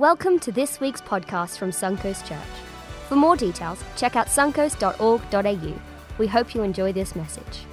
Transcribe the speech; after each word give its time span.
Welcome 0.00 0.38
to 0.38 0.50
this 0.50 0.80
week's 0.80 1.02
podcast 1.02 1.58
from 1.58 1.72
Suncoast 1.72 2.26
Church. 2.26 2.38
For 3.06 3.16
more 3.16 3.36
details, 3.36 3.84
check 3.98 4.16
out 4.16 4.28
suncoast.org.au. 4.28 5.80
We 6.16 6.26
hope 6.26 6.54
you 6.54 6.62
enjoy 6.62 6.94
this 6.94 7.14
message. 7.14 7.66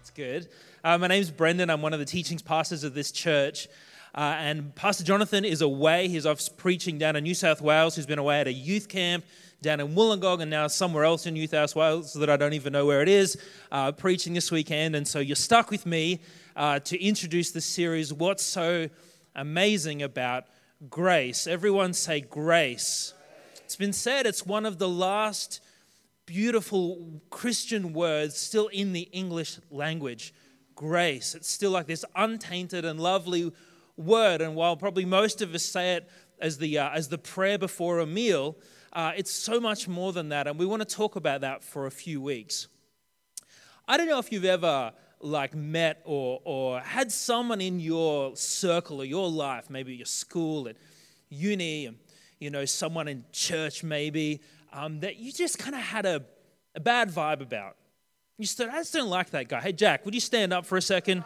It's 0.00 0.08
good. 0.08 0.48
Uh, 0.82 0.96
my 0.96 1.08
name's 1.08 1.30
Brendan. 1.30 1.68
I'm 1.68 1.82
one 1.82 1.92
of 1.92 1.98
the 1.98 2.06
teachings 2.06 2.40
pastors 2.40 2.82
of 2.82 2.94
this 2.94 3.12
church. 3.12 3.68
Uh, 4.14 4.36
and 4.38 4.74
Pastor 4.74 5.04
Jonathan 5.04 5.44
is 5.44 5.60
away. 5.60 6.08
He's 6.08 6.24
off 6.24 6.40
preaching 6.56 6.96
down 6.96 7.14
in 7.16 7.22
New 7.22 7.34
South 7.34 7.60
Wales. 7.60 7.94
He's 7.94 8.06
been 8.06 8.18
away 8.18 8.40
at 8.40 8.46
a 8.46 8.52
youth 8.54 8.88
camp 8.88 9.22
down 9.60 9.80
in 9.80 9.88
Wollongong 9.88 10.40
and 10.40 10.50
now 10.50 10.66
somewhere 10.66 11.04
else 11.04 11.26
in 11.26 11.34
New 11.34 11.46
South 11.46 11.76
Wales 11.76 12.14
that 12.14 12.30
I 12.30 12.38
don't 12.38 12.54
even 12.54 12.72
know 12.72 12.86
where 12.86 13.02
it 13.02 13.08
is, 13.10 13.36
uh, 13.70 13.92
preaching 13.92 14.32
this 14.32 14.50
weekend. 14.50 14.96
And 14.96 15.06
so 15.06 15.18
you're 15.18 15.36
stuck 15.36 15.70
with 15.70 15.84
me 15.84 16.22
uh, 16.56 16.78
to 16.78 16.98
introduce 17.04 17.50
the 17.50 17.60
series, 17.60 18.14
What's 18.14 18.42
So 18.42 18.88
amazing 19.36 20.02
about 20.02 20.46
grace. 20.90 21.46
Everyone 21.46 21.92
say 21.92 22.20
grace. 22.20 23.14
It's 23.64 23.76
been 23.76 23.92
said 23.92 24.26
it's 24.26 24.44
one 24.44 24.66
of 24.66 24.78
the 24.78 24.88
last 24.88 25.60
beautiful 26.24 27.20
Christian 27.30 27.92
words 27.92 28.36
still 28.36 28.66
in 28.68 28.92
the 28.92 29.08
English 29.12 29.58
language. 29.70 30.34
Grace. 30.74 31.34
It's 31.34 31.50
still 31.50 31.70
like 31.70 31.86
this 31.86 32.04
untainted 32.16 32.84
and 32.84 32.98
lovely 32.98 33.52
word. 33.96 34.40
And 34.40 34.56
while 34.56 34.76
probably 34.76 35.04
most 35.04 35.40
of 35.40 35.54
us 35.54 35.62
say 35.62 35.94
it 35.94 36.08
as 36.40 36.58
the, 36.58 36.78
uh, 36.78 36.90
as 36.90 37.08
the 37.08 37.18
prayer 37.18 37.58
before 37.58 38.00
a 38.00 38.06
meal, 38.06 38.56
uh, 38.92 39.12
it's 39.16 39.30
so 39.30 39.60
much 39.60 39.88
more 39.88 40.12
than 40.12 40.30
that. 40.30 40.46
And 40.46 40.58
we 40.58 40.66
want 40.66 40.86
to 40.86 40.94
talk 40.96 41.16
about 41.16 41.42
that 41.42 41.62
for 41.62 41.86
a 41.86 41.90
few 41.90 42.20
weeks. 42.20 42.68
I 43.88 43.96
don't 43.96 44.08
know 44.08 44.18
if 44.18 44.32
you've 44.32 44.44
ever 44.44 44.92
like 45.26 45.54
met 45.54 46.00
or, 46.04 46.40
or 46.44 46.80
had 46.80 47.10
someone 47.12 47.60
in 47.60 47.80
your 47.80 48.34
circle 48.36 49.00
or 49.00 49.04
your 49.04 49.28
life, 49.28 49.68
maybe 49.68 49.94
your 49.94 50.06
school 50.06 50.68
at 50.68 50.76
uni, 51.28 51.86
and, 51.86 51.96
you 52.38 52.50
know, 52.50 52.64
someone 52.64 53.08
in 53.08 53.24
church 53.32 53.82
maybe, 53.82 54.40
um, 54.72 55.00
that 55.00 55.16
you 55.16 55.32
just 55.32 55.58
kind 55.58 55.74
of 55.74 55.80
had 55.80 56.06
a, 56.06 56.24
a 56.74 56.80
bad 56.80 57.10
vibe 57.10 57.40
about. 57.40 57.76
You 58.38 58.46
said, 58.46 58.68
I 58.68 58.78
just 58.78 58.92
don't 58.92 59.08
like 59.08 59.30
that 59.30 59.48
guy. 59.48 59.60
Hey, 59.60 59.72
Jack, 59.72 60.04
would 60.04 60.14
you 60.14 60.20
stand 60.20 60.52
up 60.52 60.66
for 60.66 60.76
a 60.76 60.82
second? 60.82 61.24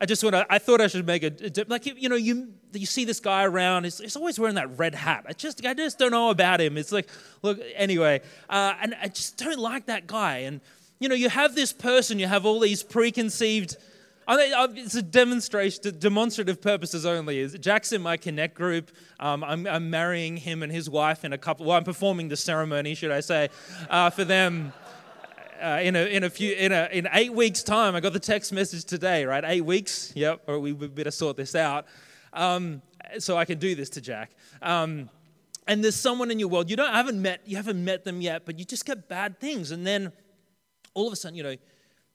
I 0.00 0.06
just 0.06 0.24
want 0.24 0.34
to, 0.34 0.46
I 0.48 0.58
thought 0.58 0.80
I 0.80 0.86
should 0.86 1.06
make 1.06 1.22
a, 1.22 1.64
like, 1.68 1.86
you 1.86 2.08
know, 2.08 2.16
you, 2.16 2.52
you 2.72 2.86
see 2.86 3.04
this 3.04 3.20
guy 3.20 3.44
around, 3.44 3.84
he's, 3.84 3.98
he's 3.98 4.16
always 4.16 4.38
wearing 4.38 4.56
that 4.56 4.78
red 4.78 4.94
hat. 4.94 5.26
I 5.28 5.32
just, 5.32 5.64
I 5.64 5.74
just 5.74 5.98
don't 5.98 6.10
know 6.10 6.30
about 6.30 6.60
him. 6.60 6.78
It's 6.78 6.90
like, 6.90 7.08
look, 7.42 7.60
anyway, 7.74 8.22
uh, 8.48 8.74
and 8.80 8.94
I 9.00 9.08
just 9.08 9.36
don't 9.36 9.58
like 9.58 9.86
that 9.86 10.06
guy. 10.06 10.38
And, 10.38 10.60
you 11.00 11.08
know, 11.08 11.14
you 11.14 11.30
have 11.30 11.54
this 11.54 11.72
person, 11.72 12.18
you 12.18 12.26
have 12.26 12.46
all 12.46 12.60
these 12.60 12.82
preconceived, 12.82 13.76
I 14.28 14.36
mean, 14.36 14.84
it's 14.84 14.94
a 14.94 15.02
demonstration, 15.02 15.98
demonstrative 15.98 16.60
purposes 16.60 17.04
only. 17.04 17.48
Jack's 17.48 17.92
in 17.92 18.00
my 18.00 18.16
Connect 18.16 18.54
group. 18.54 18.92
Um, 19.18 19.42
I'm, 19.42 19.66
I'm, 19.66 19.90
marrying 19.90 20.36
him 20.36 20.62
and 20.62 20.70
his 20.70 20.88
wife 20.88 21.24
in 21.24 21.32
a 21.32 21.38
couple, 21.38 21.66
well, 21.66 21.76
I'm 21.76 21.84
performing 21.84 22.28
the 22.28 22.36
ceremony, 22.36 22.94
should 22.94 23.10
I 23.10 23.20
say, 23.20 23.48
uh, 23.88 24.10
for 24.10 24.24
them. 24.24 24.72
Uh, 25.60 25.80
in 25.82 25.94
a 25.94 26.06
in 26.06 26.24
a 26.24 26.30
few 26.30 26.54
in 26.54 26.72
a 26.72 26.88
in 26.90 27.06
eight 27.12 27.34
weeks 27.34 27.62
time, 27.62 27.94
I 27.94 28.00
got 28.00 28.14
the 28.14 28.18
text 28.18 28.50
message 28.50 28.82
today. 28.82 29.26
Right, 29.26 29.44
eight 29.46 29.60
weeks. 29.60 30.10
Yep. 30.16 30.44
Or 30.46 30.58
we 30.58 30.72
better 30.72 31.10
sort 31.10 31.36
this 31.36 31.54
out, 31.54 31.84
um, 32.32 32.80
so 33.18 33.36
I 33.36 33.44
can 33.44 33.58
do 33.58 33.74
this 33.74 33.90
to 33.90 34.00
Jack. 34.00 34.30
Um, 34.62 35.10
and 35.68 35.84
there's 35.84 35.96
someone 35.96 36.30
in 36.30 36.38
your 36.38 36.48
world 36.48 36.70
you 36.70 36.76
don't 36.76 36.88
I 36.88 36.96
haven't 36.96 37.20
met 37.20 37.42
you 37.44 37.56
haven't 37.56 37.84
met 37.84 38.04
them 38.04 38.22
yet, 38.22 38.46
but 38.46 38.58
you 38.58 38.64
just 38.64 38.86
get 38.86 39.06
bad 39.06 39.38
things, 39.38 39.70
and 39.70 39.86
then 39.86 40.12
all 40.94 41.06
of 41.06 41.12
a 41.12 41.16
sudden, 41.16 41.36
you 41.36 41.42
know, 41.42 41.56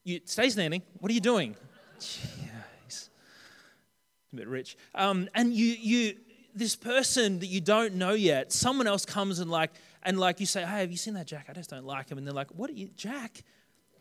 you 0.04 0.20
stay 0.24 0.48
standing. 0.48 0.82
What 1.00 1.10
are 1.10 1.14
you 1.14 1.20
doing? 1.20 1.56
Jeez. 1.98 3.08
A 4.32 4.36
bit 4.36 4.48
rich. 4.48 4.76
Um, 4.94 5.28
and 5.34 5.52
you, 5.52 5.66
you, 5.66 6.16
this 6.54 6.76
person 6.76 7.40
that 7.40 7.46
you 7.46 7.60
don't 7.60 7.94
know 7.94 8.12
yet, 8.12 8.52
someone 8.52 8.86
else 8.86 9.04
comes 9.04 9.40
and 9.40 9.50
like, 9.50 9.72
and 10.02 10.18
like 10.18 10.40
you 10.40 10.46
say, 10.46 10.60
hey, 10.60 10.80
have 10.80 10.90
you 10.90 10.96
seen 10.96 11.14
that 11.14 11.26
Jack? 11.26 11.46
I 11.48 11.52
just 11.52 11.70
don't 11.70 11.84
like 11.84 12.08
him. 12.08 12.18
And 12.18 12.26
they're 12.26 12.34
like, 12.34 12.50
what 12.50 12.70
are 12.70 12.74
you, 12.74 12.90
Jack? 12.96 13.42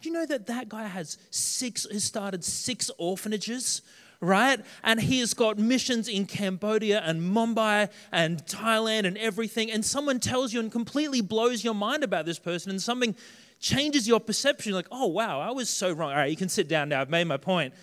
Do 0.02 0.10
you 0.10 0.14
know 0.14 0.26
that 0.26 0.48
that 0.48 0.70
guy 0.70 0.88
has 0.88 1.18
six, 1.32 1.88
has 1.92 2.04
started 2.04 2.44
six 2.44 2.92
orphanages? 2.98 3.82
right? 4.22 4.60
And 4.84 5.00
he 5.00 5.20
has 5.20 5.34
got 5.34 5.58
missions 5.58 6.08
in 6.08 6.26
Cambodia 6.26 7.02
and 7.02 7.22
Mumbai 7.22 7.90
and 8.12 8.46
Thailand 8.46 9.06
and 9.06 9.18
everything. 9.18 9.72
And 9.72 9.86
someone 9.86 10.20
tells 10.20 10.54
you 10.54 10.60
and 10.60 10.72
completely 10.72 11.22
blows 11.22 11.64
your 11.64 11.76
mind 11.76 12.04
about 12.04 12.26
this 12.26 12.40
person, 12.40 12.72
and 12.72 12.82
something 12.82 13.16
changes 13.60 14.08
your 14.08 14.20
perception. 14.20 14.70
You're 14.70 14.80
like, 14.80 14.88
oh, 14.92 15.08
wow, 15.08 15.40
I 15.40 15.52
was 15.52 15.70
so 15.70 15.92
wrong. 15.92 16.12
All 16.12 16.18
right, 16.18 16.30
you 16.30 16.38
can 16.38 16.50
sit 16.50 16.68
down 16.68 16.90
now. 16.90 17.02
I've 17.02 17.10
made 17.10 17.26
my 17.26 17.38
point. 17.38 17.74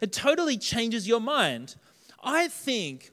It 0.00 0.12
totally 0.12 0.56
changes 0.56 1.06
your 1.06 1.20
mind. 1.20 1.76
I 2.22 2.48
think 2.48 3.10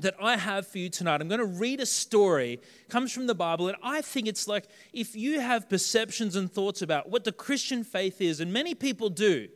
that 0.00 0.14
I 0.20 0.36
have 0.36 0.66
for 0.66 0.78
you 0.78 0.88
tonight. 0.88 1.20
I'm 1.20 1.28
going 1.28 1.40
to 1.40 1.46
read 1.46 1.80
a 1.80 1.86
story, 1.86 2.54
it 2.54 2.88
comes 2.88 3.12
from 3.12 3.26
the 3.26 3.34
Bible, 3.34 3.68
and 3.68 3.76
I 3.82 4.00
think 4.00 4.26
it's 4.26 4.48
like 4.48 4.66
if 4.92 5.14
you 5.14 5.40
have 5.40 5.68
perceptions 5.68 6.34
and 6.34 6.50
thoughts 6.50 6.82
about 6.82 7.10
what 7.10 7.24
the 7.24 7.32
Christian 7.32 7.84
faith 7.84 8.20
is, 8.20 8.40
and 8.40 8.52
many 8.52 8.74
people 8.74 9.08
do. 9.08 9.48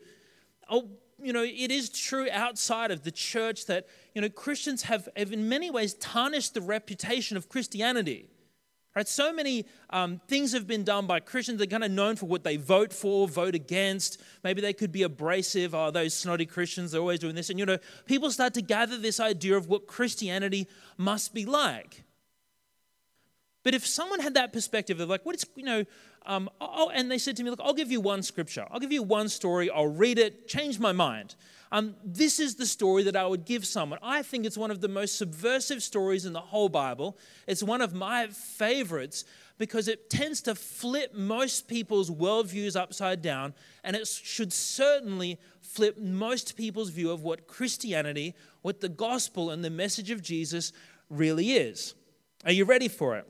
Oh, 0.70 0.90
you 1.20 1.32
know, 1.32 1.42
it 1.42 1.72
is 1.72 1.88
true 1.88 2.28
outside 2.30 2.92
of 2.92 3.02
the 3.02 3.10
church 3.10 3.66
that, 3.66 3.88
you 4.14 4.20
know, 4.20 4.28
Christians 4.28 4.82
have, 4.82 5.08
have 5.16 5.32
in 5.32 5.48
many 5.48 5.70
ways 5.70 5.94
tarnished 5.94 6.54
the 6.54 6.60
reputation 6.60 7.36
of 7.36 7.48
Christianity. 7.48 8.28
Right? 8.96 9.06
So 9.06 9.32
many 9.32 9.66
um, 9.90 10.20
things 10.26 10.52
have 10.52 10.66
been 10.66 10.82
done 10.82 11.06
by 11.06 11.20
Christians. 11.20 11.58
They're 11.58 11.68
kind 11.68 11.84
of 11.84 11.90
known 11.90 12.16
for 12.16 12.26
what 12.26 12.42
they 12.42 12.56
vote 12.56 12.92
for, 12.92 13.28
vote 13.28 13.54
against. 13.54 14.20
Maybe 14.42 14.60
they 14.60 14.72
could 14.72 14.90
be 14.90 15.04
abrasive. 15.04 15.74
Oh, 15.74 15.90
those 15.90 16.14
snotty 16.14 16.46
Christians, 16.46 16.90
they're 16.90 17.00
always 17.00 17.20
doing 17.20 17.36
this. 17.36 17.48
And, 17.48 17.58
you 17.58 17.66
know, 17.66 17.78
people 18.06 18.30
start 18.30 18.54
to 18.54 18.62
gather 18.62 18.98
this 18.98 19.20
idea 19.20 19.56
of 19.56 19.68
what 19.68 19.86
Christianity 19.86 20.66
must 20.96 21.32
be 21.32 21.44
like. 21.44 22.02
But 23.62 23.74
if 23.74 23.86
someone 23.86 24.20
had 24.20 24.34
that 24.34 24.52
perspective 24.52 24.98
of 24.98 25.08
like, 25.08 25.24
what 25.26 25.36
is, 25.36 25.44
you 25.54 25.64
know, 25.64 25.84
um, 26.28 26.50
and 26.94 27.10
they 27.10 27.18
said 27.18 27.36
to 27.38 27.42
me, 27.42 27.50
look, 27.50 27.60
I'll 27.62 27.74
give 27.74 27.90
you 27.90 28.00
one 28.00 28.22
scripture. 28.22 28.66
I'll 28.70 28.80
give 28.80 28.92
you 28.92 29.02
one 29.02 29.28
story. 29.30 29.70
I'll 29.70 29.86
read 29.86 30.18
it, 30.18 30.46
change 30.46 30.78
my 30.78 30.92
mind. 30.92 31.34
Um, 31.72 31.96
this 32.04 32.38
is 32.38 32.54
the 32.54 32.66
story 32.66 33.02
that 33.04 33.16
I 33.16 33.26
would 33.26 33.44
give 33.44 33.66
someone. 33.66 33.98
I 34.02 34.22
think 34.22 34.44
it's 34.44 34.56
one 34.56 34.70
of 34.70 34.80
the 34.80 34.88
most 34.88 35.16
subversive 35.16 35.82
stories 35.82 36.26
in 36.26 36.34
the 36.34 36.40
whole 36.40 36.68
Bible. 36.68 37.18
It's 37.46 37.62
one 37.62 37.80
of 37.80 37.94
my 37.94 38.28
favorites 38.28 39.24
because 39.56 39.88
it 39.88 40.08
tends 40.08 40.42
to 40.42 40.54
flip 40.54 41.14
most 41.14 41.66
people's 41.66 42.10
worldviews 42.10 42.76
upside 42.76 43.22
down, 43.22 43.54
and 43.82 43.96
it 43.96 44.06
should 44.06 44.52
certainly 44.52 45.38
flip 45.60 45.98
most 45.98 46.56
people's 46.56 46.90
view 46.90 47.10
of 47.10 47.22
what 47.22 47.46
Christianity, 47.46 48.34
what 48.62 48.80
the 48.80 48.88
gospel, 48.88 49.50
and 49.50 49.64
the 49.64 49.70
message 49.70 50.10
of 50.10 50.22
Jesus 50.22 50.72
really 51.10 51.52
is. 51.52 51.94
Are 52.44 52.52
you 52.52 52.64
ready 52.64 52.88
for 52.88 53.16
it? 53.16 53.26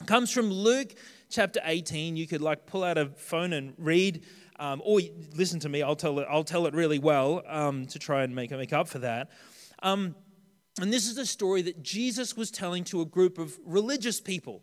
it 0.00 0.06
comes 0.06 0.30
from 0.30 0.50
Luke 0.50 0.94
chapter 1.28 1.60
18. 1.64 2.16
You 2.16 2.26
could 2.26 2.42
like 2.42 2.66
pull 2.66 2.84
out 2.84 2.98
a 2.98 3.06
phone 3.06 3.52
and 3.52 3.74
read 3.78 4.24
um, 4.58 4.82
or 4.84 5.00
listen 5.36 5.60
to 5.60 5.68
me, 5.68 5.82
I'll 5.82 5.96
tell 5.96 6.18
it, 6.18 6.26
I'll 6.28 6.44
tell 6.44 6.66
it 6.66 6.74
really 6.74 6.98
well 6.98 7.42
um, 7.46 7.86
to 7.86 7.98
try 7.98 8.24
and 8.24 8.34
make, 8.34 8.50
make 8.50 8.72
up 8.72 8.88
for 8.88 8.98
that. 8.98 9.30
Um, 9.82 10.16
and 10.80 10.92
this 10.92 11.08
is 11.08 11.18
a 11.18 11.26
story 11.26 11.62
that 11.62 11.82
Jesus 11.82 12.36
was 12.36 12.50
telling 12.50 12.84
to 12.84 13.00
a 13.00 13.04
group 13.04 13.38
of 13.38 13.58
religious 13.64 14.20
people. 14.20 14.62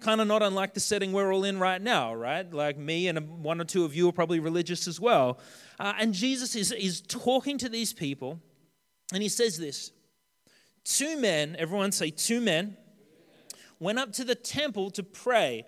Kind 0.00 0.20
of 0.20 0.26
not 0.26 0.42
unlike 0.42 0.74
the 0.74 0.80
setting 0.80 1.12
we're 1.12 1.32
all 1.32 1.44
in 1.44 1.58
right 1.58 1.80
now, 1.80 2.14
right? 2.14 2.50
Like 2.50 2.76
me 2.76 3.08
and 3.08 3.42
one 3.42 3.60
or 3.60 3.64
two 3.64 3.84
of 3.84 3.94
you 3.94 4.08
are 4.08 4.12
probably 4.12 4.40
religious 4.40 4.86
as 4.86 5.00
well. 5.00 5.38
Uh, 5.78 5.94
and 5.98 6.12
Jesus 6.12 6.54
is, 6.54 6.72
is 6.72 7.00
talking 7.00 7.56
to 7.58 7.68
these 7.68 7.94
people, 7.94 8.40
and 9.12 9.22
he 9.22 9.28
says 9.28 9.58
this 9.58 9.92
Two 10.84 11.18
men, 11.18 11.56
everyone 11.58 11.92
say, 11.92 12.10
two 12.10 12.40
men, 12.40 12.76
went 13.80 13.98
up 13.98 14.12
to 14.12 14.24
the 14.24 14.34
temple 14.34 14.90
to 14.92 15.02
pray. 15.02 15.64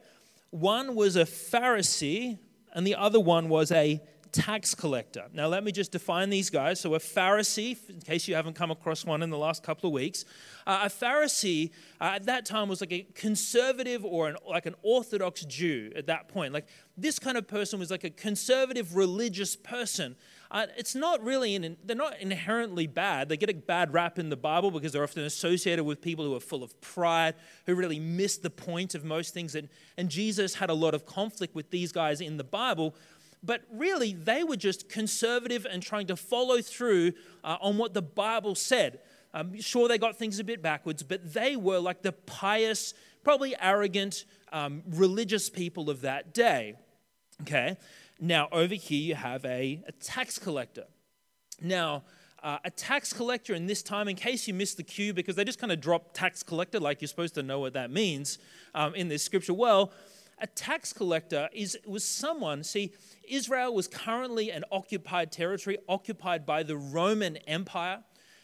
One 0.50 0.94
was 0.94 1.16
a 1.16 1.25
Pharisee 1.25 2.38
and 2.75 2.86
the 2.86 2.94
other 2.94 3.20
one 3.20 3.48
was 3.48 3.70
a 3.72 4.00
tax 4.32 4.75
collector. 4.75 5.25
Now, 5.32 5.47
let 5.47 5.64
me 5.64 5.72
just 5.72 5.92
define 5.92 6.31
these 6.31 6.50
guys. 6.50 6.81
So, 6.81 6.94
a 6.94 6.98
Pharisee, 6.98 7.76
in 7.88 8.00
case 8.00 8.28
you 8.28 8.34
haven't 8.34 8.54
come 8.54 8.70
across 8.70 9.04
one 9.04 9.22
in 9.22 9.31
the 9.31 9.38
last 9.38 9.62
couple 9.62 9.88
of 9.88 9.94
weeks, 9.94 10.25
uh, 10.66 10.80
a 10.84 10.89
Pharisee 10.89 11.71
uh, 12.00 12.12
at 12.15 12.27
that 12.27 12.45
time 12.45 12.68
was 12.68 12.80
like 12.80 12.92
a 12.92 13.06
conservative 13.15 14.04
or 14.04 14.28
an, 14.28 14.36
like 14.48 14.66
an 14.66 14.74
Orthodox 14.83 15.45
Jew 15.45 15.92
at 15.97 16.06
that 16.06 16.28
point. 16.28 16.53
Like 16.53 16.66
this 16.97 17.18
kind 17.18 17.36
of 17.36 17.48
person 17.48 17.78
was 17.78 17.91
like 17.91 18.04
a 18.04 18.10
conservative 18.10 18.97
religious 18.97 19.56
person. 19.56 20.16
Uh, 20.50 20.66
it's 20.77 20.95
not 20.95 21.22
really, 21.22 21.54
in, 21.54 21.77
they're 21.84 21.97
not 21.97 22.18
inherently 22.21 22.86
bad. 22.86 23.28
They 23.28 23.36
get 23.36 23.50
a 23.50 23.54
bad 23.54 23.92
rap 23.92 24.18
in 24.18 24.30
the 24.30 24.36
Bible 24.36 24.71
because 24.71 24.92
they're 24.92 25.03
often 25.03 25.24
associated 25.24 25.84
with 25.84 26.00
people 26.00 26.24
who 26.24 26.34
are 26.34 26.41
full 26.41 26.62
of 26.62 26.80
pride, 26.80 27.34
who 27.66 27.74
really 27.74 28.00
miss 28.00 28.39
the 28.39 28.50
point 28.50 28.95
of 28.95 29.04
most 29.04 29.34
things. 29.34 29.54
And, 29.54 29.68
and 29.98 30.09
Jesus 30.09 30.54
had 30.54 30.71
a 30.71 30.74
lot 30.74 30.95
of 30.95 31.04
conflict 31.04 31.54
with 31.54 31.71
these 31.71 31.92
guys 31.92 32.21
in 32.21 32.39
the 32.39 32.45
Bible. 32.45 32.95
But 33.42 33.62
really, 33.71 34.15
they 34.15 34.42
were 34.42 34.56
just 34.56 34.89
conservative 34.89 35.66
and 35.71 35.83
trying 35.83 36.06
to 36.09 36.16
follow 36.16 36.62
through 36.62 37.12
uh, 37.44 37.59
on 37.60 37.77
what 37.77 37.92
the 37.94 38.03
Bible 38.03 38.54
said. 38.54 39.01
Um, 39.34 39.60
sure, 39.60 39.86
they 39.86 39.98
got 39.98 40.16
things 40.16 40.39
a 40.39 40.44
bit 40.44 40.62
backwards, 40.62 41.03
but 41.03 41.34
they 41.34 41.56
were 41.56 41.78
like 41.78 42.03
the 42.03 42.12
pious, 42.12 42.94
probably 43.22 43.54
arrogant, 43.60 44.24
um, 44.53 44.83
religious 44.89 45.51
people 45.51 45.91
of 45.91 46.01
that 46.01 46.33
day. 46.33 46.74
Okay? 47.42 47.77
Now, 48.20 48.48
over 48.50 48.74
here, 48.74 49.00
you 49.00 49.15
have 49.15 49.44
a, 49.44 49.82
a 49.86 49.92
tax 49.92 50.38
collector. 50.38 50.84
Now, 51.60 52.03
uh, 52.42 52.59
a 52.65 52.70
tax 52.70 53.12
collector 53.12 53.54
in 53.54 53.66
this 53.66 53.82
time, 53.82 54.09
in 54.09 54.16
case 54.16 54.48
you 54.48 54.54
missed 54.54 54.76
the 54.76 54.82
cue, 54.82 55.12
because 55.12 55.36
they 55.36 55.44
just 55.44 55.59
kind 55.59 55.72
of 55.72 55.80
drop 55.80 56.15
tax 56.15 56.42
collector 56.42 56.80
like 56.80 57.00
you're 57.00 57.09
supposed 57.09 57.34
to 57.34 57.42
know 57.42 57.60
what 57.60 57.74
that 57.74 57.91
means 57.91 58.38
um, 58.74 58.94
in 58.94 59.09
this 59.09 59.22
scripture. 59.22 59.54
Well, 59.54 59.92
a 60.41 60.47
tax 60.47 60.92
collector 60.92 61.48
is, 61.53 61.78
was 61.86 62.04
someone, 62.04 62.62
see, 62.65 62.92
Israel 63.28 63.74
was 63.74 63.88
currently 63.88 64.50
an 64.50 64.65
occupied 64.70 65.32
territory, 65.32 65.78
occupied 65.88 66.47
by 66.47 66.62
the 66.62 66.76
Roman 66.76 67.36
Empire. 67.38 68.03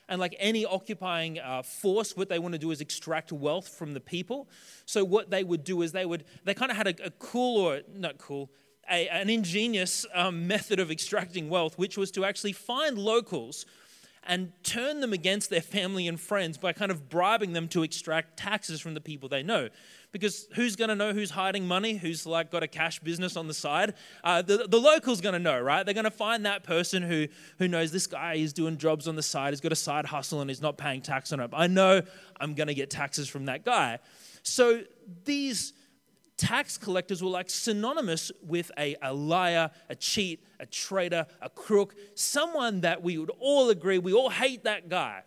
And 0.09 0.21
like 0.21 0.37
any 0.39 0.67
occupying 0.67 1.39
uh, 1.39 1.63
force, 1.63 2.15
what 2.15 2.29
they 2.29 2.39
want 2.39 2.53
to 2.53 2.59
do 2.59 2.71
is 2.71 2.81
extract 2.81 3.33
wealth 3.33 3.69
from 3.69 3.95
the 3.95 4.01
people. 4.01 4.49
So 4.85 5.03
what 5.03 5.31
they 5.31 5.43
would 5.43 5.65
do 5.65 5.81
is 5.83 5.93
they 5.93 6.05
would, 6.05 6.25
they 6.45 6.53
kind 6.53 6.71
of 6.71 6.77
had 6.77 6.89
a, 6.89 7.07
a 7.07 7.11
cool 7.13 7.61
or 7.63 7.81
not 7.91 8.19
cool, 8.19 8.51
a, 8.91 9.09
an 9.09 9.31
ingenious 9.31 10.07
um, 10.15 10.47
method 10.47 10.81
of 10.81 10.91
extracting 10.91 11.49
wealth, 11.49 11.79
which 11.79 11.97
was 11.97 12.11
to 12.13 12.25
actually 12.25 12.53
find 12.53 12.99
locals 12.99 13.67
and 14.27 14.53
turn 14.63 15.01
them 15.01 15.13
against 15.13 15.51
their 15.51 15.61
family 15.61 16.09
and 16.09 16.19
friends 16.19 16.57
by 16.57 16.73
kind 16.73 16.91
of 16.91 17.09
bribing 17.09 17.53
them 17.53 17.69
to 17.69 17.83
extract 17.83 18.39
taxes 18.39 18.81
from 18.81 18.95
the 18.95 19.01
people 19.01 19.29
they 19.29 19.43
know. 19.43 19.69
Because 20.13 20.47
who's 20.55 20.77
going 20.77 20.89
to 20.89 20.95
know 20.95 21.13
who's 21.13 21.31
hiding 21.31 21.67
money, 21.67 21.97
who's 21.97 22.25
like 22.25 22.51
got 22.51 22.63
a 22.63 22.69
cash 22.69 23.01
business 23.01 23.37
on 23.37 23.49
the 23.49 23.55
side? 23.55 23.95
Uh, 24.23 24.43
the, 24.43 24.67
the 24.69 24.79
local's 24.79 25.21
going 25.21 25.33
to 25.35 25.39
know, 25.39 25.61
right? 25.61 25.85
They're 25.85 25.95
going 25.95 26.05
to 26.05 26.11
find 26.11 26.47
that 26.47 26.63
person 26.63 27.03
who, 27.03 27.27
who 27.59 27.69
knows 27.69 27.91
this 27.91 28.07
guy 28.07 28.35
is 28.35 28.53
doing 28.53 28.79
jobs 28.79 29.09
on 29.09 29.17
the 29.17 29.23
side, 29.23 29.53
he's 29.53 29.61
got 29.61 29.73
a 29.73 29.77
side 29.77 30.07
hustle 30.07 30.41
and 30.41 30.49
he's 30.49 30.63
not 30.63 30.79
paying 30.79 31.03
tax 31.03 31.33
on 31.33 31.41
it. 31.41 31.51
I 31.53 31.67
know 31.67 32.03
I'm 32.41 32.55
going 32.55 32.69
to 32.69 32.75
get 32.75 32.91
taxes 32.91 33.29
from 33.29 33.47
that 33.47 33.65
guy. 33.65 33.99
So 34.43 34.83
these 35.25 35.73
tax 36.45 36.77
collectors 36.77 37.23
were 37.23 37.31
like 37.31 37.49
synonymous 37.49 38.31
with 38.43 38.71
a, 38.79 38.97
a 39.03 39.15
liar, 39.15 39.71
a 39.89 39.95
cheat, 39.95 40.45
a 40.61 40.67
traitor, 40.67 41.27
a 41.41 41.49
crook, 41.49 41.95
someone 42.15 42.83
that 42.83 43.03
we 43.03 43.17
would 43.17 43.31
all 43.39 43.71
agree, 43.71 43.99
we 43.99 44.13
all 44.13 44.29
hate 44.29 44.65
that 44.65 44.89
guy, 44.91 45.23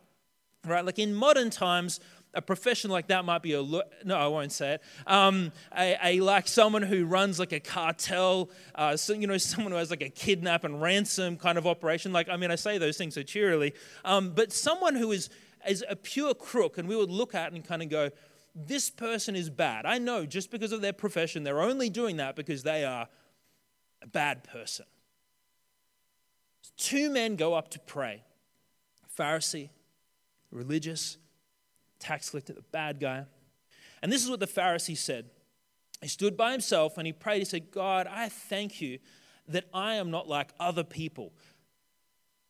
right? 0.65 0.85
Like 0.85 0.99
in 0.99 1.15
modern 1.15 1.49
times, 1.49 1.99
a 2.33 2.41
profession 2.41 2.91
like 2.91 3.07
that 3.07 3.25
might 3.25 3.41
be 3.41 3.53
a 3.53 3.63
no 3.63 4.15
i 4.15 4.27
won't 4.27 4.51
say 4.51 4.73
it 4.73 4.81
um, 5.07 5.51
a, 5.75 5.97
a, 6.03 6.19
like 6.19 6.47
someone 6.47 6.83
who 6.83 7.05
runs 7.05 7.39
like 7.39 7.53
a 7.53 7.59
cartel 7.59 8.51
uh, 8.75 8.95
so 8.95 9.13
you 9.13 9.25
know 9.25 9.37
someone 9.53 9.71
who 9.71 9.77
has 9.77 9.89
like 9.89 10.03
a 10.03 10.09
kidnap 10.09 10.63
and 10.65 10.79
ransom 10.79 11.37
kind 11.37 11.57
of 11.57 11.65
operation 11.65 12.11
like 12.11 12.29
i 12.29 12.35
mean 12.35 12.51
i 12.51 12.55
say 12.55 12.77
those 12.77 12.97
things 12.97 13.15
so 13.15 13.23
cheerily 13.23 13.73
um, 14.05 14.33
but 14.35 14.51
someone 14.51 14.93
who 14.93 15.11
is 15.13 15.29
is 15.67 15.83
a 15.89 15.95
pure 15.95 16.33
crook 16.33 16.77
and 16.77 16.87
we 16.87 16.95
would 16.95 17.09
look 17.09 17.33
at 17.33 17.53
and 17.53 17.63
kind 17.65 17.81
of 17.81 17.89
go 17.89 18.09
this 18.65 18.89
person 18.89 19.35
is 19.35 19.49
bad. 19.49 19.85
I 19.85 19.99
know 19.99 20.25
just 20.25 20.49
because 20.49 20.71
of 20.71 20.81
their 20.81 20.93
profession, 20.93 21.43
they're 21.43 21.61
only 21.61 21.89
doing 21.89 22.17
that 22.17 22.35
because 22.35 22.63
they 22.63 22.83
are 22.83 23.07
a 24.01 24.07
bad 24.07 24.43
person. 24.43 24.85
Two 26.75 27.09
men 27.09 27.35
go 27.35 27.53
up 27.53 27.69
to 27.71 27.79
pray 27.79 28.23
Pharisee, 29.17 29.69
religious, 30.51 31.17
tax 31.99 32.29
collector, 32.29 32.53
the 32.53 32.61
bad 32.71 32.99
guy. 32.99 33.25
And 34.01 34.11
this 34.11 34.23
is 34.23 34.29
what 34.29 34.39
the 34.39 34.47
Pharisee 34.47 34.97
said. 34.97 35.25
He 36.01 36.07
stood 36.07 36.37
by 36.37 36.51
himself 36.51 36.97
and 36.97 37.07
he 37.07 37.13
prayed. 37.13 37.39
He 37.39 37.45
said, 37.45 37.71
God, 37.71 38.07
I 38.07 38.29
thank 38.29 38.81
you 38.81 38.99
that 39.47 39.65
I 39.73 39.95
am 39.95 40.11
not 40.11 40.27
like 40.27 40.49
other 40.59 40.83
people. 40.83 41.33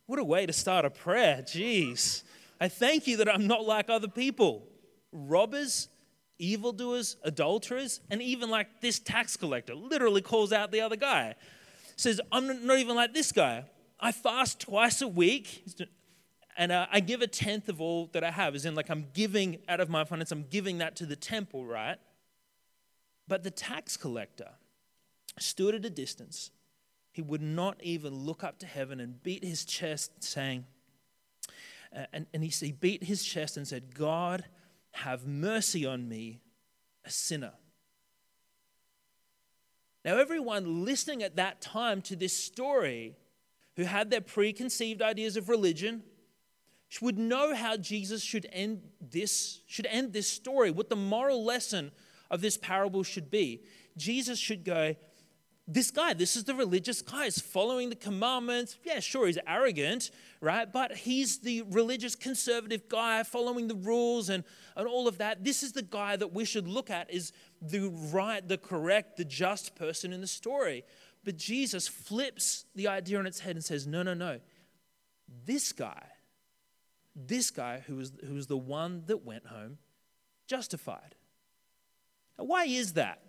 What 0.05 0.19
a 0.19 0.23
way 0.23 0.45
to 0.45 0.53
start 0.53 0.83
a 0.83 0.89
prayer. 0.89 1.41
Jeez. 1.41 2.23
I 2.59 2.67
thank 2.67 3.07
you 3.07 3.17
that 3.17 3.33
I'm 3.33 3.47
not 3.47 3.65
like 3.65 3.89
other 3.89 4.07
people. 4.07 4.67
Robbers, 5.11 5.87
evildoers, 6.39 7.17
adulterers, 7.23 7.99
and 8.09 8.21
even 8.21 8.49
like 8.49 8.81
this 8.81 8.99
tax 8.99 9.35
collector 9.37 9.75
literally 9.75 10.21
calls 10.21 10.51
out 10.51 10.71
the 10.71 10.81
other 10.81 10.95
guy. 10.95 11.35
Says, 11.95 12.21
I'm 12.31 12.65
not 12.65 12.77
even 12.77 12.95
like 12.95 13.13
this 13.13 13.31
guy. 13.31 13.65
I 13.99 14.11
fast 14.11 14.59
twice 14.59 15.01
a 15.01 15.07
week 15.07 15.63
and 16.57 16.71
uh, 16.71 16.87
I 16.91 16.99
give 17.01 17.21
a 17.21 17.27
tenth 17.27 17.69
of 17.69 17.79
all 17.79 18.09
that 18.13 18.23
I 18.23 18.31
have, 18.31 18.55
as 18.55 18.65
in, 18.65 18.73
like, 18.73 18.89
I'm 18.89 19.05
giving 19.13 19.59
out 19.69 19.79
of 19.79 19.89
my 19.89 20.03
finance, 20.03 20.31
I'm 20.31 20.45
giving 20.49 20.79
that 20.79 20.95
to 20.97 21.05
the 21.05 21.15
temple, 21.15 21.65
right? 21.65 21.97
But 23.27 23.43
the 23.43 23.51
tax 23.51 23.95
collector 23.95 24.49
stood 25.37 25.75
at 25.75 25.85
a 25.85 25.89
distance. 25.89 26.49
He 27.11 27.21
would 27.21 27.43
not 27.43 27.77
even 27.83 28.15
look 28.15 28.43
up 28.43 28.57
to 28.59 28.65
heaven 28.65 28.99
and 28.99 29.21
beat 29.21 29.43
his 29.43 29.65
chest, 29.65 30.23
saying, 30.23 30.65
uh, 31.95 32.05
and, 32.11 32.25
and 32.33 32.43
he, 32.43 32.49
he 32.49 32.71
beat 32.71 33.03
his 33.03 33.23
chest 33.23 33.55
and 33.55 33.67
said, 33.67 33.93
God, 33.93 34.43
have 34.97 35.25
mercy 35.25 35.85
on 35.85 36.07
me, 36.07 36.41
a 37.05 37.09
sinner. 37.09 37.53
Now, 40.03 40.17
everyone 40.17 40.85
listening 40.85 41.21
at 41.21 41.35
that 41.35 41.61
time 41.61 42.01
to 42.03 42.15
this 42.15 42.33
story 42.33 43.15
who 43.75 43.83
had 43.83 44.09
their 44.09 44.21
preconceived 44.21 45.01
ideas 45.01 45.37
of 45.37 45.49
religion 45.49 46.03
would 47.01 47.17
know 47.17 47.53
how 47.53 47.77
Jesus 47.77 48.23
should 48.23 48.47
end 48.51 48.81
this, 49.01 49.61
should 49.67 49.85
end 49.87 50.13
this 50.13 50.29
story, 50.29 50.71
what 50.71 50.89
the 50.89 50.95
moral 50.95 51.43
lesson 51.43 51.91
of 52.31 52.41
this 52.41 52.57
parable 52.57 53.03
should 53.03 53.29
be. 53.29 53.63
Jesus 53.97 54.39
should 54.39 54.63
go, 54.63 54.95
this 55.67 55.91
guy, 55.91 56.13
this 56.13 56.37
is 56.37 56.45
the 56.45 56.55
religious 56.55 57.01
guy, 57.01 57.25
is 57.25 57.39
following 57.39 57.89
the 57.89 57.95
commandments. 57.95 58.77
Yeah, 58.85 59.01
sure, 59.01 59.27
he's 59.27 59.37
arrogant, 59.45 60.11
right? 60.39 60.71
But 60.71 60.95
he's 60.95 61.39
the 61.39 61.63
religious 61.63 62.15
conservative 62.15 62.87
guy 62.87 63.23
following 63.23 63.67
the 63.67 63.75
rules 63.75 64.29
and, 64.29 64.45
and 64.77 64.87
all 64.87 65.09
of 65.09 65.17
that. 65.17 65.43
This 65.43 65.63
is 65.63 65.73
the 65.73 65.81
guy 65.81 66.15
that 66.15 66.31
we 66.31 66.45
should 66.45 66.69
look 66.69 66.89
at 66.89 67.11
is 67.11 67.33
the 67.61 67.89
right, 67.89 68.47
the 68.47 68.57
correct, 68.57 69.17
the 69.17 69.25
just 69.25 69.75
person 69.75 70.13
in 70.13 70.21
the 70.21 70.27
story. 70.27 70.85
But 71.25 71.35
Jesus 71.35 71.89
flips 71.89 72.63
the 72.73 72.87
idea 72.87 73.19
on 73.19 73.27
its 73.27 73.41
head 73.41 73.57
and 73.57 73.65
says, 73.65 73.85
no, 73.85 74.03
no, 74.03 74.13
no. 74.13 74.39
This 75.45 75.73
guy, 75.73 76.03
this 77.13 77.51
guy 77.51 77.83
who 77.85 77.97
was, 77.97 78.13
who 78.25 78.35
was 78.35 78.47
the 78.47 78.55
one 78.55 79.03
that 79.07 79.25
went 79.25 79.47
home 79.47 79.79
justified. 80.47 81.15
Now, 82.39 82.45
why 82.45 82.65
is 82.65 82.93
that? 82.93 83.21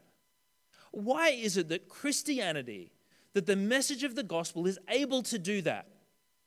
Why 0.90 1.30
is 1.30 1.56
it 1.56 1.68
that 1.68 1.88
Christianity, 1.88 2.92
that 3.34 3.46
the 3.46 3.56
message 3.56 4.04
of 4.04 4.14
the 4.14 4.22
gospel 4.22 4.66
is 4.66 4.78
able 4.88 5.22
to 5.24 5.38
do 5.38 5.62
that? 5.62 5.88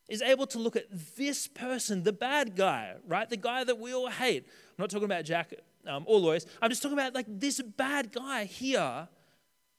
Is 0.09 0.21
able 0.21 0.45
to 0.47 0.59
look 0.59 0.75
at 0.75 0.87
this 1.15 1.47
person, 1.47 2.03
the 2.03 2.11
bad 2.11 2.55
guy, 2.57 2.95
right? 3.07 3.29
The 3.29 3.37
guy 3.37 3.63
that 3.63 3.79
we 3.79 3.93
all 3.93 4.09
hate. 4.09 4.45
I'm 4.45 4.75
not 4.83 4.89
talking 4.89 5.05
about 5.05 5.23
Jack 5.23 5.53
um, 5.87 6.03
or 6.05 6.19
Lois. 6.19 6.45
I'm 6.61 6.69
just 6.69 6.81
talking 6.81 6.97
about 6.97 7.13
like 7.13 7.27
this 7.29 7.61
bad 7.61 8.11
guy 8.11 8.43
here. 8.43 9.07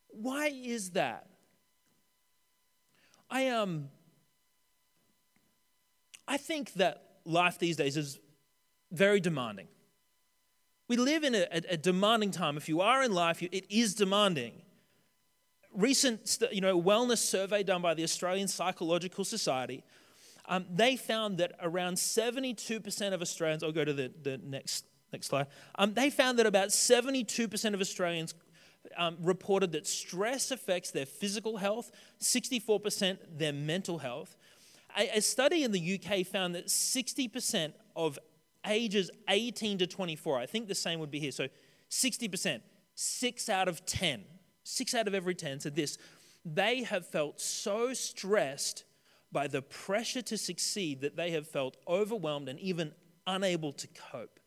Why 0.08 0.46
is 0.46 0.90
that? 0.92 1.26
I 3.30 3.48
um 3.48 3.88
I 6.28 6.36
think 6.36 6.74
that 6.74 7.02
life 7.24 7.58
these 7.58 7.76
days 7.76 7.96
is 7.96 8.18
very 8.90 9.20
demanding. 9.20 9.68
We 10.88 10.96
live 10.96 11.24
in 11.24 11.34
a, 11.34 11.46
a, 11.70 11.76
demanding 11.76 12.30
time. 12.32 12.56
If 12.56 12.68
you 12.68 12.80
are 12.80 13.02
in 13.02 13.12
life, 13.12 13.42
it 13.42 13.64
is 13.70 13.94
demanding. 13.94 14.62
Recent 15.72 16.38
you 16.52 16.60
know, 16.60 16.80
wellness 16.80 17.18
survey 17.18 17.62
done 17.62 17.80
by 17.80 17.94
the 17.94 18.02
Australian 18.02 18.48
Psychological 18.48 19.24
Society, 19.24 19.84
um, 20.46 20.66
they 20.70 20.96
found 20.96 21.38
that 21.38 21.52
around 21.62 21.94
72% 21.94 23.14
of 23.14 23.22
Australians, 23.22 23.62
I'll 23.62 23.72
go 23.72 23.84
to 23.84 23.92
the, 23.92 24.12
the 24.22 24.38
next, 24.38 24.84
next 25.12 25.28
slide, 25.28 25.46
um, 25.76 25.94
they 25.94 26.10
found 26.10 26.38
that 26.38 26.46
about 26.46 26.68
72% 26.68 27.74
of 27.74 27.80
Australians 27.80 28.34
um, 28.96 29.16
reported 29.20 29.72
that 29.72 29.86
stress 29.86 30.50
affects 30.50 30.90
their 30.90 31.06
physical 31.06 31.56
health, 31.56 31.92
64% 32.20 33.18
their 33.38 33.52
mental 33.52 33.98
health. 33.98 34.36
A, 34.98 35.18
a 35.18 35.22
study 35.22 35.62
in 35.62 35.72
the 35.72 36.00
UK 36.00 36.26
found 36.26 36.54
that 36.54 36.66
60% 36.66 37.72
of 37.96 38.18
ages 38.66 39.10
18 39.28 39.78
to 39.78 39.86
24, 39.86 40.38
I 40.38 40.46
think 40.46 40.68
the 40.68 40.74
same 40.74 41.00
would 41.00 41.10
be 41.10 41.20
here. 41.20 41.32
So 41.32 41.48
60%, 41.90 42.60
six 42.94 43.48
out 43.48 43.68
of 43.68 43.84
10, 43.86 44.24
six 44.64 44.94
out 44.94 45.08
of 45.08 45.14
every 45.14 45.34
10 45.34 45.60
said 45.60 45.76
this. 45.76 45.98
They 46.44 46.82
have 46.82 47.06
felt 47.06 47.40
so 47.40 47.94
stressed 47.94 48.84
by 49.30 49.46
the 49.46 49.62
pressure 49.62 50.22
to 50.22 50.36
succeed 50.36 51.00
that 51.00 51.16
they 51.16 51.30
have 51.30 51.46
felt 51.46 51.76
overwhelmed 51.88 52.48
and 52.48 52.58
even 52.60 52.92
unable 53.26 53.72
to 53.72 53.88
cope. 54.10 54.40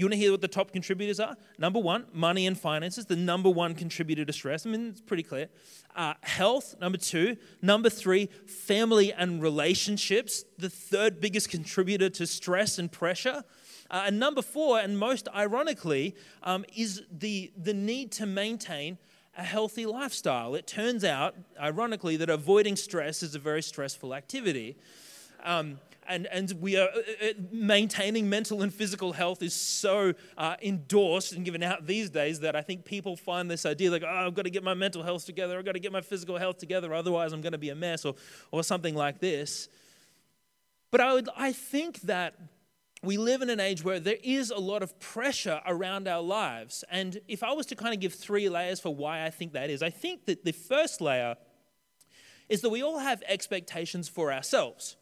You 0.00 0.06
want 0.06 0.14
to 0.14 0.18
hear 0.18 0.30
what 0.30 0.40
the 0.40 0.48
top 0.48 0.72
contributors 0.72 1.20
are? 1.20 1.36
Number 1.58 1.78
one, 1.78 2.06
money 2.14 2.46
and 2.46 2.58
finances, 2.58 3.04
the 3.04 3.16
number 3.16 3.50
one 3.50 3.74
contributor 3.74 4.24
to 4.24 4.32
stress. 4.32 4.64
I 4.64 4.70
mean, 4.70 4.88
it's 4.88 5.02
pretty 5.02 5.22
clear. 5.22 5.50
Uh, 5.94 6.14
health, 6.22 6.74
number 6.80 6.96
two. 6.96 7.36
Number 7.60 7.90
three, 7.90 8.30
family 8.46 9.12
and 9.12 9.42
relationships, 9.42 10.46
the 10.56 10.70
third 10.70 11.20
biggest 11.20 11.50
contributor 11.50 12.08
to 12.08 12.26
stress 12.26 12.78
and 12.78 12.90
pressure. 12.90 13.44
Uh, 13.90 14.04
and 14.06 14.18
number 14.18 14.40
four, 14.40 14.80
and 14.80 14.98
most 14.98 15.28
ironically, 15.36 16.16
um, 16.44 16.64
is 16.74 17.02
the, 17.12 17.52
the 17.54 17.74
need 17.74 18.10
to 18.12 18.24
maintain 18.24 18.96
a 19.36 19.42
healthy 19.42 19.84
lifestyle. 19.84 20.54
It 20.54 20.66
turns 20.66 21.04
out, 21.04 21.34
ironically, 21.60 22.16
that 22.16 22.30
avoiding 22.30 22.76
stress 22.76 23.22
is 23.22 23.34
a 23.34 23.38
very 23.38 23.60
stressful 23.60 24.14
activity. 24.14 24.78
Um, 25.44 25.78
and, 26.08 26.26
and 26.26 26.52
we 26.60 26.76
are 26.76 26.88
uh, 26.88 27.26
uh, 27.28 27.32
maintaining 27.50 28.28
mental 28.28 28.62
and 28.62 28.72
physical 28.72 29.12
health 29.12 29.42
is 29.42 29.54
so 29.54 30.14
uh, 30.36 30.56
endorsed 30.62 31.32
and 31.32 31.44
given 31.44 31.62
out 31.62 31.86
these 31.86 32.10
days 32.10 32.40
that 32.40 32.56
I 32.56 32.62
think 32.62 32.84
people 32.84 33.16
find 33.16 33.50
this 33.50 33.64
idea 33.66 33.90
like, 33.90 34.02
oh, 34.02 34.26
I've 34.26 34.34
got 34.34 34.42
to 34.42 34.50
get 34.50 34.64
my 34.64 34.74
mental 34.74 35.02
health 35.02 35.26
together, 35.26 35.58
I've 35.58 35.64
got 35.64 35.72
to 35.72 35.80
get 35.80 35.92
my 35.92 36.00
physical 36.00 36.36
health 36.36 36.58
together, 36.58 36.92
otherwise 36.94 37.32
I'm 37.32 37.40
going 37.40 37.52
to 37.52 37.58
be 37.58 37.70
a 37.70 37.74
mess, 37.74 38.04
or, 38.04 38.14
or 38.50 38.62
something 38.62 38.94
like 38.94 39.20
this. 39.20 39.68
But 40.90 41.00
I, 41.00 41.14
would, 41.14 41.28
I 41.36 41.52
think 41.52 42.00
that 42.02 42.34
we 43.02 43.16
live 43.16 43.40
in 43.42 43.48
an 43.48 43.60
age 43.60 43.84
where 43.84 44.00
there 44.00 44.18
is 44.22 44.50
a 44.50 44.58
lot 44.58 44.82
of 44.82 44.98
pressure 45.00 45.60
around 45.66 46.06
our 46.06 46.20
lives. 46.20 46.84
And 46.90 47.20
if 47.28 47.42
I 47.42 47.52
was 47.52 47.66
to 47.66 47.76
kind 47.76 47.94
of 47.94 48.00
give 48.00 48.12
three 48.12 48.48
layers 48.48 48.80
for 48.80 48.94
why 48.94 49.24
I 49.24 49.30
think 49.30 49.52
that 49.52 49.70
is, 49.70 49.82
I 49.82 49.90
think 49.90 50.26
that 50.26 50.44
the 50.44 50.52
first 50.52 51.00
layer 51.00 51.36
is 52.48 52.60
that 52.62 52.70
we 52.70 52.82
all 52.82 52.98
have 52.98 53.22
expectations 53.26 54.08
for 54.08 54.32
ourselves. 54.32 54.96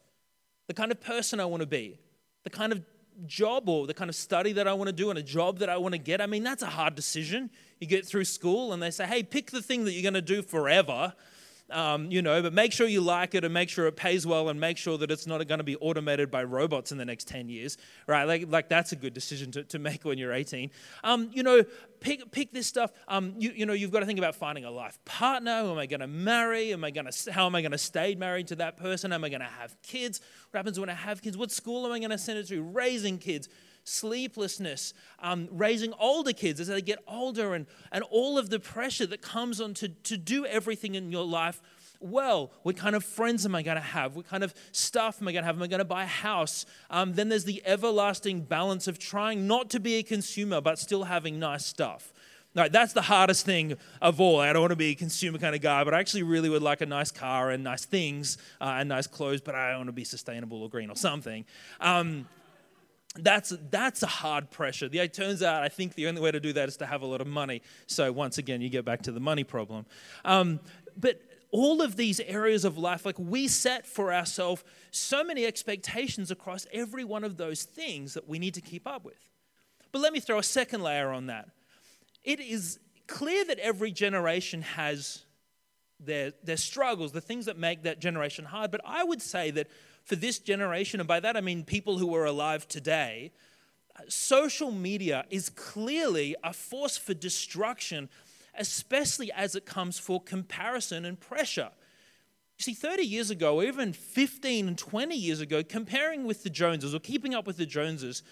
The 0.68 0.74
kind 0.74 0.92
of 0.92 1.00
person 1.00 1.40
I 1.40 1.44
want 1.46 1.62
to 1.62 1.66
be, 1.66 1.98
the 2.44 2.50
kind 2.50 2.72
of 2.72 2.82
job 3.26 3.68
or 3.68 3.86
the 3.86 3.94
kind 3.94 4.08
of 4.08 4.14
study 4.14 4.52
that 4.52 4.68
I 4.68 4.72
want 4.74 4.88
to 4.88 4.92
do 4.92 5.10
and 5.10 5.18
a 5.18 5.22
job 5.22 5.58
that 5.58 5.68
I 5.68 5.76
want 5.76 5.92
to 5.92 5.98
get. 5.98 6.20
I 6.20 6.26
mean, 6.26 6.44
that's 6.44 6.62
a 6.62 6.66
hard 6.66 6.94
decision. 6.94 7.50
You 7.80 7.86
get 7.86 8.06
through 8.06 8.24
school 8.24 8.72
and 8.72 8.82
they 8.82 8.92
say, 8.92 9.06
hey, 9.06 9.22
pick 9.24 9.50
the 9.50 9.60
thing 9.60 9.84
that 9.84 9.92
you're 9.92 10.02
going 10.02 10.14
to 10.14 10.22
do 10.22 10.40
forever 10.40 11.14
um, 11.70 12.10
you 12.10 12.22
know, 12.22 12.42
but 12.42 12.52
make 12.52 12.72
sure 12.72 12.86
you 12.86 13.00
like 13.00 13.34
it 13.34 13.44
and 13.44 13.52
make 13.52 13.68
sure 13.68 13.86
it 13.86 13.96
pays 13.96 14.26
well 14.26 14.48
and 14.48 14.58
make 14.58 14.78
sure 14.78 14.96
that 14.98 15.10
it's 15.10 15.26
not 15.26 15.46
going 15.46 15.58
to 15.58 15.64
be 15.64 15.76
automated 15.76 16.30
by 16.30 16.44
robots 16.44 16.92
in 16.92 16.98
the 16.98 17.04
next 17.04 17.28
10 17.28 17.48
years, 17.48 17.76
right? 18.06 18.24
Like, 18.24 18.46
like 18.48 18.68
that's 18.68 18.92
a 18.92 18.96
good 18.96 19.14
decision 19.14 19.50
to, 19.52 19.64
to 19.64 19.78
make 19.78 20.04
when 20.04 20.18
you're 20.18 20.32
18. 20.32 20.70
Um, 21.04 21.30
you 21.32 21.42
know, 21.42 21.64
pick, 22.00 22.30
pick 22.30 22.52
this 22.52 22.66
stuff. 22.66 22.90
Um, 23.06 23.34
you, 23.38 23.50
you 23.50 23.66
know, 23.66 23.74
you've 23.74 23.90
got 23.90 24.00
to 24.00 24.06
think 24.06 24.18
about 24.18 24.34
finding 24.34 24.64
a 24.64 24.70
life 24.70 24.98
partner. 25.04 25.62
Who 25.62 25.72
am 25.72 25.78
I 25.78 25.86
going 25.86 26.00
to 26.00 26.06
marry? 26.06 26.72
Am 26.72 26.84
I 26.84 26.90
going 26.90 27.06
to, 27.10 27.32
how 27.32 27.46
am 27.46 27.54
I 27.54 27.60
going 27.60 27.72
to 27.72 27.78
stay 27.78 28.14
married 28.14 28.48
to 28.48 28.56
that 28.56 28.76
person? 28.76 29.12
Am 29.12 29.24
I 29.24 29.28
going 29.28 29.40
to 29.40 29.46
have 29.46 29.80
kids? 29.82 30.20
What 30.50 30.58
happens 30.58 30.80
when 30.80 30.88
I 30.88 30.94
have 30.94 31.22
kids? 31.22 31.36
What 31.36 31.50
school 31.50 31.86
am 31.86 31.92
I 31.92 31.98
going 31.98 32.10
to 32.10 32.18
send 32.18 32.38
it 32.38 32.48
to? 32.48 32.62
Raising 32.62 33.18
kids 33.18 33.48
sleeplessness, 33.88 34.94
um, 35.20 35.48
raising 35.50 35.92
older 35.98 36.32
kids 36.32 36.60
as 36.60 36.68
they 36.68 36.82
get 36.82 36.98
older, 37.06 37.54
and, 37.54 37.66
and 37.90 38.04
all 38.10 38.38
of 38.38 38.50
the 38.50 38.60
pressure 38.60 39.06
that 39.06 39.22
comes 39.22 39.60
on 39.60 39.74
to, 39.74 39.88
to 39.88 40.16
do 40.16 40.44
everything 40.46 40.94
in 40.94 41.10
your 41.10 41.24
life 41.24 41.60
well. 42.00 42.52
What 42.62 42.76
kind 42.76 42.94
of 42.94 43.04
friends 43.04 43.44
am 43.44 43.54
I 43.54 43.62
going 43.62 43.76
to 43.76 43.82
have? 43.82 44.14
What 44.14 44.28
kind 44.28 44.44
of 44.44 44.54
stuff 44.72 45.20
am 45.20 45.28
I 45.28 45.32
going 45.32 45.42
to 45.42 45.46
have? 45.46 45.56
Am 45.56 45.62
I 45.62 45.66
going 45.66 45.78
to 45.78 45.84
buy 45.84 46.04
a 46.04 46.06
house? 46.06 46.66
Um, 46.90 47.14
then 47.14 47.28
there's 47.28 47.44
the 47.44 47.62
everlasting 47.66 48.42
balance 48.42 48.86
of 48.86 48.98
trying 48.98 49.46
not 49.46 49.70
to 49.70 49.80
be 49.80 49.96
a 49.96 50.02
consumer 50.02 50.60
but 50.60 50.78
still 50.78 51.04
having 51.04 51.38
nice 51.38 51.66
stuff. 51.66 52.12
No, 52.54 52.68
that's 52.68 52.92
the 52.92 53.02
hardest 53.02 53.44
thing 53.44 53.76
of 54.00 54.20
all. 54.20 54.40
I 54.40 54.52
don't 54.52 54.62
want 54.62 54.70
to 54.70 54.76
be 54.76 54.90
a 54.90 54.94
consumer 54.94 55.38
kind 55.38 55.54
of 55.54 55.60
guy, 55.60 55.84
but 55.84 55.92
I 55.92 56.00
actually 56.00 56.22
really 56.22 56.48
would 56.48 56.62
like 56.62 56.80
a 56.80 56.86
nice 56.86 57.10
car 57.10 57.50
and 57.50 57.62
nice 57.62 57.84
things 57.84 58.38
uh, 58.60 58.76
and 58.78 58.88
nice 58.88 59.06
clothes, 59.06 59.40
but 59.40 59.54
I 59.54 59.76
want 59.76 59.88
to 59.88 59.92
be 59.92 60.04
sustainable 60.04 60.62
or 60.62 60.70
green 60.70 60.90
or 60.90 60.96
something. 60.96 61.44
Um, 61.80 62.26
that's, 63.16 63.52
that's 63.70 64.02
a 64.02 64.06
hard 64.06 64.50
pressure. 64.50 64.88
The, 64.88 65.00
it 65.00 65.14
turns 65.14 65.42
out, 65.42 65.62
I 65.62 65.68
think 65.68 65.94
the 65.94 66.06
only 66.08 66.20
way 66.20 66.30
to 66.30 66.40
do 66.40 66.52
that 66.52 66.68
is 66.68 66.76
to 66.78 66.86
have 66.86 67.02
a 67.02 67.06
lot 67.06 67.20
of 67.20 67.26
money. 67.26 67.62
So, 67.86 68.12
once 68.12 68.38
again, 68.38 68.60
you 68.60 68.68
get 68.68 68.84
back 68.84 69.02
to 69.02 69.12
the 69.12 69.20
money 69.20 69.44
problem. 69.44 69.86
Um, 70.24 70.60
but 70.96 71.20
all 71.50 71.80
of 71.80 71.96
these 71.96 72.20
areas 72.20 72.64
of 72.64 72.76
life, 72.76 73.06
like 73.06 73.18
we 73.18 73.48
set 73.48 73.86
for 73.86 74.12
ourselves 74.12 74.62
so 74.90 75.24
many 75.24 75.46
expectations 75.46 76.30
across 76.30 76.66
every 76.72 77.04
one 77.04 77.24
of 77.24 77.36
those 77.36 77.62
things 77.62 78.14
that 78.14 78.28
we 78.28 78.38
need 78.38 78.54
to 78.54 78.60
keep 78.60 78.86
up 78.86 79.04
with. 79.04 79.18
But 79.90 80.00
let 80.00 80.12
me 80.12 80.20
throw 80.20 80.38
a 80.38 80.42
second 80.42 80.82
layer 80.82 81.10
on 81.10 81.26
that. 81.26 81.48
It 82.22 82.40
is 82.40 82.78
clear 83.06 83.44
that 83.46 83.58
every 83.58 83.90
generation 83.90 84.62
has 84.62 85.22
their, 85.98 86.32
their 86.44 86.58
struggles, 86.58 87.12
the 87.12 87.20
things 87.20 87.46
that 87.46 87.58
make 87.58 87.82
that 87.84 88.00
generation 88.00 88.44
hard. 88.44 88.70
But 88.70 88.82
I 88.84 89.02
would 89.02 89.22
say 89.22 89.50
that 89.52 89.68
for 90.08 90.16
this 90.16 90.38
generation, 90.38 91.00
and 91.00 91.06
by 91.06 91.20
that 91.20 91.36
I 91.36 91.42
mean 91.42 91.64
people 91.64 91.98
who 91.98 92.14
are 92.16 92.24
alive 92.24 92.66
today, 92.66 93.30
social 94.08 94.70
media 94.70 95.26
is 95.28 95.50
clearly 95.50 96.34
a 96.42 96.54
force 96.54 96.96
for 96.96 97.12
destruction, 97.12 98.08
especially 98.58 99.30
as 99.32 99.54
it 99.54 99.66
comes 99.66 99.98
for 99.98 100.18
comparison 100.22 101.04
and 101.04 101.20
pressure. 101.20 101.70
You 102.56 102.62
see, 102.62 102.74
30 102.74 103.02
years 103.02 103.30
ago, 103.30 103.60
even 103.60 103.92
15 103.92 104.66
and 104.68 104.78
20 104.78 105.14
years 105.14 105.42
ago, 105.42 105.62
comparing 105.62 106.24
with 106.24 106.42
the 106.42 106.50
Joneses 106.50 106.94
or 106.94 107.00
keeping 107.00 107.34
up 107.34 107.46
with 107.46 107.58
the 107.58 107.66
Joneses 107.66 108.22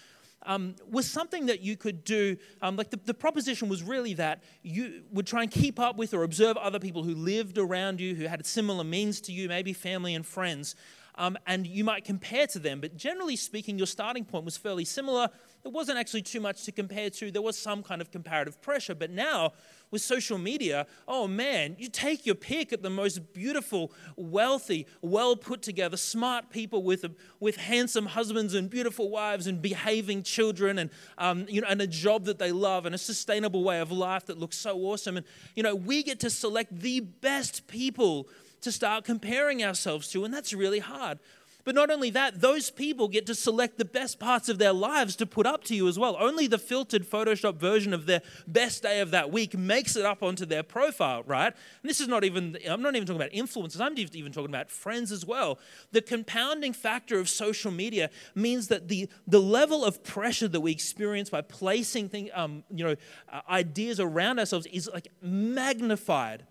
um, 0.46 0.76
was 0.90 1.10
something 1.10 1.46
that 1.46 1.60
you 1.60 1.76
could 1.76 2.04
do. 2.04 2.38
Um, 2.62 2.76
like 2.76 2.88
the, 2.88 2.98
the 3.04 3.14
proposition 3.14 3.68
was 3.68 3.82
really 3.82 4.14
that 4.14 4.42
you 4.62 5.02
would 5.12 5.26
try 5.26 5.42
and 5.42 5.50
keep 5.50 5.78
up 5.78 5.98
with 5.98 6.14
or 6.14 6.22
observe 6.22 6.56
other 6.56 6.78
people 6.78 7.02
who 7.02 7.14
lived 7.14 7.58
around 7.58 8.00
you, 8.00 8.14
who 8.14 8.26
had 8.26 8.46
similar 8.46 8.82
means 8.82 9.20
to 9.22 9.32
you, 9.32 9.48
maybe 9.48 9.74
family 9.74 10.14
and 10.14 10.24
friends 10.24 10.74
um, 11.18 11.36
and 11.46 11.66
you 11.66 11.84
might 11.84 12.04
compare 12.04 12.46
to 12.48 12.58
them. 12.58 12.80
But 12.80 12.96
generally 12.96 13.36
speaking, 13.36 13.78
your 13.78 13.86
starting 13.86 14.24
point 14.24 14.44
was 14.44 14.56
fairly 14.56 14.84
similar. 14.84 15.28
There 15.62 15.72
wasn't 15.72 15.98
actually 15.98 16.22
too 16.22 16.40
much 16.40 16.64
to 16.64 16.72
compare 16.72 17.10
to. 17.10 17.30
There 17.30 17.42
was 17.42 17.58
some 17.58 17.82
kind 17.82 18.00
of 18.00 18.10
comparative 18.10 18.60
pressure. 18.60 18.94
But 18.94 19.10
now, 19.10 19.52
with 19.90 20.02
social 20.02 20.38
media, 20.38 20.86
oh 21.08 21.26
man, 21.26 21.76
you 21.78 21.88
take 21.88 22.26
your 22.26 22.34
pick 22.34 22.72
at 22.72 22.82
the 22.82 22.90
most 22.90 23.32
beautiful, 23.32 23.92
wealthy, 24.16 24.86
well 25.00 25.36
put 25.36 25.62
together, 25.62 25.96
smart 25.96 26.50
people 26.50 26.82
with, 26.82 27.04
with 27.40 27.56
handsome 27.56 28.06
husbands 28.06 28.54
and 28.54 28.68
beautiful 28.68 29.10
wives 29.10 29.46
and 29.46 29.62
behaving 29.62 30.22
children 30.22 30.78
and, 30.78 30.90
um, 31.18 31.46
you 31.48 31.60
know, 31.60 31.68
and 31.68 31.80
a 31.80 31.86
job 31.86 32.24
that 32.24 32.38
they 32.38 32.52
love 32.52 32.86
and 32.86 32.94
a 32.94 32.98
sustainable 32.98 33.64
way 33.64 33.80
of 33.80 33.90
life 33.90 34.26
that 34.26 34.38
looks 34.38 34.56
so 34.56 34.78
awesome. 34.78 35.16
And, 35.16 35.26
you 35.54 35.62
know, 35.62 35.74
we 35.74 36.02
get 36.02 36.20
to 36.20 36.30
select 36.30 36.78
the 36.78 37.00
best 37.00 37.66
people 37.66 38.28
to 38.60 38.72
start 38.72 39.04
comparing 39.04 39.62
ourselves 39.62 40.08
to, 40.10 40.24
and 40.24 40.32
that's 40.32 40.52
really 40.52 40.80
hard. 40.80 41.18
But 41.66 41.74
not 41.74 41.90
only 41.90 42.10
that, 42.10 42.40
those 42.40 42.70
people 42.70 43.08
get 43.08 43.26
to 43.26 43.34
select 43.34 43.76
the 43.76 43.84
best 43.84 44.20
parts 44.20 44.48
of 44.48 44.58
their 44.58 44.72
lives 44.72 45.16
to 45.16 45.26
put 45.26 45.46
up 45.46 45.64
to 45.64 45.74
you 45.74 45.88
as 45.88 45.98
well. 45.98 46.16
Only 46.16 46.46
the 46.46 46.58
filtered 46.58 47.02
Photoshop 47.02 47.56
version 47.56 47.92
of 47.92 48.06
their 48.06 48.22
best 48.46 48.84
day 48.84 49.00
of 49.00 49.10
that 49.10 49.32
week 49.32 49.58
makes 49.58 49.96
it 49.96 50.06
up 50.06 50.22
onto 50.22 50.46
their 50.46 50.62
profile, 50.62 51.24
right? 51.24 51.52
And 51.82 51.90
this 51.90 52.00
is 52.00 52.06
not 52.06 52.22
even, 52.22 52.56
I'm 52.70 52.82
not 52.82 52.94
even 52.94 53.04
talking 53.04 53.20
about 53.20 53.32
influencers, 53.32 53.80
I'm 53.80 53.98
even 53.98 54.30
talking 54.30 54.48
about 54.48 54.70
friends 54.70 55.10
as 55.10 55.26
well. 55.26 55.58
The 55.90 56.02
compounding 56.02 56.72
factor 56.72 57.18
of 57.18 57.28
social 57.28 57.72
media 57.72 58.10
means 58.36 58.68
that 58.68 58.86
the, 58.86 59.08
the 59.26 59.40
level 59.40 59.84
of 59.84 60.04
pressure 60.04 60.46
that 60.46 60.60
we 60.60 60.70
experience 60.70 61.30
by 61.30 61.40
placing 61.40 62.10
thing, 62.10 62.30
um, 62.32 62.62
you 62.70 62.84
know, 62.84 62.94
uh, 63.32 63.40
ideas 63.50 63.98
around 63.98 64.38
ourselves 64.38 64.66
is 64.66 64.88
like 64.94 65.08
magnified 65.20 66.46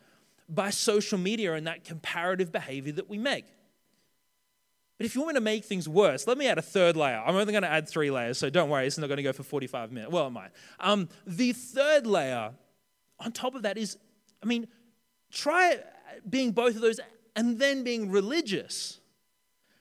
by 0.47 0.69
social 0.69 1.17
media 1.17 1.53
and 1.53 1.67
that 1.67 1.83
comparative 1.83 2.51
behavior 2.51 2.93
that 2.93 3.09
we 3.09 3.17
make. 3.17 3.45
But 4.97 5.05
if 5.05 5.15
you 5.15 5.21
want 5.21 5.33
me 5.33 5.39
to 5.39 5.43
make 5.43 5.65
things 5.65 5.89
worse, 5.89 6.25
let 6.25 6.37
me 6.37 6.47
add 6.47 6.57
a 6.57 6.61
third 6.61 6.95
layer. 6.95 7.21
I'm 7.25 7.35
only 7.35 7.51
going 7.51 7.63
to 7.63 7.69
add 7.69 7.89
three 7.89 8.11
layers, 8.11 8.37
so 8.37 8.49
don't 8.49 8.69
worry, 8.69 8.87
it's 8.87 8.97
not 8.97 9.07
going 9.07 9.17
to 9.17 9.23
go 9.23 9.33
for 9.33 9.43
45 9.43 9.91
minutes. 9.91 10.11
Well, 10.11 10.27
it 10.27 10.31
might. 10.31 10.51
Um, 10.79 11.09
the 11.27 11.51
third 11.51 12.07
layer 12.07 12.51
on 13.19 13.31
top 13.31 13.55
of 13.55 13.63
that 13.63 13.77
is, 13.77 13.97
I 14.41 14.45
mean, 14.45 14.67
try 15.31 15.79
being 16.29 16.51
both 16.51 16.75
of 16.75 16.81
those 16.81 16.99
and 17.35 17.59
then 17.59 17.83
being 17.83 18.09
religious. 18.09 18.99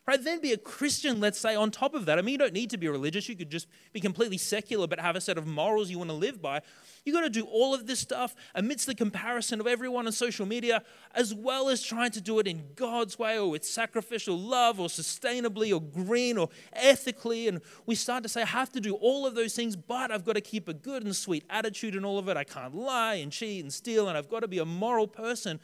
Right? 0.06 0.22
Then 0.22 0.42
be 0.42 0.52
a 0.52 0.58
Christian, 0.58 1.18
let's 1.18 1.40
say, 1.40 1.56
on 1.56 1.70
top 1.70 1.94
of 1.94 2.04
that. 2.04 2.18
I 2.18 2.22
mean, 2.22 2.32
you 2.32 2.38
don't 2.38 2.52
need 2.52 2.68
to 2.70 2.76
be 2.76 2.88
religious. 2.88 3.26
You 3.26 3.36
could 3.36 3.48
just 3.48 3.66
be 3.94 4.00
completely 4.00 4.36
secular, 4.36 4.86
but 4.86 5.00
have 5.00 5.16
a 5.16 5.20
set 5.20 5.38
of 5.38 5.46
morals 5.46 5.88
you 5.88 5.96
want 5.96 6.10
to 6.10 6.14
live 6.16 6.42
by. 6.42 6.60
You 7.06 7.12
got 7.14 7.22
to 7.22 7.30
do 7.30 7.44
all 7.44 7.74
of 7.74 7.86
this 7.86 8.00
stuff 8.00 8.34
amidst 8.54 8.86
the 8.86 8.94
comparison 8.94 9.60
of 9.60 9.66
everyone 9.66 10.06
on 10.06 10.12
social 10.12 10.44
media, 10.44 10.82
as 11.14 11.32
well 11.32 11.70
as 11.70 11.82
trying 11.82 12.10
to 12.12 12.20
do 12.20 12.38
it 12.38 12.46
in 12.46 12.64
God's 12.74 13.18
way 13.18 13.38
or 13.38 13.50
with 13.50 13.64
sacrificial 13.64 14.38
love 14.38 14.78
or 14.78 14.88
sustainably 14.88 15.72
or 15.74 15.80
green 15.80 16.36
or 16.36 16.50
ethically. 16.74 17.48
And 17.48 17.62
we 17.86 17.94
start 17.94 18.24
to 18.24 18.28
say, 18.28 18.42
I 18.42 18.46
have 18.46 18.72
to 18.72 18.80
do 18.80 18.94
all 18.96 19.26
of 19.26 19.34
those 19.34 19.54
things, 19.54 19.74
but 19.74 20.10
I've 20.10 20.24
got 20.26 20.34
to 20.34 20.42
keep 20.42 20.68
a 20.68 20.74
good 20.74 21.02
and 21.02 21.16
sweet 21.16 21.44
attitude 21.48 21.94
and 21.94 22.04
all 22.04 22.18
of 22.18 22.28
it. 22.28 22.36
I 22.36 22.44
can't 22.44 22.74
lie 22.74 23.14
and 23.14 23.32
cheat 23.32 23.62
and 23.62 23.72
steal, 23.72 24.08
and 24.08 24.18
I've 24.18 24.28
got 24.28 24.40
to 24.40 24.48
be 24.48 24.58
a 24.58 24.66
moral 24.66 25.06
person. 25.08 25.60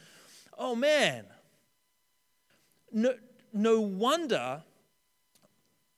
Oh, 0.56 0.74
man. 0.74 1.26
No, 2.90 3.14
no 3.52 3.80
wonder 3.80 4.62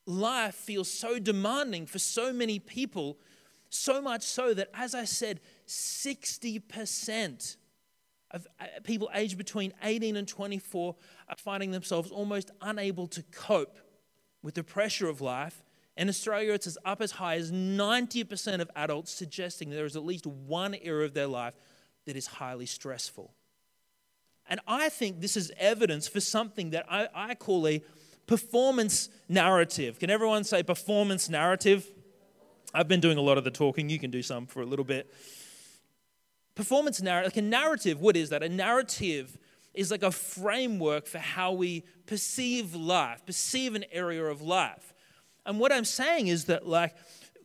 life 0.07 0.55
feels 0.55 0.91
so 0.91 1.19
demanding 1.19 1.87
for 1.87 1.99
so 1.99 2.33
many 2.33 2.59
people 2.59 3.19
so 3.75 4.03
much 4.03 4.23
so 4.23 4.55
that, 4.55 4.69
as 4.75 4.95
I 4.95 5.05
said, 5.05 5.41
60% 5.67 7.57
of 8.31 8.47
uh, 8.61 8.65
people 8.85 9.11
aged 9.15 9.39
between 9.39 9.73
18 9.83 10.17
and 10.17 10.27
24 10.29 10.95
are 11.29 11.37
finding 11.37 11.71
themselves 11.71 12.11
almost 12.11 12.51
unable 12.61 13.07
to 13.09 13.23
cope 13.25 13.79
with 14.43 14.55
the 14.55 14.65
pressure 14.65 15.09
of 15.09 15.21
life. 15.21 15.63
In 15.97 16.09
Australia, 16.09 16.53
it's 16.53 16.67
as 16.67 16.79
up 16.85 17.03
as 17.03 17.13
high 17.13 17.37
as 17.37 17.53
90% 17.53 18.61
of 18.61 18.71
adults 18.75 19.13
suggesting 19.13 19.71
there 19.71 19.85
is 19.85 19.97
at 19.97 20.05
least 20.05 20.27
one 20.27 20.75
area 20.75 21.05
of 21.05 21.15
their 21.15 21.27
life 21.27 21.55
that 22.07 22.17
is 22.17 22.27
highly 22.27 22.67
stressful. 22.67 23.35
And 24.53 24.61
I 24.67 24.91
think 24.91 25.23
this 25.23 25.35
is 25.35 25.51
evidence 25.57 26.07
for 26.07 26.21
something 26.21 26.73
that 26.73 26.85
I, 26.87 27.09
I 27.15 27.35
call 27.35 27.67
a 27.67 27.83
performance 28.27 29.09
narrative. 29.27 29.99
Can 29.99 30.11
everyone 30.11 30.45
say 30.45 30.63
performance 30.63 31.31
narrative? 31.31 31.91
I've 32.75 32.87
been 32.87 33.01
doing 33.01 33.17
a 33.17 33.23
lot 33.23 33.39
of 33.39 33.45
the 33.45 33.51
talking. 33.51 33.89
You 33.89 33.99
can 33.99 34.11
do 34.11 34.21
some 34.21 34.45
for 34.45 34.61
a 34.61 34.67
little 34.67 34.85
bit. 34.85 35.11
Performance 36.55 37.01
narrative, 37.01 37.33
like 37.33 37.39
a 37.39 37.49
narrative, 37.49 37.99
what 38.03 38.15
is 38.15 38.29
that? 38.29 38.43
A 38.43 38.49
narrative 38.51 39.39
is 39.73 39.91
like 39.91 40.03
a 40.03 40.13
framework 40.13 41.07
for 41.07 41.17
how 41.17 41.53
we 41.53 41.85
perceive 42.05 42.75
life, 42.75 43.25
perceive 43.25 43.75
an 43.75 43.87
area 43.91 44.23
of 44.23 44.43
life. 44.43 44.93
And 45.47 45.59
what 45.61 45.73
I'm 45.73 45.87
saying 45.87 46.27
is 46.27 46.45
that, 46.45 46.69
like, 46.69 46.95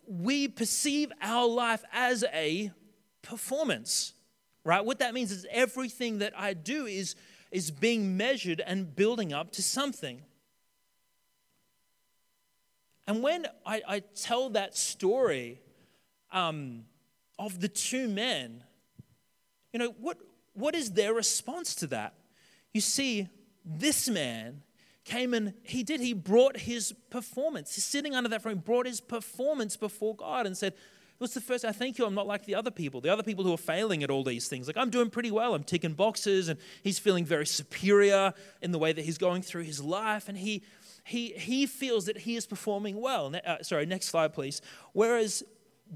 we 0.06 0.50
perceive 0.50 1.14
our 1.22 1.48
life 1.48 1.86
as 1.94 2.26
a 2.34 2.70
performance, 3.22 4.12
right? 4.68 4.84
What 4.84 5.00
that 5.00 5.14
means 5.14 5.32
is 5.32 5.46
everything 5.50 6.20
that 6.20 6.34
I 6.38 6.54
do 6.54 6.86
is, 6.86 7.16
is 7.52 7.72
being 7.72 8.18
measured 8.18 8.60
and 8.60 8.94
building 8.94 9.32
up 9.32 9.52
to 9.52 9.64
something. 9.64 10.22
And 13.08 13.24
when 13.24 13.48
I, 13.66 13.82
I 13.88 14.00
tell 14.00 14.50
that 14.50 14.76
story 14.76 15.62
um, 16.34 16.84
of 17.40 17.62
the 17.62 17.70
two 17.70 18.10
men, 18.10 18.62
you 19.72 19.80
know, 19.80 19.96
what, 20.02 20.18
what 20.54 20.76
is 20.76 20.92
their 20.92 21.14
response 21.14 21.74
to 21.76 21.88
that? 21.88 22.16
You 22.74 22.82
see, 22.82 23.30
this 23.64 24.10
man 24.10 24.64
came 25.06 25.34
and 25.34 25.54
he 25.64 25.84
did, 25.84 26.02
he 26.02 26.12
brought 26.12 26.58
his 26.58 26.94
performance. 27.10 27.74
He's 27.74 27.86
sitting 27.86 28.14
under 28.14 28.28
that 28.28 28.42
frame, 28.42 28.58
brought 28.58 28.86
his 28.86 29.00
performance 29.00 29.78
before 29.78 30.14
God 30.14 30.46
and 30.46 30.58
said, 30.58 30.74
What's 31.18 31.34
the 31.34 31.42
first? 31.42 31.66
I 31.66 31.72
thank 31.72 31.98
you. 31.98 32.06
I'm 32.06 32.14
not 32.14 32.28
like 32.28 32.46
the 32.46 32.56
other 32.56 32.70
people, 32.70 33.02
the 33.02 33.12
other 33.12 33.24
people 33.24 33.44
who 33.44 33.54
are 33.54 33.58
failing 33.58 34.04
at 34.04 34.12
all 34.12 34.24
these 34.24 34.48
things. 34.48 34.68
Like, 34.68 34.78
I'm 34.78 34.90
doing 34.90 35.10
pretty 35.10 35.32
well. 35.32 35.56
I'm 35.56 35.64
ticking 35.64 35.94
boxes, 35.94 36.48
and 36.48 36.60
he's 36.84 37.00
feeling 37.00 37.26
very 37.26 37.48
superior 37.48 38.34
in 38.62 38.72
the 38.72 38.78
way 38.78 38.94
that 38.94 39.04
he's 39.04 39.18
going 39.18 39.42
through 39.42 39.64
his 39.64 39.82
life. 39.82 40.30
And 40.30 40.38
he, 40.38 40.64
he, 41.04 41.30
he 41.30 41.66
feels 41.66 42.06
that 42.06 42.20
he 42.20 42.36
is 42.36 42.46
performing 42.46 43.02
well. 43.02 43.34
Uh, 43.46 43.64
sorry, 43.64 43.86
next 43.86 44.08
slide, 44.08 44.34
please. 44.34 44.62
Whereas 44.94 45.44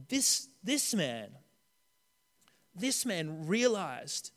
this, 0.09 0.47
this 0.63 0.93
man, 0.95 1.29
this 2.75 3.05
man 3.05 3.45
realized 3.45 4.31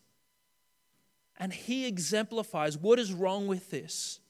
and 1.38 1.53
he 1.53 1.87
exemplifies 1.87 2.79
what 2.79 2.99
is 2.99 3.12
wrong 3.12 3.47
with 3.47 3.71
this, 3.71 4.21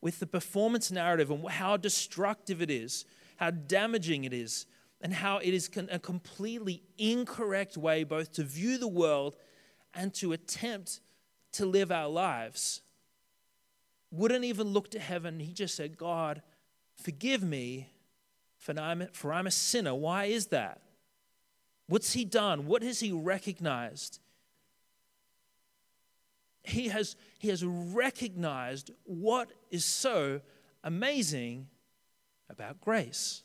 with 0.00 0.20
the 0.20 0.26
performance 0.26 0.90
narrative 0.90 1.30
and 1.30 1.48
how 1.48 1.76
destructive 1.76 2.62
it 2.62 2.70
is, 2.70 3.04
how 3.36 3.50
damaging 3.50 4.24
it 4.24 4.32
is, 4.32 4.66
and 5.00 5.12
how 5.12 5.38
it 5.38 5.54
is 5.54 5.70
a 5.90 5.98
completely 5.98 6.82
incorrect 6.96 7.76
way 7.76 8.04
both 8.04 8.32
to 8.32 8.42
view 8.42 8.78
the 8.78 8.88
world 8.88 9.36
and 9.94 10.12
to 10.14 10.32
attempt 10.32 11.00
to 11.52 11.66
live 11.66 11.92
our 11.92 12.08
lives. 12.08 12.82
Wouldn't 14.10 14.44
even 14.44 14.68
look 14.68 14.90
to 14.92 14.98
heaven. 14.98 15.40
He 15.40 15.52
just 15.52 15.74
said, 15.74 15.96
God, 15.96 16.42
forgive 17.02 17.42
me, 17.42 17.90
for 18.56 18.78
I'm, 18.78 19.06
for 19.12 19.32
I'm 19.32 19.46
a 19.46 19.52
sinner. 19.52 19.94
Why 19.94 20.24
is 20.24 20.46
that? 20.46 20.80
What's 21.86 22.12
he 22.12 22.24
done? 22.24 22.66
What 22.66 22.82
has 22.82 23.00
he 23.00 23.12
recognized? 23.12 24.18
he 26.68 26.88
has, 26.88 27.16
he 27.38 27.48
has 27.48 27.64
recognized 27.64 28.90
what 29.04 29.50
is 29.70 29.84
so 29.84 30.40
amazing 30.84 31.66
about 32.50 32.80
grace. 32.80 33.42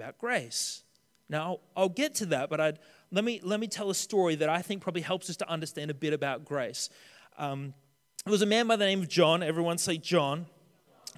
About 0.00 0.16
grace. 0.16 0.82
Now, 1.28 1.58
I'll 1.76 1.90
get 1.90 2.14
to 2.16 2.26
that, 2.26 2.48
but 2.48 2.58
I'd, 2.58 2.78
let, 3.12 3.22
me, 3.22 3.38
let 3.42 3.60
me 3.60 3.66
tell 3.66 3.90
a 3.90 3.94
story 3.94 4.34
that 4.36 4.48
I 4.48 4.62
think 4.62 4.80
probably 4.80 5.02
helps 5.02 5.28
us 5.28 5.36
to 5.36 5.48
understand 5.50 5.90
a 5.90 5.94
bit 5.94 6.14
about 6.14 6.42
grace. 6.42 6.88
Um, 7.36 7.74
there 8.24 8.32
was 8.32 8.40
a 8.40 8.46
man 8.46 8.66
by 8.66 8.76
the 8.76 8.86
name 8.86 9.02
of 9.02 9.10
John, 9.10 9.42
everyone 9.42 9.76
say 9.76 9.98
John, 9.98 10.46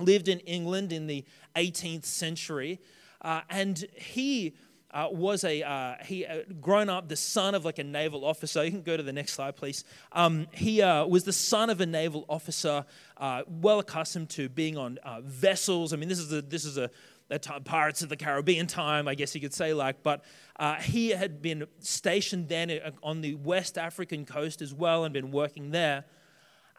lived 0.01 0.27
in 0.27 0.41
England 0.41 0.93
in 0.93 1.07
the 1.07 1.25
18th 1.55 2.07
century, 2.07 2.81
uh, 3.21 3.43
and 3.49 3.87
he 3.95 4.57
uh, 4.91 5.09
was 5.11 5.45
a 5.45 5.63
uh, 5.63 5.95
he 6.05 6.27
uh, 6.27 6.41
grown 6.61 6.89
up 6.89 7.09
the 7.09 7.17
son 7.17 7.55
of 7.55 7.65
like 7.65 7.79
a 7.79 7.85
naval 7.85 8.25
officer. 8.25 8.65
You 8.65 8.71
can 8.71 8.83
go 8.83 8.97
to 8.97 9.03
the 9.03 9.13
next 9.13 9.35
slide, 9.35 9.57
please. 9.57 9.85
Um, 10.11 10.49
he 10.53 10.83
uh, 10.83 11.07
was 11.07 11.25
the 11.25 11.33
son 11.33 11.71
of 11.71 11.81
a 11.81 11.87
naval 11.87 12.27
officer, 12.29 12.85
uh, 13.17 13.43
well 13.47 13.79
accustomed 13.79 14.29
to 14.31 14.49
being 14.49 14.77
on 14.77 14.99
vessels. 15.23 15.93
I 15.93 15.97
mean, 15.97 16.09
this 16.09 16.19
is 16.19 16.33
a 16.33 16.43
this 16.43 16.65
is 16.65 16.77
a 16.77 16.91
Pirates 17.39 18.03
of 18.03 18.09
the 18.09 18.17
Caribbean 18.17 18.67
time, 18.67 19.09
I 19.09 19.15
guess 19.15 19.35
you 19.35 19.41
could 19.41 19.55
say, 19.55 19.75
like. 19.75 20.03
But 20.03 20.25
uh, 20.59 20.77
he 20.77 21.11
had 21.11 21.43
been 21.43 21.67
stationed 21.81 22.49
then 22.49 22.71
uh, 22.71 22.91
on 23.03 23.21
the 23.21 23.35
West 23.35 23.79
African 23.79 24.25
coast 24.25 24.63
as 24.63 24.75
well, 24.75 25.05
and 25.05 25.13
been 25.13 25.31
working 25.31 25.71
there. 25.71 26.05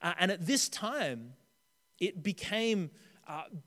Uh, 0.01 0.13
and 0.19 0.31
at 0.31 0.45
this 0.45 0.69
time, 0.69 1.33
it 2.00 2.24
became 2.24 2.91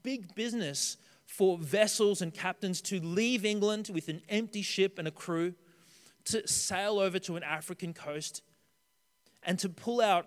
big 0.03 0.35
business 0.35 0.97
for 1.25 1.59
vessels 1.59 2.23
and 2.23 2.33
captains 2.33 2.81
to 2.81 3.01
leave 3.01 3.45
England 3.45 3.91
with 3.93 4.09
an 4.09 4.23
empty 4.29 4.63
ship 4.63 4.99
and 4.99 5.09
a 5.09 5.11
crew, 5.11 5.55
to 6.25 6.47
sail 6.47 6.99
over 6.99 7.19
to 7.19 7.37
an 7.37 7.43
African 7.43 7.93
coast, 7.93 8.43
and 9.43 9.59
to 9.59 9.69
pull 9.69 10.01
out 10.01 10.27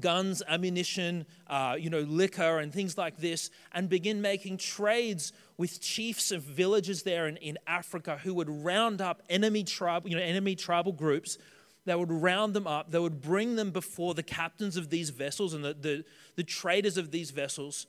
guns, 0.00 0.42
ammunition, 0.48 1.26
uh, 1.46 1.76
you 1.78 1.90
know, 1.90 2.00
liquor, 2.00 2.58
and 2.58 2.72
things 2.72 2.98
like 2.98 3.18
this, 3.18 3.50
and 3.72 3.88
begin 3.88 4.20
making 4.20 4.58
trades 4.58 5.32
with 5.56 5.80
chiefs 5.80 6.30
of 6.30 6.42
villages 6.42 7.02
there 7.02 7.26
in, 7.26 7.36
in 7.38 7.58
Africa 7.66 8.18
who 8.22 8.34
would 8.34 8.50
round 8.50 9.00
up 9.00 9.22
enemy 9.28 9.64
tribal, 9.64 10.10
you 10.10 10.16
know, 10.16 10.22
enemy 10.22 10.54
tribal 10.54 10.92
groups. 10.92 11.38
They 11.84 11.94
would 11.94 12.10
round 12.10 12.52
them 12.52 12.66
up. 12.66 12.90
They 12.90 12.98
would 12.98 13.20
bring 13.20 13.54
them 13.54 13.70
before 13.70 14.14
the 14.14 14.22
captains 14.22 14.76
of 14.76 14.90
these 14.90 15.10
vessels 15.10 15.54
and 15.54 15.64
the, 15.64 15.74
the, 15.74 16.04
the 16.34 16.42
traders 16.42 16.96
of 16.96 17.12
these 17.12 17.30
vessels, 17.30 17.86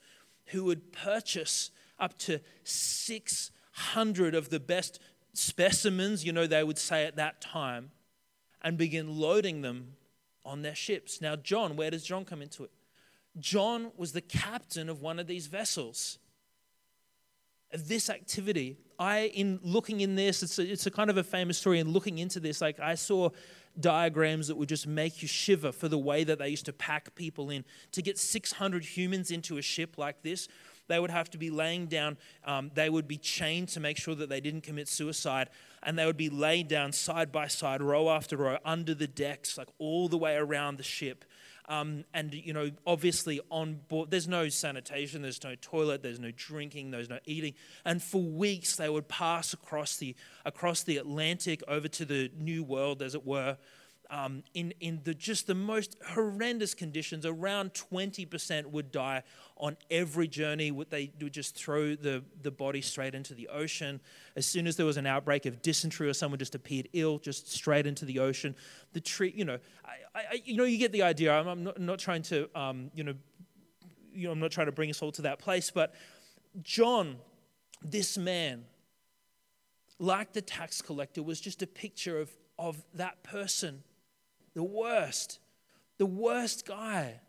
who 0.48 0.64
would 0.66 0.94
purchase 0.94 1.72
up 2.00 2.18
to 2.20 2.40
600 2.64 4.36
of 4.36 4.50
the 4.50 4.60
best 4.60 5.00
specimens, 5.34 6.24
you 6.24 6.32
know, 6.32 6.48
they 6.48 6.64
would 6.64 6.78
say 6.78 7.06
at 7.06 7.16
that 7.16 7.42
time, 7.42 7.92
and 8.62 8.78
begin 8.78 9.20
loading 9.20 9.62
them 9.62 9.94
on 10.48 10.62
their 10.62 10.74
ships. 10.74 11.22
Now, 11.22 11.36
John, 11.36 11.76
where 11.76 11.92
does 11.92 12.04
John 12.04 12.26
come 12.26 12.42
into 12.42 12.64
it? 12.64 12.72
John 13.38 13.92
was 13.98 14.14
the 14.14 14.22
captain 14.22 14.90
of 14.90 15.02
one 15.02 15.20
of 15.20 15.28
these 15.28 15.48
vessels. 15.48 16.18
Of 17.74 17.90
this 17.90 18.10
activity, 18.10 18.78
I, 18.98 19.32
in 19.36 19.60
looking 19.62 20.00
in 20.00 20.16
this, 20.16 20.42
it's 20.42 20.58
a, 20.58 20.64
it's 20.64 20.86
a 20.86 20.92
kind 20.92 21.10
of 21.10 21.18
a 21.18 21.24
famous 21.24 21.58
story. 21.58 21.80
And 21.80 21.92
looking 21.92 22.18
into 22.18 22.40
this, 22.40 22.62
like 22.62 22.80
I 22.80 22.96
saw 22.96 23.30
diagrams 23.80 24.48
that 24.48 24.56
would 24.56 24.70
just 24.70 24.88
make 24.88 25.22
you 25.22 25.28
shiver 25.28 25.72
for 25.72 25.90
the 25.90 25.98
way 25.98 26.24
that 26.24 26.40
they 26.40 26.48
used 26.48 26.66
to 26.66 26.74
pack 26.74 27.14
people 27.14 27.50
in. 27.50 27.66
To 27.92 28.02
get 28.02 28.18
600 28.18 28.84
humans 28.84 29.30
into 29.32 29.58
a 29.58 29.62
ship 29.62 29.98
like 29.98 30.24
this 30.24 30.48
they 30.88 31.00
would 31.00 31.12
have 31.12 31.30
to 31.32 31.38
be 31.38 31.50
laying 31.50 31.88
down, 31.88 32.18
um, 32.46 32.72
they 32.74 32.90
would 32.90 33.08
be 33.08 33.18
chained 33.18 33.70
to 33.70 33.80
make 33.80 33.98
sure 33.98 34.16
that 34.16 34.30
they 34.30 34.40
didn't 34.40 34.62
commit 34.62 34.88
suicide. 34.88 35.50
And 35.88 35.98
they 35.98 36.06
would 36.06 36.18
be 36.18 36.30
laid 36.30 36.68
down 36.68 36.92
side 36.92 37.32
by 37.32 37.48
side, 37.48 37.82
row 37.82 38.10
after 38.10 38.38
row, 38.38 38.58
under 38.64 38.94
the 38.94 39.08
decks, 39.08 39.58
like 39.58 39.70
all 39.80 40.08
the 40.08 40.18
way 40.18 40.36
around 40.36 40.78
the 40.78 40.84
ship. 40.84 41.26
Um, 41.70 42.06
and 42.14 42.34
you 42.34 42.54
know 42.54 42.72
obviously 42.86 43.42
on 43.50 43.82
board 43.90 44.10
there's 44.10 44.28
no 44.28 44.48
sanitation 44.48 45.22
there's 45.22 45.44
no 45.44 45.56
toilet 45.56 46.02
there's 46.02 46.18
no 46.18 46.32
drinking 46.32 46.92
there's 46.92 47.10
no 47.10 47.20
eating 47.26 47.56
and 47.84 48.02
for 48.02 48.22
weeks 48.22 48.78
they 48.78 48.88
would 48.88 49.10
pass 49.10 49.52
across 49.52 49.98
the 49.98 50.16
across 50.46 50.84
the 50.84 50.96
atlantic 50.96 51.62
over 51.68 51.90
to 51.90 52.06
the 52.06 52.32
new 52.40 52.64
world 52.64 53.02
as 53.02 53.16
it 53.16 53.26
were 53.26 53.58
um, 54.10 54.44
in, 54.54 54.74
in 54.80 55.02
the, 55.04 55.14
just 55.14 55.48
the 55.48 55.56
most 55.56 55.96
horrendous 56.10 56.74
conditions. 56.74 57.26
Around 57.26 57.74
20% 57.74 58.66
would 58.68 58.92
die 58.92 59.24
on 59.58 59.78
every 59.92 60.28
journey. 60.28 60.72
They 60.90 61.12
would 61.22 61.34
just 61.34 61.56
throw 61.56 61.96
the, 61.96 62.24
the 62.42 62.52
body 62.52 62.82
straight 62.82 63.16
into 63.16 63.34
the 63.34 63.48
ocean. 63.50 64.00
As 64.36 64.46
soon 64.46 64.68
as 64.68 64.76
there 64.78 64.86
was 64.86 64.98
an 64.98 65.06
outbreak 65.06 65.46
of 65.46 65.62
dysentery 65.62 66.08
or 66.08 66.14
someone 66.14 66.40
just 66.40 66.56
appeared 66.56 66.88
ill, 66.94 67.20
just 67.20 67.52
straight 67.52 67.86
into 67.86 68.06
the 68.06 68.20
ocean. 68.20 68.56
The 68.94 69.02
tree, 69.02 69.34
you 69.36 69.46
know, 69.46 69.60
I, 69.86 70.20
I, 70.20 70.42
you 70.46 70.56
know, 70.56 70.64
you 70.64 70.78
get 70.78 70.92
the 70.92 71.04
idea. 71.04 71.34
I'm, 71.34 71.48
I'm 71.48 71.64
not, 71.64 71.80
not, 71.80 72.00
trying 72.00 72.22
to, 72.24 72.50
um, 72.58 72.92
you 72.94 73.04
know, 73.04 73.14
you 74.14 74.28
know, 74.28 74.32
I'm 74.32 74.40
not 74.40 74.52
trying 74.52 74.68
to 74.68 74.72
bring 74.72 74.90
us 74.90 75.02
all 75.02 75.12
to 75.14 75.24
that 75.24 75.40
place, 75.40 75.70
but 75.70 75.94
John, 76.62 77.18
this 77.82 78.18
man, 78.18 78.66
like 80.00 80.34
the 80.34 80.42
tax 80.42 80.82
collector, 80.82 81.22
was 81.22 81.40
just 81.40 81.62
a 81.62 81.68
picture 81.68 82.20
of, 82.20 82.32
of 82.58 82.84
that 82.96 83.22
person 83.24 83.84
the 84.58 84.64
worst, 84.64 85.38
the 86.00 86.06
worst 86.08 86.66
guy. 86.66 87.20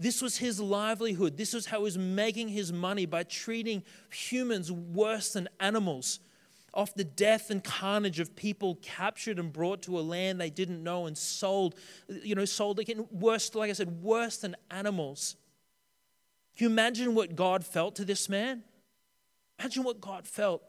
This 0.00 0.20
was 0.20 0.38
his 0.38 0.58
livelihood. 0.58 1.36
This 1.36 1.54
was 1.54 1.66
how 1.66 1.78
he 1.78 1.84
was 1.84 1.96
making 1.96 2.48
his 2.48 2.72
money 2.72 3.06
by 3.06 3.22
treating 3.22 3.84
humans 4.10 4.72
worse 4.72 5.32
than 5.34 5.48
animals. 5.60 6.18
Off 6.74 6.92
the 6.92 7.04
death 7.04 7.50
and 7.50 7.62
carnage 7.62 8.18
of 8.18 8.34
people 8.34 8.80
captured 8.82 9.38
and 9.38 9.52
brought 9.52 9.82
to 9.82 9.96
a 9.96 10.02
land 10.02 10.40
they 10.40 10.50
didn't 10.50 10.82
know 10.82 11.06
and 11.06 11.16
sold, 11.16 11.76
you 12.08 12.34
know, 12.34 12.44
sold 12.44 12.80
again, 12.80 13.06
worse, 13.12 13.54
like 13.54 13.70
I 13.70 13.74
said, 13.74 14.02
worse 14.02 14.38
than 14.38 14.56
animals. 14.68 15.36
Can 16.56 16.64
you 16.64 16.70
imagine 16.72 17.14
what 17.14 17.36
God 17.36 17.64
felt 17.64 17.94
to 17.94 18.04
this 18.04 18.28
man? 18.28 18.64
Imagine 19.60 19.84
what 19.84 20.00
God 20.00 20.26
felt. 20.26 20.64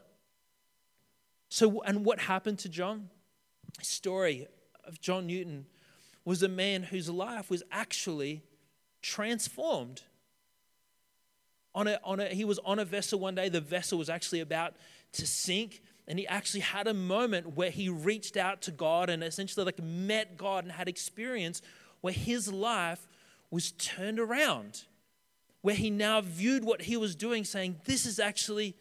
So, 1.50 1.82
and 1.82 2.06
what 2.06 2.20
happened 2.20 2.60
to 2.60 2.70
John? 2.70 3.10
story 3.82 4.48
of 4.84 5.02
John 5.02 5.26
Newton 5.26 5.66
was 6.26 6.44
a 6.44 6.48
man 6.48 6.84
whose 6.84 7.10
life 7.10 7.50
was 7.50 7.64
actually 7.72 8.44
transformed. 9.02 10.04
On 11.76 11.88
a, 11.88 12.00
on 12.04 12.20
a, 12.20 12.28
he 12.28 12.46
was 12.46 12.60
on 12.60 12.80
a 12.80 12.86
vessel 12.86 13.20
one 13.20 13.36
day, 13.36 13.50
the 13.50 13.62
vessel 13.62 13.98
was 13.98 14.10
actually 14.10 14.40
about 14.40 14.76
to 15.14 15.28
sink, 15.28 15.82
and 16.08 16.20
he 16.20 16.28
actually 16.28 16.62
had 16.62 16.88
a 16.88 16.94
moment 16.94 17.56
where 17.56 17.72
he 17.72 17.90
reached 17.90 18.38
out 18.38 18.62
to 18.64 18.72
God 18.72 19.10
and 19.10 19.24
essentially 19.24 19.66
like 19.66 19.82
met 19.82 20.38
God 20.38 20.64
and 20.64 20.74
had 20.74 20.88
experience 20.88 21.62
where 22.02 22.14
his 22.14 22.52
life 22.52 23.08
was 23.50 23.72
turned 23.74 24.20
around, 24.20 24.84
where 25.62 25.76
he 25.76 25.90
now 25.90 26.22
viewed 26.22 26.64
what 26.64 26.84
he 26.84 26.98
was 26.98 27.16
doing, 27.16 27.44
saying, 27.44 27.80
This 27.86 28.06
is 28.06 28.20
actually 28.20 28.76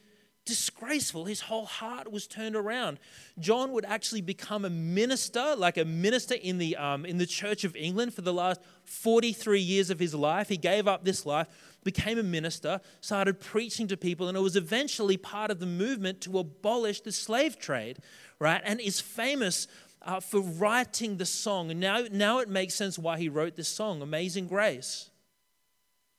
disgraceful. 0.44 1.24
His 1.24 1.40
whole 1.40 1.66
heart 1.66 2.11
was 2.11 2.26
turned 2.26 2.57
around. 2.57 2.98
John 3.38 3.72
would 3.72 3.85
actually 3.85 4.22
become 4.22 4.64
a 4.64 4.70
minister, 4.70 5.55
like 5.57 5.76
a 5.76 5.85
minister 5.85 6.35
in 6.35 6.59
the, 6.59 6.76
um, 6.76 7.05
in 7.05 7.18
the 7.18 7.26
Church 7.26 7.64
of 7.64 7.76
England 7.76 8.14
for 8.14 8.22
the 8.22 8.33
last 8.33 8.61
43 8.85 9.61
years 9.61 9.90
of 9.90 9.98
his 9.98 10.14
life. 10.14 10.48
He 10.48 10.57
gave 10.57 10.88
up 10.88 11.05
this 11.05 11.24
life, 11.24 11.46
became 11.85 12.18
a 12.18 12.24
minister, 12.24 12.81
started 13.00 13.40
preaching 13.40 13.87
to 13.88 13.96
people, 13.96 14.28
and 14.28 14.37
it 14.37 14.40
was 14.40 14.57
eventually 14.57 15.16
part 15.16 15.50
of 15.50 15.61
the 15.61 15.66
movement 15.66 16.20
to 16.22 16.38
abolish 16.38 17.00
the 17.02 17.12
slave 17.12 17.59
trade, 17.59 17.98
right? 18.38 18.61
And 18.64 18.81
is 18.81 19.00
famous 19.00 19.68
uh, 20.05 20.20
for 20.20 20.40
writing 20.40 21.16
the 21.16 21.26
song. 21.26 21.70
And 21.70 21.78
now, 21.78 22.05
now 22.11 22.38
it 22.40 22.48
makes 22.48 22.74
sense 22.74 22.98
why 22.98 23.18
he 23.18 23.28
wrote 23.28 23.55
this 23.55 23.68
song, 23.68 24.02
Amazing 24.02 24.48
Grace. 24.48 25.11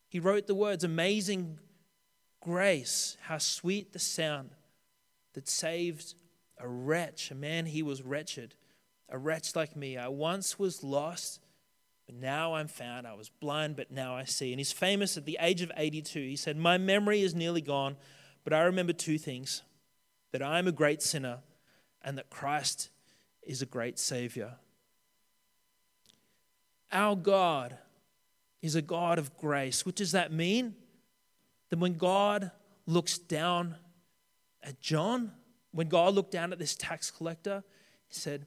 He 0.07 0.19
wrote 0.19 0.47
the 0.47 0.55
words, 0.55 0.83
Amazing 0.83 1.59
grace, 2.43 3.17
how 3.21 3.37
sweet 3.37 3.93
the 3.93 3.99
sound 3.99 4.49
that 5.33 5.47
saved 5.47 6.13
a 6.59 6.67
wretch, 6.67 7.31
a 7.31 7.35
man 7.35 7.65
he 7.65 7.81
was 7.81 8.01
wretched, 8.01 8.53
a 9.09 9.17
wretch 9.17 9.55
like 9.55 9.77
me. 9.77 9.97
I 9.97 10.09
once 10.09 10.59
was 10.59 10.83
lost, 10.83 11.39
but 12.05 12.15
now 12.15 12.55
I'm 12.55 12.67
found. 12.67 13.07
I 13.07 13.13
was 13.13 13.29
blind, 13.29 13.77
but 13.77 13.91
now 13.91 14.15
I 14.15 14.25
see. 14.25 14.51
And 14.51 14.59
he's 14.59 14.73
famous 14.73 15.15
at 15.15 15.25
the 15.25 15.37
age 15.39 15.61
of 15.61 15.71
82. 15.77 16.19
He 16.19 16.35
said, 16.35 16.57
My 16.57 16.77
memory 16.77 17.21
is 17.21 17.33
nearly 17.33 17.61
gone, 17.61 17.95
but 18.43 18.51
I 18.51 18.63
remember 18.63 18.93
two 18.93 19.17
things 19.17 19.63
that 20.33 20.41
I 20.41 20.59
am 20.59 20.67
a 20.67 20.73
great 20.73 21.01
sinner 21.01 21.39
and 22.03 22.17
that 22.17 22.29
Christ 22.29 22.89
is 23.41 23.61
a 23.61 23.65
great 23.65 23.97
Savior. 23.97 24.55
Our 26.91 27.15
God 27.15 27.77
is 28.61 28.75
a 28.75 28.81
God 28.81 29.17
of 29.17 29.37
grace. 29.37 29.85
What 29.85 29.95
does 29.95 30.11
that 30.11 30.33
mean? 30.33 30.75
That 31.73 31.79
when 31.79 31.95
God 31.95 32.51
looks 32.85 33.17
down 33.17 33.77
at 34.61 34.79
John, 34.79 35.31
when 35.71 35.89
God 35.89 36.13
looked 36.13 36.29
down 36.29 36.53
at 36.53 36.59
this 36.59 36.75
tax 36.75 37.09
collector, 37.09 37.63
he 38.07 38.13
said, 38.13 38.45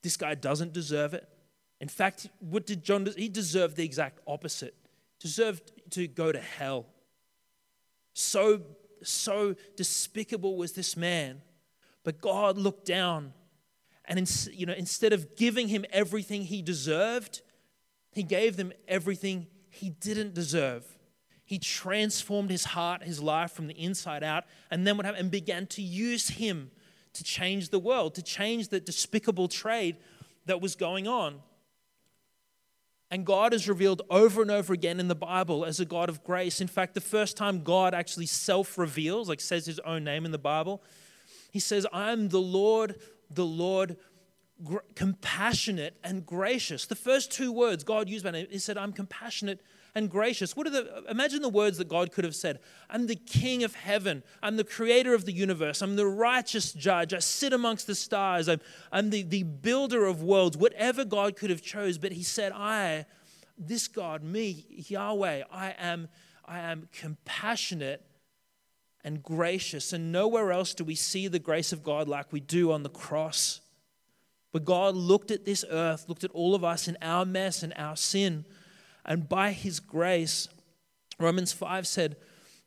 This 0.00 0.16
guy 0.16 0.34
doesn't 0.34 0.72
deserve 0.72 1.12
it. 1.12 1.28
In 1.82 1.88
fact, 1.88 2.28
what 2.40 2.64
did 2.64 2.82
John 2.82 3.04
do? 3.04 3.12
He 3.14 3.28
deserved 3.28 3.76
the 3.76 3.84
exact 3.84 4.20
opposite. 4.26 4.74
Deserved 5.20 5.70
to 5.90 6.06
go 6.06 6.32
to 6.32 6.40
hell. 6.40 6.86
So, 8.14 8.62
so 9.02 9.54
despicable 9.76 10.56
was 10.56 10.72
this 10.72 10.96
man. 10.96 11.42
But 12.04 12.22
God 12.22 12.56
looked 12.56 12.86
down 12.86 13.34
and 14.06 14.18
in, 14.18 14.26
you 14.50 14.64
know, 14.64 14.72
instead 14.72 15.12
of 15.12 15.36
giving 15.36 15.68
him 15.68 15.84
everything 15.92 16.44
he 16.44 16.62
deserved, 16.62 17.42
he 18.12 18.22
gave 18.22 18.56
them 18.56 18.72
everything 18.88 19.48
he 19.68 19.90
didn't 19.90 20.32
deserve. 20.32 20.93
He 21.44 21.58
transformed 21.58 22.50
his 22.50 22.64
heart, 22.64 23.02
his 23.02 23.20
life 23.22 23.52
from 23.52 23.66
the 23.66 23.74
inside 23.74 24.22
out, 24.22 24.44
and 24.70 24.86
then 24.86 24.96
what 24.96 25.04
happened? 25.04 25.22
And 25.22 25.30
began 25.30 25.66
to 25.68 25.82
use 25.82 26.28
him 26.28 26.70
to 27.12 27.22
change 27.22 27.70
the 27.70 27.78
world, 27.78 28.14
to 28.14 28.22
change 28.22 28.68
the 28.68 28.80
despicable 28.80 29.48
trade 29.48 29.96
that 30.46 30.60
was 30.60 30.74
going 30.74 31.06
on. 31.06 31.40
And 33.10 33.24
God 33.24 33.54
is 33.54 33.68
revealed 33.68 34.02
over 34.10 34.42
and 34.42 34.50
over 34.50 34.72
again 34.72 34.98
in 34.98 35.08
the 35.08 35.14
Bible 35.14 35.64
as 35.64 35.78
a 35.78 35.84
God 35.84 36.08
of 36.08 36.24
grace. 36.24 36.60
In 36.60 36.66
fact, 36.66 36.94
the 36.94 37.00
first 37.00 37.36
time 37.36 37.62
God 37.62 37.94
actually 37.94 38.26
self 38.26 38.76
reveals, 38.76 39.28
like 39.28 39.40
says 39.40 39.66
his 39.66 39.78
own 39.80 40.02
name 40.02 40.24
in 40.24 40.32
the 40.32 40.38
Bible, 40.38 40.82
he 41.52 41.60
says, 41.60 41.86
I 41.92 42.10
am 42.10 42.30
the 42.30 42.40
Lord, 42.40 42.96
the 43.30 43.44
Lord, 43.44 43.96
gr- 44.64 44.78
compassionate 44.96 45.96
and 46.02 46.26
gracious. 46.26 46.86
The 46.86 46.96
first 46.96 47.30
two 47.30 47.52
words 47.52 47.84
God 47.84 48.08
used 48.08 48.24
by 48.24 48.32
name, 48.32 48.48
he 48.50 48.58
said, 48.58 48.76
I'm 48.76 48.92
compassionate 48.92 49.60
and 49.94 50.10
gracious. 50.10 50.56
What 50.56 50.66
are 50.66 50.70
the 50.70 51.04
imagine 51.08 51.40
the 51.42 51.48
words 51.48 51.78
that 51.78 51.88
God 51.88 52.10
could 52.10 52.24
have 52.24 52.34
said? 52.34 52.58
I'm 52.90 53.06
the 53.06 53.14
king 53.14 53.62
of 53.62 53.74
heaven. 53.74 54.22
I'm 54.42 54.56
the 54.56 54.64
creator 54.64 55.14
of 55.14 55.24
the 55.24 55.32
universe. 55.32 55.82
I'm 55.82 55.96
the 55.96 56.06
righteous 56.06 56.72
judge. 56.72 57.14
I 57.14 57.20
sit 57.20 57.52
amongst 57.52 57.86
the 57.86 57.94
stars. 57.94 58.48
I'm, 58.48 58.60
I'm 58.90 59.10
the, 59.10 59.22
the 59.22 59.44
builder 59.44 60.04
of 60.06 60.22
worlds. 60.22 60.56
Whatever 60.56 61.04
God 61.04 61.36
could 61.36 61.50
have 61.50 61.62
chose, 61.62 61.98
but 61.98 62.12
he 62.12 62.22
said, 62.22 62.52
I, 62.52 63.06
this 63.56 63.86
God, 63.86 64.22
me, 64.24 64.66
Yahweh, 64.68 65.44
I 65.52 65.74
am, 65.78 66.08
I 66.44 66.58
am 66.58 66.88
compassionate 66.92 68.04
and 69.04 69.22
gracious. 69.22 69.92
And 69.92 70.10
nowhere 70.10 70.50
else 70.50 70.74
do 70.74 70.82
we 70.82 70.96
see 70.96 71.28
the 71.28 71.38
grace 71.38 71.72
of 71.72 71.84
God 71.84 72.08
like 72.08 72.32
we 72.32 72.40
do 72.40 72.72
on 72.72 72.82
the 72.82 72.90
cross. 72.90 73.60
But 74.50 74.64
God 74.64 74.94
looked 74.94 75.30
at 75.30 75.44
this 75.44 75.64
earth, 75.70 76.08
looked 76.08 76.24
at 76.24 76.30
all 76.30 76.54
of 76.54 76.64
us 76.64 76.88
in 76.88 76.96
our 77.02 77.24
mess 77.24 77.62
and 77.62 77.72
our 77.76 77.96
sin, 77.96 78.44
and 79.04 79.28
by 79.28 79.52
his 79.52 79.80
grace, 79.80 80.48
Romans 81.18 81.52
5 81.52 81.86
said 81.86 82.16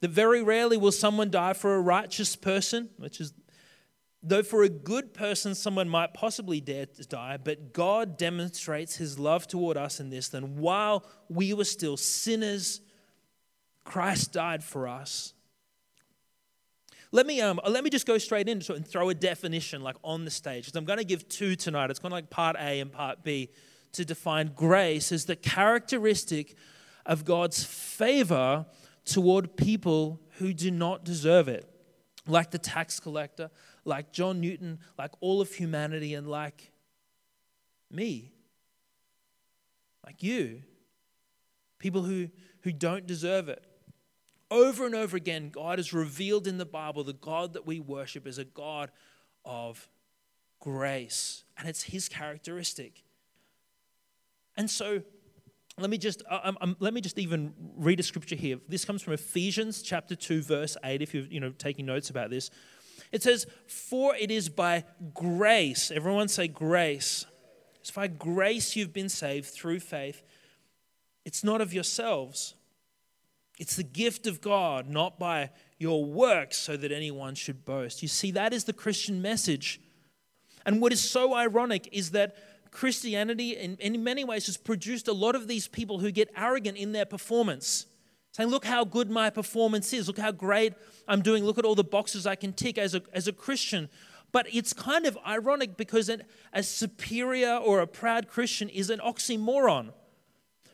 that 0.02 0.12
very 0.12 0.44
rarely 0.44 0.78
will 0.78 0.92
someone 0.92 1.32
die 1.32 1.54
for 1.54 1.76
a 1.76 1.82
righteous 1.82 2.36
person, 2.36 2.90
which 2.98 3.20
is, 3.20 3.34
though 4.22 4.44
for 4.44 4.64
a 4.64 4.70
good 4.70 5.14
person 5.14 5.56
someone 5.56 5.90
might 5.90 6.14
possibly 6.14 6.62
dare 6.62 6.86
to 6.86 7.04
die, 7.04 7.38
but 7.38 7.74
God 7.74 8.18
demonstrates 8.18 8.96
his 8.96 9.18
love 9.18 9.48
toward 9.48 9.78
us 9.78 10.00
in 10.00 10.10
this, 10.10 10.30
that 10.30 10.44
while 10.44 11.06
we 11.30 11.54
were 11.54 11.66
still 11.66 11.98
sinners, 11.98 12.82
Christ 13.84 14.34
died 14.34 14.64
for 14.64 14.88
us. 14.88 15.34
Let 17.12 17.26
me, 17.26 17.40
um, 17.42 17.60
let 17.68 17.84
me 17.84 17.90
just 17.90 18.06
go 18.06 18.18
straight 18.18 18.50
in 18.50 18.62
and 18.70 18.86
throw 18.86 19.10
a 19.10 19.14
definition 19.14 19.82
like 19.82 19.96
on 20.04 20.26
the 20.26 20.32
stage 20.32 20.66
because 20.66 20.78
I'm 20.78 20.86
going 20.86 21.00
to 21.00 21.06
give 21.06 21.28
two 21.30 21.56
tonight. 21.56 21.90
It's 21.90 22.00
kind 22.00 22.12
of 22.12 22.18
like 22.18 22.30
part 22.30 22.58
A 22.58 22.82
and 22.82 22.92
part 22.92 23.24
B 23.24 23.50
to 23.98 24.06
define 24.06 24.52
grace 24.56 25.12
as 25.12 25.26
the 25.26 25.36
characteristic 25.36 26.56
of 27.06 27.26
God's 27.26 27.64
favor 27.64 28.66
toward 29.06 29.58
people 29.58 30.20
who 30.38 30.54
do 30.54 30.72
not 30.72 31.04
deserve 31.04 31.48
it, 31.48 31.70
like 32.28 32.52
the 32.52 32.58
tax 32.58 33.00
collector, 33.00 33.50
like 33.86 34.12
John 34.12 34.42
Newton, 34.42 34.80
like 34.98 35.12
all 35.20 35.42
of 35.42 35.52
humanity, 35.54 36.14
and 36.14 36.28
like 36.28 36.72
me, 37.90 38.34
like 40.06 40.22
you, 40.22 40.62
people 41.80 42.04
who, 42.04 42.30
who 42.62 42.72
don't 42.72 43.08
deserve 43.08 43.50
it. 43.50 43.64
Over 44.50 44.86
and 44.86 44.96
over 44.96 45.18
again, 45.18 45.50
God 45.50 45.80
has 45.80 45.94
revealed 45.94 46.48
in 46.48 46.58
the 46.58 46.66
Bible 46.66 47.04
the 47.04 47.14
God 47.14 47.54
that 47.54 47.66
we 47.66 47.80
worship 47.80 48.28
is 48.28 48.38
a 48.38 48.46
God 48.46 48.92
of 49.44 49.90
grace, 50.60 51.44
and 51.58 51.68
it's 51.68 51.84
His 51.84 52.08
characteristic. 52.10 53.04
And 54.58 54.70
so, 54.70 55.02
let 55.80 55.90
me 55.90 55.98
just 56.00 56.24
let 56.80 56.94
me 56.94 57.02
just 57.02 57.20
even 57.20 57.54
read 57.76 58.00
a 58.00 58.04
scripture 58.04 58.36
here. 58.36 58.60
This 58.68 58.84
comes 58.84 59.04
from 59.04 59.14
Ephesians 59.14 59.84
chapter 59.84 60.16
two, 60.16 60.42
verse 60.42 60.76
eight. 60.84 61.02
If 61.02 61.14
you're 61.14 61.26
you 61.26 61.40
know 61.40 61.52
taking 61.52 61.86
notes 61.86 62.10
about 62.10 62.32
this, 62.32 62.50
it 63.12 63.22
says, 63.22 63.46
"For 63.68 64.16
it 64.16 64.32
is 64.32 64.50
by 64.50 64.86
grace." 65.14 65.92
Everyone 65.92 66.28
say 66.28 66.48
grace. 66.48 67.26
It's 67.80 67.92
by 67.92 68.08
grace 68.08 68.76
you've 68.76 68.92
been 68.92 69.10
saved 69.10 69.46
through 69.46 69.80
faith. 69.80 70.24
It's 71.24 71.44
not 71.44 71.62
of 71.62 71.74
yourselves. 71.74 72.56
It's 73.60 73.76
the 73.76 73.84
gift 73.84 74.28
of 74.28 74.42
God, 74.42 74.90
not 74.90 75.20
by 75.20 75.52
your 75.78 76.04
works, 76.04 76.58
so 76.58 76.76
that 76.78 76.92
anyone 76.92 77.36
should 77.36 77.66
boast. 77.66 78.02
You 78.02 78.08
see, 78.08 78.32
that 78.32 78.54
is 78.54 78.66
the 78.66 78.74
Christian 78.74 79.22
message. 79.22 79.80
And 80.66 80.82
what 80.82 80.92
is 80.92 81.02
so 81.02 81.34
ironic 81.34 81.88
is 81.92 82.12
that 82.12 82.36
Christianity, 82.72 83.56
in, 83.56 83.78
in 83.78 84.04
many 84.04 84.24
ways, 84.24 84.48
has 84.48 84.58
produced 84.58 85.08
a 85.08 85.14
lot 85.14 85.36
of 85.36 85.48
these 85.48 85.68
people 85.68 86.00
who 86.00 86.12
get 86.12 86.30
arrogant 86.36 86.78
in 86.78 86.92
their 86.92 87.06
performance, 87.06 87.86
saying, 88.32 88.50
Look 88.50 88.66
how 88.66 88.86
good 88.86 89.10
my 89.10 89.30
performance 89.30 89.94
is. 89.94 90.08
Look 90.08 90.20
how 90.20 90.32
great 90.32 90.74
I'm 91.08 91.22
doing. 91.22 91.44
Look 91.44 91.58
at 91.58 91.66
all 91.66 91.76
the 91.76 91.84
boxes 91.84 92.26
I 92.26 92.36
can 92.36 92.54
tick 92.54 92.78
as 92.78 92.96
a, 92.96 93.02
as 93.14 93.28
a 93.28 93.34
Christian. 93.34 93.90
But 94.32 94.48
it's 94.54 94.74
kind 94.74 95.06
of 95.06 95.18
ironic 95.26 95.78
because 95.78 96.10
an, 96.10 96.24
a 96.54 96.62
superior 96.62 97.56
or 97.56 97.80
a 97.80 97.88
proud 97.88 98.28
Christian 98.28 98.70
is 98.70 98.90
an 98.90 99.00
oxymoron. 99.00 99.94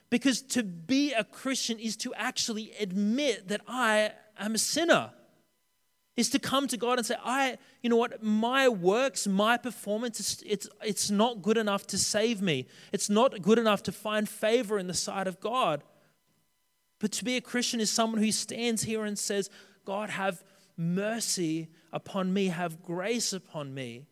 Because 0.09 0.41
to 0.41 0.63
be 0.63 1.13
a 1.13 1.23
Christian 1.23 1.79
is 1.79 1.95
to 1.97 2.13
actually 2.15 2.73
admit 2.79 3.47
that 3.47 3.61
I 3.67 4.11
am 4.37 4.55
a 4.55 4.59
sinner 4.59 5.11
is 6.15 6.29
to 6.29 6.39
come 6.39 6.67
to 6.67 6.77
God 6.77 6.99
and 6.99 7.05
say, 7.05 7.15
I, 7.23 7.57
you 7.81 7.89
know 7.89 7.95
what, 7.97 8.21
my 8.21 8.69
works, 8.69 9.25
my 9.25 9.57
performance, 9.57 10.19
it's, 10.19 10.41
it's, 10.43 10.69
it's 10.83 11.09
not 11.09 11.41
good 11.41 11.57
enough 11.57 11.87
to 11.87 11.97
save 11.97 12.41
me. 12.41 12.67
It's 12.91 13.09
not 13.09 13.41
good 13.41 13.57
enough 13.57 13.81
to 13.83 13.91
find 13.91 14.29
favor 14.29 14.77
in 14.77 14.87
the 14.87 14.93
sight 14.93 15.27
of 15.27 15.39
God. 15.39 15.83
But 16.99 17.11
to 17.13 17.25
be 17.25 17.35
a 17.35 17.41
Christian 17.41 17.79
is 17.79 17.89
someone 17.89 18.21
who 18.21 18.31
stands 18.31 18.83
here 18.83 19.03
and 19.05 19.17
says, 19.17 19.49
God, 19.85 20.11
have 20.11 20.43
mercy 20.77 21.69
upon 21.91 22.31
me, 22.31 22.47
have 22.47 22.83
grace 22.83 23.33
upon 23.33 23.73
me. 23.73 24.05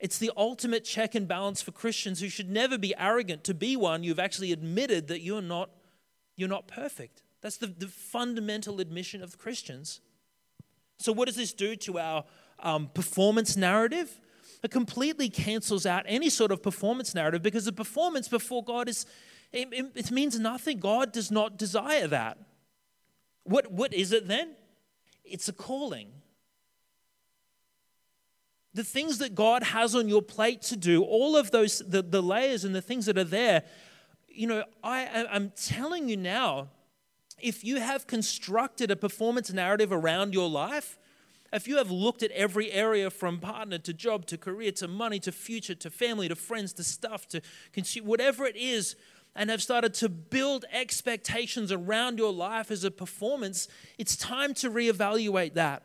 It's 0.00 0.18
the 0.18 0.32
ultimate 0.36 0.84
check 0.84 1.14
and 1.14 1.28
balance 1.28 1.62
for 1.62 1.72
Christians 1.72 2.20
who 2.20 2.28
should 2.28 2.50
never 2.50 2.76
be 2.76 2.94
arrogant. 2.98 3.44
To 3.44 3.54
be 3.54 3.76
one, 3.76 4.02
you've 4.02 4.18
actually 4.18 4.50
admitted 4.50 5.08
that 5.08 5.20
you're 5.20 5.42
not, 5.42 5.70
you're 6.36 6.48
not 6.48 6.66
perfect. 6.66 7.22
That's 7.40 7.58
the, 7.58 7.68
the 7.68 7.86
fundamental 7.86 8.80
admission 8.80 9.22
of 9.22 9.38
Christians. 9.38 10.00
So, 11.00 11.12
what 11.12 11.26
does 11.28 11.36
this 11.36 11.54
do 11.54 11.76
to 11.76 11.98
our 11.98 12.24
um, 12.58 12.88
performance 12.92 13.56
narrative? 13.56 14.20
It 14.62 14.70
completely 14.70 15.30
cancels 15.30 15.86
out 15.86 16.04
any 16.06 16.28
sort 16.28 16.52
of 16.52 16.62
performance 16.62 17.14
narrative 17.14 17.42
because 17.42 17.64
the 17.64 17.72
performance 17.72 18.28
before 18.28 18.62
God 18.62 18.86
is, 18.86 19.06
it, 19.50 19.68
it, 19.94 20.10
means 20.10 20.38
nothing. 20.38 20.78
God 20.78 21.12
does 21.12 21.30
not 21.30 21.56
desire 21.56 22.06
that. 22.08 22.36
What, 23.44 23.72
what 23.72 23.94
is 23.94 24.12
it 24.12 24.28
then? 24.28 24.50
It's 25.24 25.48
a 25.48 25.54
calling. 25.54 26.08
The 28.74 28.84
things 28.84 29.18
that 29.18 29.34
God 29.34 29.62
has 29.62 29.94
on 29.94 30.06
your 30.06 30.22
plate 30.22 30.60
to 30.62 30.76
do, 30.76 31.02
all 31.02 31.34
of 31.34 31.50
those, 31.50 31.78
the, 31.78 32.02
the 32.02 32.22
layers 32.22 32.64
and 32.64 32.74
the 32.74 32.82
things 32.82 33.06
that 33.06 33.16
are 33.16 33.24
there, 33.24 33.62
you 34.28 34.46
know, 34.46 34.64
I, 34.84 35.26
I'm 35.30 35.50
telling 35.56 36.10
you 36.10 36.18
now, 36.18 36.68
if 37.42 37.64
you 37.64 37.80
have 37.80 38.06
constructed 38.06 38.90
a 38.90 38.96
performance 38.96 39.52
narrative 39.52 39.92
around 39.92 40.32
your 40.32 40.48
life, 40.48 40.98
if 41.52 41.66
you 41.66 41.78
have 41.78 41.90
looked 41.90 42.22
at 42.22 42.30
every 42.30 42.70
area 42.70 43.10
from 43.10 43.38
partner 43.38 43.78
to 43.78 43.92
job 43.92 44.26
to 44.26 44.38
career 44.38 44.72
to 44.72 44.86
money 44.86 45.18
to 45.20 45.32
future 45.32 45.74
to 45.74 45.90
family 45.90 46.28
to 46.28 46.36
friends 46.36 46.72
to 46.74 46.84
stuff 46.84 47.26
to 47.28 47.40
consume, 47.72 48.06
whatever 48.06 48.46
it 48.46 48.56
is, 48.56 48.94
and 49.34 49.50
have 49.50 49.62
started 49.62 49.94
to 49.94 50.08
build 50.08 50.64
expectations 50.72 51.70
around 51.70 52.18
your 52.18 52.32
life 52.32 52.70
as 52.70 52.84
a 52.84 52.90
performance, 52.90 53.68
it's 53.98 54.16
time 54.16 54.54
to 54.54 54.70
reevaluate 54.70 55.54
that. 55.54 55.82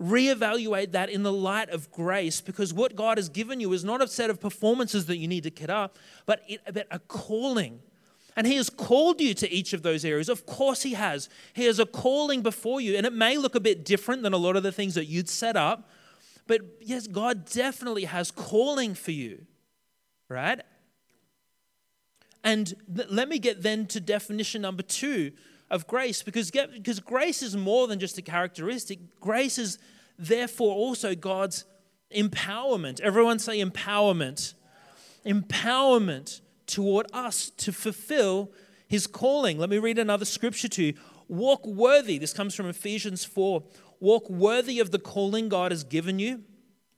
Reevaluate 0.00 0.92
that 0.92 1.10
in 1.10 1.24
the 1.24 1.32
light 1.32 1.70
of 1.70 1.90
grace 1.90 2.40
because 2.40 2.72
what 2.72 2.94
God 2.94 3.18
has 3.18 3.28
given 3.28 3.60
you 3.60 3.72
is 3.72 3.84
not 3.84 4.02
a 4.02 4.06
set 4.06 4.30
of 4.30 4.40
performances 4.40 5.06
that 5.06 5.16
you 5.16 5.26
need 5.26 5.42
to 5.42 5.50
get 5.50 5.70
up, 5.70 5.98
but, 6.24 6.42
it, 6.48 6.60
but 6.72 6.86
a 6.90 6.98
calling. 7.00 7.80
And 8.38 8.46
He 8.46 8.54
has 8.54 8.70
called 8.70 9.20
you 9.20 9.34
to 9.34 9.50
each 9.50 9.72
of 9.72 9.82
those 9.82 10.04
areas. 10.04 10.28
Of 10.28 10.46
course, 10.46 10.82
He 10.82 10.92
has. 10.94 11.28
He 11.54 11.64
has 11.64 11.80
a 11.80 11.86
calling 11.86 12.40
before 12.40 12.80
you. 12.80 12.96
And 12.96 13.04
it 13.04 13.12
may 13.12 13.36
look 13.36 13.56
a 13.56 13.60
bit 13.60 13.84
different 13.84 14.22
than 14.22 14.32
a 14.32 14.36
lot 14.36 14.54
of 14.54 14.62
the 14.62 14.70
things 14.70 14.94
that 14.94 15.06
you'd 15.06 15.28
set 15.28 15.56
up. 15.56 15.90
But 16.46 16.60
yes, 16.80 17.08
God 17.08 17.46
definitely 17.46 18.04
has 18.04 18.30
calling 18.30 18.94
for 18.94 19.10
you, 19.10 19.44
right? 20.28 20.60
And 22.44 22.74
th- 22.94 23.08
let 23.10 23.28
me 23.28 23.40
get 23.40 23.62
then 23.62 23.86
to 23.88 23.98
definition 23.98 24.62
number 24.62 24.84
two 24.84 25.32
of 25.68 25.88
grace, 25.88 26.22
because, 26.22 26.52
get, 26.52 26.72
because 26.72 27.00
grace 27.00 27.42
is 27.42 27.56
more 27.56 27.88
than 27.88 27.98
just 27.98 28.18
a 28.18 28.22
characteristic. 28.22 29.00
Grace 29.18 29.58
is 29.58 29.80
therefore 30.16 30.76
also 30.76 31.16
God's 31.16 31.64
empowerment. 32.14 33.00
Everyone 33.00 33.40
say 33.40 33.60
empowerment. 33.60 34.54
Empowerment 35.26 36.40
toward 36.68 37.06
us 37.12 37.50
to 37.56 37.72
fulfill 37.72 38.52
his 38.86 39.06
calling. 39.06 39.58
Let 39.58 39.70
me 39.70 39.78
read 39.78 39.98
another 39.98 40.24
scripture 40.24 40.68
to 40.68 40.84
you. 40.84 40.94
Walk 41.26 41.66
worthy. 41.66 42.18
This 42.18 42.32
comes 42.32 42.54
from 42.54 42.66
Ephesians 42.66 43.24
4. 43.24 43.62
Walk 44.00 44.30
worthy 44.30 44.78
of 44.78 44.90
the 44.90 44.98
calling 44.98 45.48
God 45.48 45.72
has 45.72 45.84
given 45.84 46.18
you. 46.18 46.44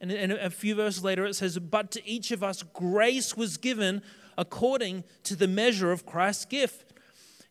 And, 0.00 0.32
a 0.32 0.48
few 0.48 0.74
verses 0.74 1.04
later 1.04 1.26
it 1.26 1.34
says, 1.34 1.58
But 1.58 1.90
to 1.92 2.08
each 2.08 2.30
of 2.30 2.42
us 2.42 2.62
grace 2.62 3.36
was 3.36 3.58
given 3.58 4.02
according 4.38 5.04
to 5.24 5.36
the 5.36 5.48
measure 5.48 5.92
of 5.92 6.06
Christ's 6.06 6.46
gift. 6.46 6.94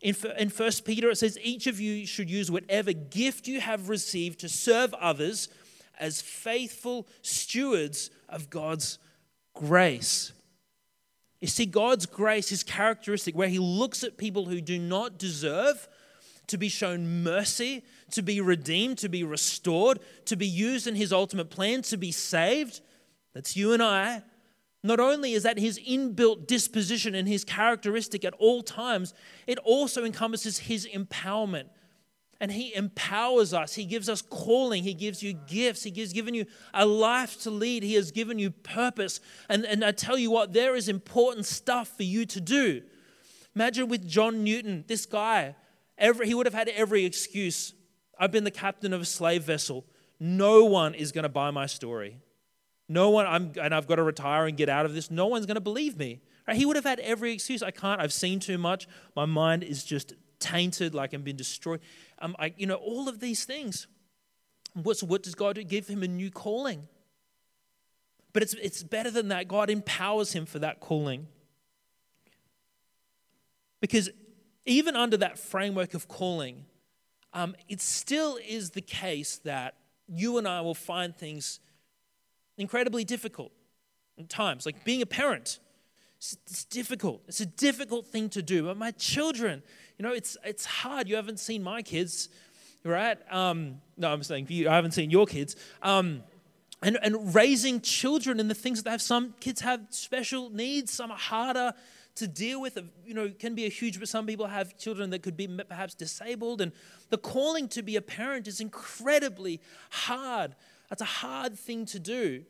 In, 0.01 0.15
in 0.37 0.49
1 0.49 0.71
Peter, 0.85 1.09
it 1.09 1.17
says, 1.17 1.37
Each 1.43 1.67
of 1.67 1.79
you 1.79 2.07
should 2.07 2.29
use 2.29 2.49
whatever 2.49 2.93
gift 2.93 3.47
you 3.47 3.59
have 3.59 3.89
received 3.89 4.39
to 4.39 4.49
serve 4.49 4.93
others 4.95 5.49
as 5.99 6.21
faithful 6.21 7.07
stewards 7.21 8.09
of 8.29 8.49
God's 8.49 8.97
grace. 9.53 10.31
You 11.39 11.47
see, 11.47 11.65
God's 11.65 12.05
grace 12.05 12.51
is 12.51 12.63
characteristic 12.63 13.35
where 13.35 13.47
He 13.47 13.59
looks 13.59 14.03
at 14.03 14.17
people 14.17 14.45
who 14.45 14.61
do 14.61 14.77
not 14.77 15.17
deserve 15.17 15.87
to 16.47 16.57
be 16.57 16.69
shown 16.69 17.23
mercy, 17.23 17.83
to 18.11 18.21
be 18.21 18.41
redeemed, 18.41 18.97
to 18.97 19.09
be 19.09 19.23
restored, 19.23 19.99
to 20.25 20.35
be 20.35 20.47
used 20.47 20.87
in 20.87 20.95
His 20.95 21.13
ultimate 21.13 21.49
plan, 21.49 21.81
to 21.83 21.97
be 21.97 22.11
saved. 22.11 22.81
That's 23.33 23.55
you 23.55 23.73
and 23.73 23.83
I. 23.83 24.23
Not 24.83 24.99
only 24.99 25.33
is 25.33 25.43
that 25.43 25.57
his 25.57 25.77
inbuilt 25.77 26.47
disposition 26.47 27.13
and 27.13 27.27
his 27.27 27.43
characteristic 27.43 28.23
at 28.23 28.33
all 28.35 28.63
times, 28.63 29.13
it 29.45 29.57
also 29.59 30.05
encompasses 30.05 30.59
his 30.59 30.87
empowerment. 30.87 31.65
And 32.41 32.51
he 32.51 32.73
empowers 32.73 33.53
us. 33.53 33.75
He 33.75 33.83
gives 33.83 34.07
us 34.07 34.21
calling. 34.21 34.83
He 34.83 34.93
gives 34.93 35.21
you 35.21 35.33
gifts. 35.33 35.83
He 35.83 35.91
gives 35.91 36.13
given 36.13 36.33
you 36.33 36.45
a 36.73 36.85
life 36.85 37.41
to 37.41 37.51
lead. 37.51 37.83
He 37.83 37.95
has 37.95 38.11
given 38.11 38.39
you 38.39 38.51
purpose. 38.51 39.19
And, 39.49 39.65
and 39.65 39.83
I 39.83 39.91
tell 39.91 40.17
you 40.17 40.31
what, 40.31 40.53
there 40.53 40.75
is 40.75 40.87
important 40.87 41.45
stuff 41.45 41.95
for 41.97 42.03
you 42.03 42.25
to 42.27 42.39
do. 42.39 42.81
Imagine 43.55 43.89
with 43.89 44.07
John 44.07 44.43
Newton, 44.43 44.85
this 44.87 45.05
guy, 45.05 45.55
every, 45.97 46.27
he 46.27 46.33
would 46.33 46.45
have 46.45 46.53
had 46.53 46.69
every 46.69 47.03
excuse. 47.03 47.73
I've 48.17 48.31
been 48.31 48.45
the 48.45 48.51
captain 48.51 48.93
of 48.93 49.01
a 49.01 49.05
slave 49.05 49.43
vessel. 49.43 49.85
No 50.19 50.63
one 50.63 50.93
is 50.93 51.11
going 51.11 51.23
to 51.23 51.29
buy 51.29 51.51
my 51.51 51.65
story. 51.65 52.19
No 52.87 53.09
one, 53.09 53.27
I'm, 53.27 53.51
and 53.61 53.73
I've 53.73 53.87
got 53.87 53.95
to 53.95 54.03
retire 54.03 54.45
and 54.45 54.55
get 54.57 54.69
out 54.69 54.85
of 54.85 54.93
this. 54.93 55.11
No 55.11 55.27
one's 55.27 55.45
going 55.45 55.55
to 55.55 55.61
believe 55.61 55.97
me. 55.97 56.21
Right? 56.47 56.57
He 56.57 56.65
would 56.65 56.75
have 56.75 56.85
had 56.85 56.99
every 57.01 57.33
excuse. 57.33 57.61
I 57.61 57.71
can't. 57.71 58.01
I've 58.01 58.13
seen 58.13 58.39
too 58.39 58.57
much. 58.57 58.87
My 59.15 59.25
mind 59.25 59.63
is 59.63 59.83
just 59.83 60.13
tainted, 60.39 60.93
like 60.95 61.13
I'm 61.13 61.21
being 61.21 61.37
destroyed. 61.37 61.81
Um, 62.19 62.35
I, 62.39 62.53
you 62.57 62.65
know, 62.65 62.75
all 62.75 63.07
of 63.07 63.19
these 63.19 63.45
things. 63.45 63.87
What's, 64.73 65.03
what 65.03 65.23
does 65.23 65.35
God 65.35 65.55
do? 65.55 65.63
Give 65.63 65.87
him 65.87 66.03
a 66.03 66.07
new 66.07 66.31
calling. 66.31 66.87
But 68.33 68.43
it's, 68.43 68.53
it's 68.55 68.83
better 68.83 69.11
than 69.11 69.29
that. 69.29 69.47
God 69.47 69.69
empowers 69.69 70.33
him 70.33 70.45
for 70.45 70.59
that 70.59 70.79
calling. 70.79 71.27
Because 73.81 74.09
even 74.65 74.95
under 74.95 75.17
that 75.17 75.39
framework 75.39 75.93
of 75.93 76.07
calling, 76.07 76.65
um, 77.33 77.55
it 77.67 77.81
still 77.81 78.37
is 78.47 78.71
the 78.71 78.81
case 78.81 79.37
that 79.43 79.75
you 80.07 80.37
and 80.37 80.47
I 80.47 80.61
will 80.61 80.75
find 80.75 81.15
things 81.15 81.59
incredibly 82.57 83.03
difficult 83.03 83.51
at 84.17 84.29
times. 84.29 84.65
Like 84.65 84.83
being 84.83 85.01
a 85.01 85.05
parent, 85.05 85.59
it's, 86.19 86.65
difficult. 86.65 87.21
It's 87.27 87.39
a 87.39 87.45
difficult 87.45 88.07
thing 88.07 88.29
to 88.29 88.41
do. 88.41 88.63
But 88.65 88.77
my 88.77 88.91
children, 88.91 89.63
you 89.97 90.03
know, 90.03 90.13
it's 90.13 90.37
it's 90.43 90.65
hard. 90.65 91.07
You 91.07 91.15
haven't 91.15 91.39
seen 91.39 91.63
my 91.63 91.81
kids, 91.81 92.27
right? 92.83 93.17
Um, 93.31 93.81
no, 93.97 94.11
I'm 94.11 94.23
saying 94.23 94.45
for 94.47 94.53
you, 94.53 94.69
I 94.69 94.75
haven't 94.75 94.91
seen 94.91 95.11
your 95.11 95.25
kids. 95.25 95.55
Um, 95.81 96.23
and, 96.81 96.97
and 97.01 97.33
raising 97.35 97.81
children 97.81 98.39
and 98.39 98.49
the 98.49 98.55
things 98.55 98.79
that 98.79 98.85
they 98.85 98.91
have. 98.91 99.01
Some 99.01 99.33
kids 99.39 99.61
have 99.61 99.81
special 99.89 100.49
needs. 100.49 100.91
Some 100.91 101.11
are 101.11 101.17
harder 101.17 101.73
to 102.15 102.27
deal 102.27 102.61
with. 102.61 102.77
You 103.05 103.13
know, 103.13 103.31
can 103.37 103.55
be 103.55 103.65
a 103.65 103.69
huge. 103.69 103.97
But 103.97 104.09
some 104.09 104.25
people 104.25 104.47
have 104.47 104.77
children 104.77 105.11
that 105.11 105.23
could 105.23 105.37
be 105.37 105.47
perhaps 105.47 105.93
disabled, 105.93 106.59
and 106.59 106.73
the 107.09 107.17
calling 107.17 107.69
to 107.69 107.81
be 107.81 107.95
a 107.95 108.01
parent 108.01 108.45
is 108.45 108.59
incredibly 108.59 109.61
hard. 109.89 110.55
That's 110.89 111.01
a 111.01 111.05
hard 111.05 111.57
thing 111.57 111.85
to 111.87 111.99
do. 111.99 112.43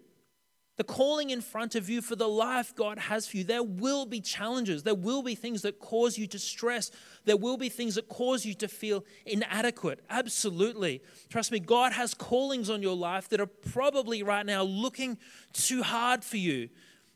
The 0.80 0.86
calling 0.86 1.30
in 1.30 1.42
front 1.42 1.76
of 1.76 1.90
you 1.90 2.02
for 2.02 2.16
the 2.16 2.30
life 2.30 2.74
God 2.74 3.00
has 3.00 3.28
for 3.28 3.36
you, 3.36 3.44
there 3.44 3.62
will 3.62 4.06
be 4.06 4.22
challenges. 4.22 4.84
There 4.84 4.96
will 4.96 5.22
be 5.22 5.36
things 5.36 5.62
that 5.64 5.78
cause 5.78 6.18
you 6.18 6.26
to 6.28 6.40
stress. 6.40 6.90
There 7.26 7.36
will 7.36 7.58
be 7.58 7.68
things 7.68 7.96
that 7.96 8.08
cause 8.08 8.46
you 8.46 8.54
to 8.54 8.70
feel 8.70 9.04
inadequate. 9.26 10.00
Absolutely. 10.10 11.02
Trust 11.28 11.52
me, 11.52 11.60
God 11.60 11.92
has 11.92 12.14
callings 12.14 12.70
on 12.70 12.82
your 12.82 12.96
life 12.96 13.28
that 13.28 13.42
are 13.42 13.46
probably 13.46 14.24
right 14.24 14.46
now 14.46 14.64
looking 14.64 15.18
too 15.52 15.84
hard 15.84 16.24
for 16.24 16.38
you. 16.38 16.70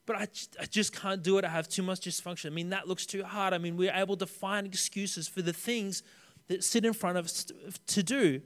But 0.06 0.18
I, 0.18 0.28
I 0.60 0.66
just 0.66 0.94
can't 0.94 1.24
do 1.24 1.38
it. 1.38 1.46
I 1.46 1.50
have 1.50 1.70
too 1.70 1.84
much 1.84 2.02
dysfunction. 2.02 2.48
I 2.48 2.50
mean, 2.50 2.72
that 2.72 2.90
looks 2.90 3.06
too 3.06 3.24
hard. 3.24 3.54
I 3.54 3.60
mean, 3.60 3.78
we're 3.78 3.96
able 3.96 4.18
to 4.18 4.28
find 4.28 4.68
excuses 4.68 5.30
for 5.30 5.42
the 5.42 5.54
things 5.54 6.04
that 6.50 6.66
sit 6.66 6.84
in 6.84 6.92
front 6.92 7.18
of 7.18 7.24
us 7.24 7.46
to 7.88 8.04
do. 8.04 8.42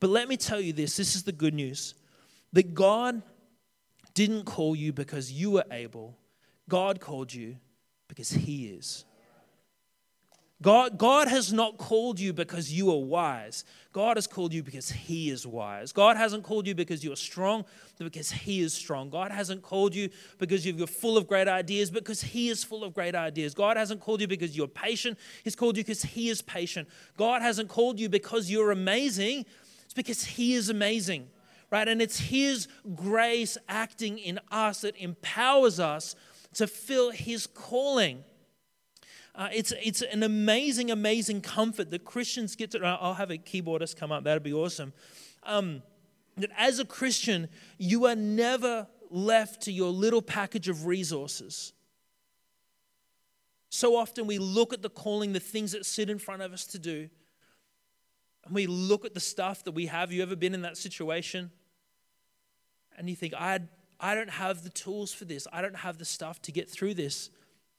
But 0.00 0.10
let 0.10 0.28
me 0.28 0.36
tell 0.36 0.60
you 0.60 0.74
this 0.74 0.98
this 0.98 1.16
is 1.16 1.22
the 1.22 1.32
good 1.32 1.54
news 1.54 1.94
that 2.52 2.74
God 2.74 3.22
didn't 4.14 4.44
call 4.44 4.74
you 4.74 4.92
because 4.92 5.32
you 5.32 5.50
were 5.50 5.64
able, 5.70 6.16
God 6.68 7.00
called 7.00 7.32
you 7.32 7.56
because 8.08 8.30
He 8.30 8.66
is. 8.68 9.04
God, 10.62 10.96
God 10.96 11.28
has 11.28 11.52
not 11.52 11.76
called 11.76 12.18
you 12.18 12.32
because 12.32 12.72
you 12.72 12.90
are 12.90 12.98
wise. 12.98 13.64
God 13.92 14.16
has 14.16 14.26
called 14.26 14.54
you 14.54 14.62
because 14.62 14.90
He 14.90 15.28
is 15.28 15.46
wise. 15.46 15.92
God 15.92 16.16
hasn't 16.16 16.42
called 16.42 16.66
you 16.66 16.74
because 16.74 17.04
you're 17.04 17.16
strong, 17.16 17.66
but 17.98 18.04
because 18.04 18.30
He 18.30 18.60
is 18.60 18.72
strong. 18.72 19.10
God 19.10 19.30
hasn't 19.30 19.62
called 19.62 19.94
you 19.94 20.08
because 20.38 20.64
you're 20.64 20.86
full 20.86 21.18
of 21.18 21.26
great 21.26 21.48
ideas, 21.48 21.90
because 21.90 22.22
He 22.22 22.48
is 22.48 22.64
full 22.64 22.82
of 22.82 22.94
great 22.94 23.14
ideas. 23.14 23.52
God 23.52 23.76
hasn't 23.76 24.00
called 24.00 24.22
you 24.22 24.28
because 24.28 24.56
you're 24.56 24.68
patient. 24.68 25.18
He's 25.42 25.56
called 25.56 25.76
you 25.76 25.82
because 25.82 26.02
He 26.02 26.30
is 26.30 26.40
patient. 26.40 26.88
God 27.16 27.42
hasn't 27.42 27.68
called 27.68 28.00
you 28.00 28.08
because 28.08 28.50
you're 28.50 28.70
amazing. 28.70 29.44
It's 29.84 29.94
because 29.94 30.24
He 30.24 30.54
is 30.54 30.70
amazing, 30.70 31.28
right? 31.70 31.88
And 31.88 32.00
it's 32.00 32.18
His 32.18 32.68
grace 32.94 33.56
acting 33.68 34.18
in 34.18 34.40
us 34.50 34.82
that 34.82 34.96
empowers 34.96 35.80
us 35.80 36.14
to 36.54 36.66
fill 36.66 37.10
His 37.10 37.46
calling. 37.46 38.24
Uh, 39.34 39.48
it's, 39.52 39.72
it's 39.82 40.02
an 40.02 40.22
amazing, 40.22 40.90
amazing 40.90 41.40
comfort 41.40 41.90
that 41.90 42.04
Christians 42.04 42.54
get 42.54 42.70
to. 42.72 42.84
I'll 42.84 43.14
have 43.14 43.30
a 43.30 43.38
keyboardist 43.38 43.96
come 43.96 44.12
up, 44.12 44.24
that'd 44.24 44.42
be 44.42 44.52
awesome. 44.52 44.92
Um, 45.42 45.82
that 46.36 46.50
as 46.56 46.78
a 46.78 46.84
Christian, 46.84 47.48
you 47.78 48.06
are 48.06 48.16
never 48.16 48.86
left 49.10 49.62
to 49.62 49.72
your 49.72 49.90
little 49.90 50.22
package 50.22 50.68
of 50.68 50.86
resources. 50.86 51.72
So 53.70 53.96
often 53.96 54.26
we 54.26 54.38
look 54.38 54.72
at 54.72 54.82
the 54.82 54.90
calling, 54.90 55.32
the 55.32 55.40
things 55.40 55.72
that 55.72 55.84
sit 55.84 56.08
in 56.08 56.18
front 56.18 56.42
of 56.42 56.52
us 56.52 56.64
to 56.66 56.78
do, 56.78 57.08
and 58.44 58.54
we 58.54 58.66
look 58.66 59.04
at 59.04 59.14
the 59.14 59.20
stuff 59.20 59.64
that 59.64 59.72
we 59.72 59.86
have. 59.86 60.12
You 60.12 60.22
ever 60.22 60.36
been 60.36 60.54
in 60.54 60.62
that 60.62 60.76
situation? 60.76 61.50
And 62.96 63.08
you 63.08 63.16
think, 63.16 63.34
I, 63.34 63.60
I 63.98 64.14
don't 64.14 64.30
have 64.30 64.62
the 64.62 64.70
tools 64.70 65.12
for 65.12 65.24
this. 65.24 65.46
I 65.52 65.62
don't 65.62 65.76
have 65.76 65.98
the 65.98 66.04
stuff 66.04 66.40
to 66.42 66.52
get 66.52 66.68
through 66.68 66.94
this. 66.94 67.30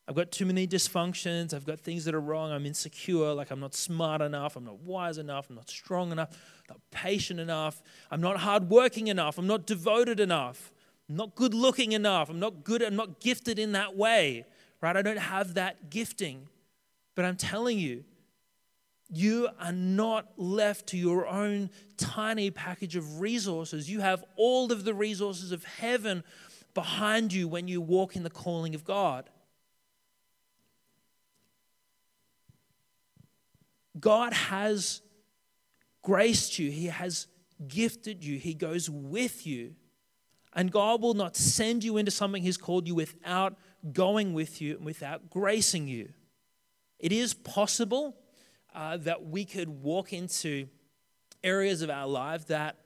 I've 0.08 0.16
got 0.16 0.32
too 0.32 0.46
many 0.46 0.68
dysfunctions. 0.68 1.54
I've 1.54 1.66
got 1.66 1.80
things 1.80 2.06
that 2.06 2.14
are 2.14 2.22
wrong. 2.22 2.52
I'm 2.52 2.66
insecure. 2.66 3.34
Like 3.34 3.50
I'm 3.50 3.60
not 3.60 3.74
smart 3.74 4.22
enough. 4.22 4.56
I'm 4.56 4.66
not 4.66 4.80
wise 4.82 5.18
enough. 5.18 5.50
I'm 5.50 5.56
not 5.56 5.70
strong 5.70 6.12
enough. 6.12 6.30
I'm 6.70 6.76
not 6.76 6.80
patient 6.92 7.40
enough. 7.40 7.82
I'm 8.12 8.22
not 8.22 8.38
hardworking 8.38 9.08
enough. 9.08 9.38
I'm 9.38 9.48
not 9.48 9.66
devoted 9.66 10.20
enough. 10.20 10.72
I'm 11.10 11.16
not 11.16 11.36
good 11.36 11.54
looking 11.54 11.92
enough. 11.94 12.30
I'm 12.30 12.40
not 12.40 12.64
good. 12.64 12.84
I'm 12.84 12.96
not 12.96 13.20
gifted 13.20 13.58
in 13.58 13.72
that 13.72 13.96
way. 13.96 14.46
Right? 14.80 14.96
I 14.96 15.02
don't 15.02 15.18
have 15.18 15.56
that 15.56 15.90
gifting. 15.90 16.50
But 17.16 17.26
I'm 17.26 17.38
telling 17.38 17.80
you, 17.80 18.04
you 19.12 19.50
are 19.60 19.72
not 19.72 20.28
left 20.38 20.88
to 20.88 20.98
your 20.98 21.28
own 21.28 21.70
tiny 21.98 22.50
package 22.50 22.96
of 22.96 23.22
resources. 23.22 23.90
You 23.90 24.02
have 24.02 24.24
all 24.36 24.72
of 24.72 24.84
the 24.84 24.94
resources 24.94 25.52
of 25.52 25.64
heaven 25.64 26.24
behind 26.74 27.32
you 27.32 27.48
when 27.48 27.68
you 27.68 27.82
walk 27.82 28.16
in 28.16 28.24
the 28.24 28.30
calling 28.30 28.74
of 28.76 28.84
God. 28.84 29.30
God 34.00 34.34
has 34.34 35.02
graced 36.02 36.60
you, 36.60 36.70
He 36.72 36.88
has 36.88 37.28
gifted 37.68 38.24
you, 38.24 38.38
He 38.38 38.54
goes 38.54 38.90
with 38.90 39.46
you. 39.48 39.76
And 40.54 40.72
God 40.72 41.02
will 41.02 41.14
not 41.14 41.36
send 41.36 41.84
you 41.84 41.98
into 41.98 42.12
something 42.12 42.42
He's 42.42 42.58
called 42.58 42.88
you 42.88 42.96
without 42.96 43.58
going 43.94 44.34
with 44.34 44.62
you 44.62 44.78
and 44.78 44.86
without 44.86 45.30
gracing 45.30 45.88
you. 45.88 46.10
It 47.00 47.12
is 47.12 47.34
possible 47.34 48.16
uh, 48.76 48.98
that 48.98 49.26
we 49.26 49.46
could 49.46 49.70
walk 49.70 50.14
into 50.14 50.68
areas 51.44 51.82
of 51.82 51.90
our 51.90 52.08
life 52.08 52.48
that 52.48 52.78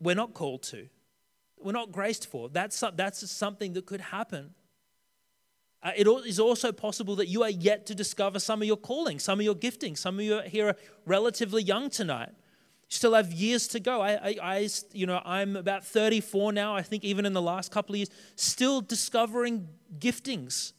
we're 0.00 0.14
not 0.14 0.34
called 0.34 0.62
to, 0.62 0.88
we're 1.58 1.72
not 1.72 1.90
graced 1.90 2.30
for. 2.30 2.48
That's, 2.48 2.82
that's 2.94 3.28
something 3.30 3.72
that 3.72 3.86
could 3.86 4.00
happen. 4.00 4.54
Uh, 5.82 5.92
it 5.96 6.06
is 6.26 6.40
also 6.40 6.72
possible 6.72 7.16
that 7.16 7.28
you 7.28 7.42
are 7.42 7.50
yet 7.50 7.86
to 7.86 7.94
discover 7.94 8.38
some 8.38 8.60
of 8.60 8.66
your 8.66 8.76
calling, 8.76 9.18
some 9.18 9.38
of 9.38 9.44
your 9.44 9.54
gifting. 9.54 9.96
Some 9.96 10.16
of 10.18 10.24
you 10.24 10.40
here 10.42 10.68
are 10.68 10.76
relatively 11.04 11.62
young 11.62 11.90
tonight. 11.90 12.30
You 12.30 12.94
still 12.94 13.14
have 13.14 13.32
years 13.32 13.68
to 13.68 13.80
go. 13.80 14.00
I, 14.00 14.12
I, 14.12 14.36
I, 14.42 14.68
you 14.92 15.06
know, 15.06 15.20
I'm 15.24 15.56
about 15.56 15.84
34 15.84 16.52
now. 16.52 16.74
I 16.74 16.82
think 16.82 17.04
even 17.04 17.26
in 17.26 17.32
the 17.32 17.42
last 17.42 17.72
couple 17.72 17.94
of 17.94 17.98
years, 17.98 18.10
still 18.36 18.80
discovering 18.80 19.68
giftings. 19.98 20.72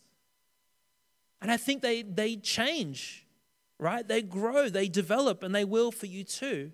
And 1.42 1.52
I 1.52 1.58
think 1.58 1.82
they, 1.82 2.02
they 2.02 2.38
change, 2.38 3.27
right? 3.80 4.08
They 4.08 4.22
grow, 4.22 4.70
they 4.70 4.88
develop, 4.88 5.44
and 5.44 5.54
they 5.54 5.66
will 5.66 5.92
for 5.92 6.06
you 6.06 6.24
too. 6.24 6.72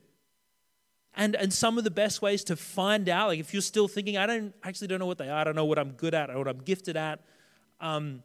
And, 1.16 1.36
and 1.36 1.54
some 1.54 1.78
of 1.78 1.84
the 1.84 1.92
best 1.92 2.22
ways 2.22 2.44
to 2.46 2.56
find 2.56 3.08
out, 3.08 3.28
like 3.28 3.40
if 3.40 3.54
you're 3.54 3.62
still 3.62 3.88
thinking, 3.88 4.18
I 4.18 4.26
don't 4.26 4.54
actually 4.64 4.88
don't 4.88 5.00
know 5.00 5.06
what 5.06 5.20
they 5.20 5.30
are, 5.30 5.40
I 5.40 5.44
don't 5.44 5.56
know 5.56 5.66
what 5.66 5.78
I'm 5.78 5.92
good 5.92 6.14
at 6.14 6.30
or 6.30 6.40
what 6.40 6.48
I'm 6.48 6.60
gifted 6.60 6.98
at, 6.98 7.20
um, 7.80 8.24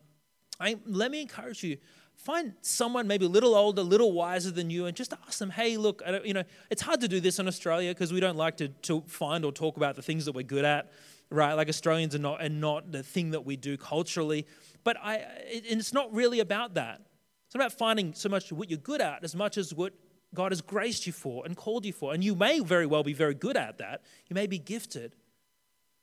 I, 0.58 0.76
let 0.86 1.10
me 1.10 1.20
encourage 1.20 1.62
you 1.62 1.78
find 2.18 2.52
someone 2.62 3.06
maybe 3.06 3.24
a 3.24 3.28
little 3.28 3.54
older, 3.54 3.80
a 3.80 3.84
little 3.84 4.12
wiser 4.12 4.50
than 4.50 4.70
you, 4.70 4.86
and 4.86 4.96
just 4.96 5.14
ask 5.26 5.38
them, 5.38 5.50
hey, 5.50 5.76
look, 5.76 6.02
you 6.24 6.34
know, 6.34 6.42
it's 6.68 6.82
hard 6.82 7.00
to 7.00 7.08
do 7.08 7.20
this 7.20 7.38
in 7.38 7.46
Australia 7.46 7.92
because 7.92 8.12
we 8.12 8.20
don't 8.20 8.36
like 8.36 8.56
to, 8.56 8.68
to 8.68 9.02
find 9.06 9.44
or 9.44 9.52
talk 9.52 9.76
about 9.76 9.96
the 9.96 10.02
things 10.02 10.24
that 10.24 10.32
we're 10.32 10.42
good 10.42 10.64
at, 10.64 10.92
right? 11.30 11.54
Like 11.54 11.68
Australians 11.68 12.14
are 12.14 12.18
not, 12.18 12.42
and 12.42 12.60
not 12.60 12.90
the 12.90 13.02
thing 13.02 13.30
that 13.30 13.46
we 13.46 13.56
do 13.56 13.76
culturally. 13.76 14.46
But 14.82 14.96
I, 15.02 15.14
it, 15.46 15.64
it's 15.66 15.92
not 15.92 16.12
really 16.12 16.40
about 16.40 16.74
that. 16.74 17.02
It's 17.48 17.54
not 17.54 17.64
about 17.64 17.78
finding 17.78 18.12
so 18.12 18.28
much 18.28 18.52
what 18.52 18.68
you're 18.68 18.78
good 18.78 19.00
at 19.00 19.24
as 19.24 19.34
much 19.34 19.56
as 19.56 19.72
what 19.72 19.94
God 20.34 20.52
has 20.52 20.60
graced 20.60 21.06
you 21.06 21.14
for 21.14 21.46
and 21.46 21.56
called 21.56 21.86
you 21.86 21.94
for. 21.94 22.12
And 22.12 22.22
you 22.22 22.34
may 22.34 22.60
very 22.60 22.84
well 22.84 23.02
be 23.02 23.14
very 23.14 23.32
good 23.32 23.56
at 23.56 23.78
that. 23.78 24.02
You 24.28 24.34
may 24.34 24.46
be 24.46 24.58
gifted. 24.58 25.16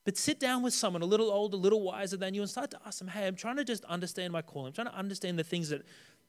But 0.04 0.16
sit 0.16 0.40
down 0.40 0.64
with 0.64 0.74
someone 0.74 1.02
a 1.02 1.06
little 1.06 1.30
older, 1.30 1.56
a 1.56 1.60
little 1.60 1.82
wiser 1.82 2.16
than 2.16 2.34
you, 2.34 2.40
and 2.40 2.50
start 2.50 2.72
to 2.72 2.80
ask 2.84 2.98
them, 2.98 3.06
hey, 3.06 3.28
I'm 3.28 3.36
trying 3.36 3.56
to 3.56 3.64
just 3.64 3.84
understand 3.84 4.32
my 4.32 4.42
calling. 4.42 4.70
I'm 4.70 4.72
trying 4.72 4.88
to 4.88 4.98
understand 4.98 5.38
the 5.38 5.44
things 5.44 5.68
that, 5.68 5.82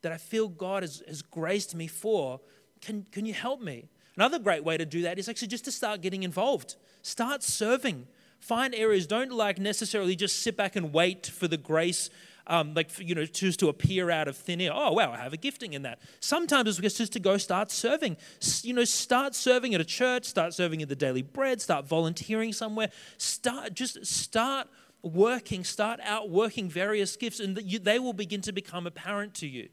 that 0.04 0.12
I 0.12 0.18
feel 0.18 0.48
God 0.48 0.84
has, 0.84 1.02
has 1.08 1.24
graced 1.24 1.74
me 1.74 1.88
for. 1.88 2.40
Can, 2.82 3.08
can 3.12 3.26
you 3.26 3.34
help 3.34 3.60
me? 3.60 3.90
Another 4.16 4.38
great 4.38 4.64
way 4.64 4.78
to 4.78 4.86
do 4.86 5.02
that 5.02 5.18
is 5.18 5.28
actually 5.28 5.48
just 5.48 5.66
to 5.66 5.72
start 5.72 6.02
getting 6.02 6.22
involved. 6.22 6.76
Start 7.02 7.42
serving. 7.42 8.08
Find 8.40 8.76
areas. 8.76 9.08
Don't 9.08 9.32
like 9.32 9.58
necessarily 9.58 10.16
just 10.16 10.44
sit 10.44 10.56
back 10.56 10.76
and 10.76 10.94
wait 10.94 11.26
for 11.26 11.48
the 11.48 11.58
grace 11.58 12.12
um, 12.48 12.74
like, 12.74 12.90
you 13.00 13.14
know, 13.14 13.26
choose 13.26 13.56
to 13.58 13.70
appear 13.70 14.10
out 14.10 14.28
of 14.28 14.36
thin 14.36 14.62
air. 14.62 14.72
Oh, 14.74 14.94
wow, 14.94 15.12
I 15.12 15.18
have 15.18 15.34
a 15.34 15.38
gifting 15.38 15.74
in 15.74 15.84
that. 15.84 16.00
Sometimes 16.20 16.80
it's 16.80 16.98
just 16.98 17.14
to 17.14 17.20
go 17.20 17.38
start 17.38 17.70
serving. 17.70 18.18
You 18.64 18.74
know, 18.74 18.86
start 18.86 19.36
serving 19.36 19.76
at 19.76 19.82
a 19.82 19.86
church, 19.86 20.26
start 20.26 20.54
serving 20.54 20.82
at 20.82 20.90
the 20.90 20.96
daily 20.96 21.22
bread, 21.22 21.62
start 21.62 21.86
volunteering 21.86 22.54
somewhere. 22.54 22.90
Start, 23.18 23.74
just 23.74 24.06
start 24.06 24.68
working, 25.04 25.64
start 25.64 26.00
out 26.04 26.30
working 26.30 26.70
various 26.70 27.16
gifts, 27.16 27.40
and 27.40 27.56
they 27.56 28.00
will 28.00 28.14
begin 28.14 28.42
to 28.42 28.52
become 28.52 28.88
apparent 28.88 29.34
to 29.36 29.48
you. 29.48 29.70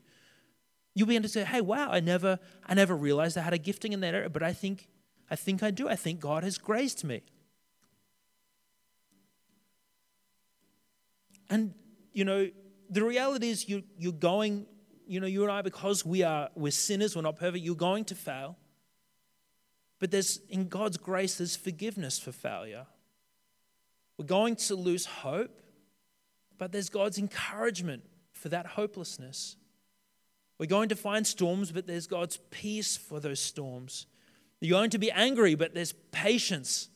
You'll 0.95 1.09
be 1.09 1.17
able 1.17 1.25
to 1.25 1.29
say, 1.29 1.45
hey, 1.45 1.61
wow, 1.61 1.91
I 1.91 2.01
never, 2.01 2.39
I 2.67 2.75
never 2.75 2.95
realized 2.95 3.37
I 3.37 3.43
had 3.43 3.53
a 3.53 3.59
gifting 3.59 3.93
in 3.93 4.01
that 4.01 4.15
area, 4.15 4.29
but 4.29 4.43
I 4.43 4.53
think, 4.53 4.89
I 5.31 5.37
think 5.37 5.63
I 5.63 5.71
do. 5.71 5.89
I 5.89 5.97
think 5.97 6.21
God 6.21 6.45
has 6.45 6.59
graced 6.59 7.05
me. 7.05 7.23
And, 11.51 11.75
you 12.13 12.25
know, 12.25 12.49
the 12.95 13.05
reality 13.05 13.51
is 13.51 13.69
you, 13.69 13.83
you're 13.99 14.13
going, 14.13 14.67
you 15.07 15.19
know, 15.19 15.27
you 15.27 15.43
and 15.43 15.51
I, 15.51 15.63
because 15.63 16.07
we 16.07 16.23
are, 16.23 16.49
we're 16.55 16.71
sinners, 16.71 17.17
we're 17.17 17.23
not 17.23 17.37
perfect, 17.37 17.65
you're 17.65 17.75
going 17.75 18.05
to 18.07 18.15
fail. 18.15 18.57
But 19.99 20.13
there's, 20.13 20.39
in 20.49 20.69
God's 20.69 20.97
grace, 20.97 21.39
there's 21.39 21.57
forgiveness 21.57 22.19
for 22.19 22.31
failure. 22.31 22.87
We're 24.17 24.27
going 24.27 24.55
to 24.57 24.77
lose 24.77 25.07
hope, 25.07 25.61
but 26.57 26.71
there's 26.71 26.89
God's 26.89 27.19
encouragement 27.19 28.05
for 28.33 28.49
that 28.51 28.67
hopelessness. 28.67 29.57
We're 30.59 30.67
going 30.67 30.91
to 30.91 30.97
find 30.97 31.27
storms, 31.27 31.73
but 31.73 31.89
there's 31.89 32.07
God's 32.07 32.39
peace 32.51 32.97
for 32.97 33.19
those 33.19 33.41
storms. 33.41 34.07
You're 34.61 34.79
going 34.79 34.91
to 34.91 34.99
be 34.99 35.11
angry, 35.11 35.57
but 35.57 35.75
there's 35.75 35.93
patience 36.13 36.89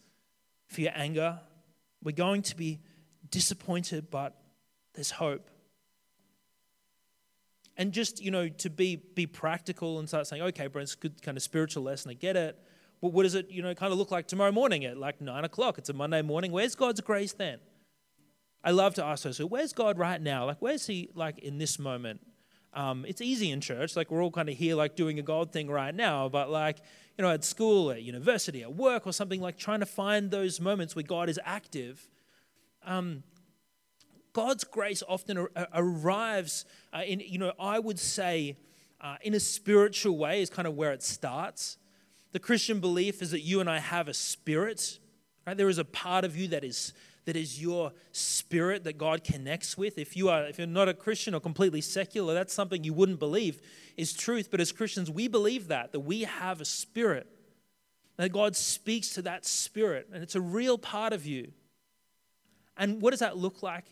for 0.69 0.81
your 0.81 0.93
anger. 0.95 1.41
We're 2.05 2.13
going 2.13 2.43
to 2.43 2.57
be 2.57 2.79
disappointed, 3.31 4.13
but 4.13 4.37
there's 4.95 5.11
hope 5.11 5.51
and 7.79 7.93
just 7.93 8.23
you 8.23 8.31
know 8.31 8.49
to 8.49 8.69
be 8.69 8.97
be 9.15 9.27
practical 9.27 9.99
and 9.99 10.09
start 10.09 10.27
saying 10.27 10.43
okay 10.43 10.67
Brent, 10.67 10.85
it's 10.85 10.95
a 10.95 10.99
good 10.99 11.23
kind 11.23 11.37
of 11.37 11.43
spiritual 11.43 11.85
lesson 11.85 12.11
i 12.11 12.15
get 12.15 12.37
it 12.37 12.59
but 13.01 13.13
what 13.13 13.23
does 13.23 13.35
it 13.35 13.51
you 13.51 13.63
know 13.63 13.75
kind 13.75 13.93
of 13.93 13.99
look 13.99 14.11
like 14.11 14.27
tomorrow 14.27 14.53
morning 14.53 14.85
at 14.85 14.97
like 14.97 15.21
nine 15.21 15.45
o'clock? 15.45 15.79
It's 15.79 15.89
a 15.89 15.93
monday 15.93 16.23
morning. 16.23 16.53
Where's 16.53 16.75
god's 16.75 17.01
grace 17.01 17.33
then? 17.33 17.59
I 18.65 18.73
love 18.73 18.95
to 18.95 19.05
ask 19.05 19.25
those 19.25 19.37
so 19.37 19.47
where's 19.47 19.73
god 19.73 19.99
right 19.99 20.21
now? 20.21 20.47
Like 20.47 20.59
where's 20.61 20.87
he 20.87 21.11
like 21.15 21.39
in 21.39 21.59
this 21.59 21.79
moment? 21.79 22.21
Um, 22.75 23.07
it's 23.09 23.23
easy 23.23 23.51
in 23.51 23.61
church 23.61 23.97
like 23.97 24.11
we're 24.11 24.23
all 24.23 24.31
kind 24.31 24.49
of 24.49 24.57
here 24.57 24.75
like 24.75 24.95
doing 24.95 25.19
a 25.19 25.23
god 25.23 25.53
thing 25.53 25.71
right 25.71 25.95
now 25.95 26.29
but 26.29 26.51
like 26.51 26.77
you 27.17 27.25
know 27.25 27.31
at 27.31 27.43
school 27.43 27.91
at 27.91 28.03
university 28.03 28.63
at 28.63 28.75
work 28.75 29.07
or 29.07 29.13
something 29.13 29.41
like 29.41 29.57
trying 29.57 29.81
to 29.81 29.87
find 29.87 30.31
those 30.31 30.61
moments 30.61 30.95
where 30.95 31.03
god 31.03 31.31
is 31.31 31.41
active 31.45 32.07
um, 32.85 33.23
God's 34.39 34.63
grace 34.63 35.03
often 35.09 35.49
arrives 35.75 36.65
uh, 36.93 37.03
in, 37.05 37.19
you 37.19 37.41
know, 37.41 37.53
I 37.59 37.81
would 37.81 37.99
say 37.99 38.57
uh, 39.01 39.17
in 39.23 39.35
a 39.35 39.41
spiritual 39.41 40.17
way 40.17 40.43
is 40.43 40.49
kind 40.49 40.69
of 40.69 40.77
where 40.77 40.93
it 40.93 41.03
starts. 41.03 41.77
The 42.31 42.39
Christian 42.39 42.79
belief 42.79 43.21
is 43.21 43.33
that 43.33 43.41
you 43.41 43.59
and 43.59 43.69
I 43.69 43.81
have 43.81 44.07
a 44.07 44.15
spirit, 44.15 45.01
right? 45.45 45.57
There 45.57 45.69
is 45.69 45.79
a 45.79 45.85
part 45.85 46.25
of 46.25 46.37
you 46.37 46.47
that 46.49 46.63
is 46.63 46.93
that 47.25 47.35
is 47.35 47.61
your 47.61 47.91
spirit 48.13 48.85
that 48.85 48.97
God 48.97 49.25
connects 49.25 49.77
with. 49.77 49.99
If 49.99 50.17
you 50.17 50.29
are 50.29 50.45
if 50.45 50.57
you're 50.57 50.69
not 50.69 50.89
a 50.89 50.95
Christian 50.95 51.35
or 51.35 51.41
completely 51.41 51.81
secular, 51.81 52.33
that's 52.33 52.55
something 52.55 52.85
you 52.85 52.93
wouldn't 52.93 53.19
believe 53.19 53.61
is 53.97 54.13
truth. 54.13 54.53
But 54.53 54.61
as 54.61 54.71
Christians, 54.71 55.11
we 55.11 55.27
believe 55.27 55.67
that 55.67 55.91
that 55.91 56.01
we 56.01 56.23
have 56.23 56.61
a 56.61 56.65
spirit. 56.65 57.27
That 58.19 58.31
God 58.31 58.55
speaks 58.55 59.15
to 59.15 59.23
that 59.23 59.45
spirit, 59.45 60.07
and 60.13 60.23
it's 60.23 60.37
a 60.37 60.41
real 60.41 60.79
part 60.79 61.13
of 61.13 61.27
you. 61.27 61.51
And 62.77 63.03
what 63.03 63.11
does 63.11 63.19
that 63.19 63.37
look 63.37 63.65
like? 63.65 63.87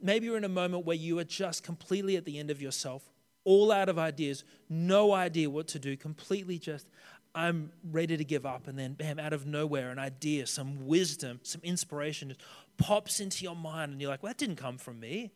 Maybe 0.00 0.26
you're 0.26 0.36
in 0.36 0.44
a 0.44 0.48
moment 0.48 0.84
where 0.84 0.96
you 0.96 1.18
are 1.18 1.24
just 1.24 1.62
completely 1.62 2.16
at 2.16 2.24
the 2.24 2.38
end 2.38 2.50
of 2.50 2.60
yourself, 2.60 3.08
all 3.44 3.72
out 3.72 3.88
of 3.88 3.98
ideas, 3.98 4.44
no 4.68 5.12
idea 5.12 5.48
what 5.48 5.68
to 5.68 5.78
do, 5.78 5.96
completely 5.96 6.58
just, 6.58 6.86
I'm 7.34 7.70
ready 7.90 8.16
to 8.16 8.24
give 8.24 8.44
up. 8.44 8.66
And 8.66 8.78
then, 8.78 8.94
bam, 8.94 9.18
out 9.18 9.32
of 9.32 9.46
nowhere, 9.46 9.90
an 9.90 9.98
idea, 9.98 10.46
some 10.46 10.86
wisdom, 10.86 11.40
some 11.42 11.60
inspiration 11.62 12.28
just 12.28 12.40
pops 12.76 13.20
into 13.20 13.44
your 13.44 13.56
mind. 13.56 13.92
And 13.92 14.00
you're 14.00 14.10
like, 14.10 14.22
well, 14.22 14.30
that 14.30 14.38
didn't 14.38 14.56
come 14.56 14.78
from 14.78 15.00
me. 15.00 15.32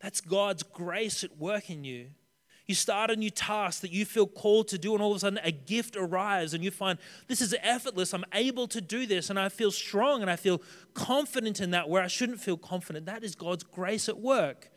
That's 0.00 0.20
God's 0.20 0.62
grace 0.62 1.24
at 1.24 1.38
work 1.38 1.70
in 1.70 1.84
you. 1.84 2.08
You 2.68 2.74
start 2.74 3.10
a 3.10 3.16
new 3.16 3.30
task 3.30 3.80
that 3.80 3.92
you 3.92 4.04
feel 4.04 4.26
called 4.26 4.68
to 4.68 4.78
do, 4.78 4.92
and 4.92 5.02
all 5.02 5.10
of 5.10 5.16
a 5.16 5.20
sudden 5.20 5.40
a 5.42 5.50
gift 5.50 5.96
arrives, 5.96 6.52
and 6.52 6.62
you 6.62 6.70
find 6.70 6.98
this 7.26 7.40
is 7.40 7.56
effortless. 7.62 8.12
I'm 8.12 8.26
able 8.34 8.68
to 8.68 8.82
do 8.82 9.06
this, 9.06 9.30
and 9.30 9.40
I 9.40 9.48
feel 9.48 9.70
strong 9.70 10.20
and 10.20 10.30
I 10.30 10.36
feel 10.36 10.60
confident 10.92 11.60
in 11.60 11.70
that 11.70 11.88
where 11.88 12.02
I 12.02 12.08
shouldn't 12.08 12.40
feel 12.40 12.58
confident. 12.58 13.06
That 13.06 13.24
is 13.24 13.34
God's 13.34 13.64
grace 13.64 14.06
at 14.06 14.18
work. 14.18 14.70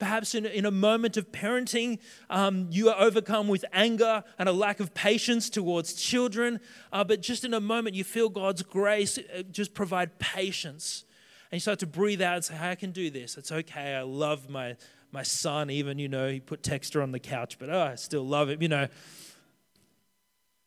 Perhaps 0.00 0.34
in, 0.34 0.46
in 0.46 0.66
a 0.66 0.70
moment 0.70 1.16
of 1.16 1.30
parenting, 1.30 2.00
um, 2.28 2.66
you 2.70 2.90
are 2.90 3.00
overcome 3.00 3.46
with 3.46 3.64
anger 3.72 4.24
and 4.36 4.48
a 4.48 4.52
lack 4.52 4.80
of 4.80 4.92
patience 4.92 5.48
towards 5.48 5.94
children, 5.94 6.58
uh, 6.92 7.04
but 7.04 7.22
just 7.22 7.44
in 7.44 7.54
a 7.54 7.60
moment, 7.60 7.94
you 7.94 8.02
feel 8.04 8.28
God's 8.28 8.62
grace 8.62 9.16
uh, 9.16 9.42
just 9.50 9.74
provide 9.74 10.18
patience 10.18 11.04
And 11.50 11.56
you 11.56 11.60
start 11.60 11.78
to 11.78 11.86
breathe 11.86 12.20
out 12.20 12.34
and 12.34 12.44
say, 12.44 12.58
I 12.58 12.74
can 12.74 12.90
do 12.90 13.10
this. 13.10 13.36
It's 13.36 13.52
okay. 13.52 13.94
I 13.94 14.02
love 14.02 14.50
my, 14.50 14.76
my 15.16 15.22
son, 15.22 15.70
even, 15.70 15.98
you 15.98 16.10
know, 16.10 16.28
he 16.28 16.40
put 16.40 16.62
Texta 16.62 17.02
on 17.02 17.10
the 17.10 17.18
couch, 17.18 17.58
but 17.58 17.70
oh, 17.70 17.80
I 17.80 17.94
still 17.94 18.22
love 18.22 18.50
him, 18.50 18.60
you 18.60 18.68
know. 18.68 18.86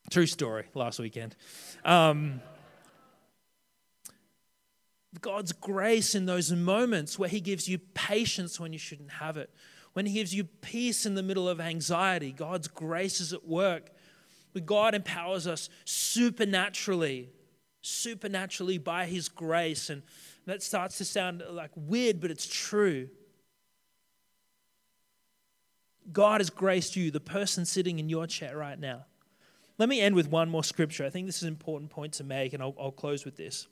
True 0.10 0.26
story 0.26 0.66
last 0.74 0.98
weekend. 0.98 1.36
Um, 1.86 2.42
God's 5.22 5.52
grace 5.52 6.16
in 6.16 6.26
those 6.26 6.52
moments 6.52 7.20
where 7.20 7.30
He 7.30 7.42
gives 7.42 7.70
you 7.70 7.78
patience 7.94 8.60
when 8.60 8.74
you 8.74 8.80
shouldn't 8.80 9.12
have 9.12 9.38
it, 9.38 9.52
when 9.94 10.08
He 10.08 10.14
gives 10.14 10.34
you 10.34 10.46
peace 10.46 11.06
in 11.06 11.14
the 11.14 11.22
middle 11.22 11.48
of 11.48 11.62
anxiety, 11.62 12.32
God's 12.32 12.68
grace 12.68 13.22
is 13.22 13.34
at 13.34 13.48
work. 13.48 13.92
But 14.54 14.66
God 14.66 14.96
empowers 14.96 15.46
us 15.46 15.70
supernaturally, 15.86 17.30
supernaturally 17.84 18.80
by 18.80 19.06
His 19.06 19.30
grace. 19.30 19.92
And 19.92 20.02
that 20.48 20.64
starts 20.64 20.98
to 20.98 21.06
sound 21.06 21.44
like 21.52 21.70
weird, 21.76 22.20
but 22.20 22.32
it's 22.32 22.48
true. 22.48 23.10
God 26.12 26.42
has 26.42 26.50
graced 26.50 26.96
you, 26.96 27.12
the 27.12 27.20
person 27.20 27.66
sitting 27.66 28.00
in 28.00 28.10
your 28.10 28.28
chair 28.28 28.58
right 28.58 28.80
now. 28.80 29.06
Let 29.78 29.90
me 29.90 30.02
end 30.02 30.16
with 30.16 30.30
one 30.30 30.50
more 30.50 30.64
scripture. 30.64 31.06
I 31.06 31.10
think 31.10 31.26
this 31.26 31.38
is 31.38 31.44
an 31.44 31.50
important 31.50 31.90
point 31.90 32.14
to 32.14 32.24
make, 32.24 32.54
and 32.54 32.62
I'll, 32.62 32.76
I'll 32.80 32.92
close 32.92 33.26
with 33.26 33.38
this. 33.38 33.68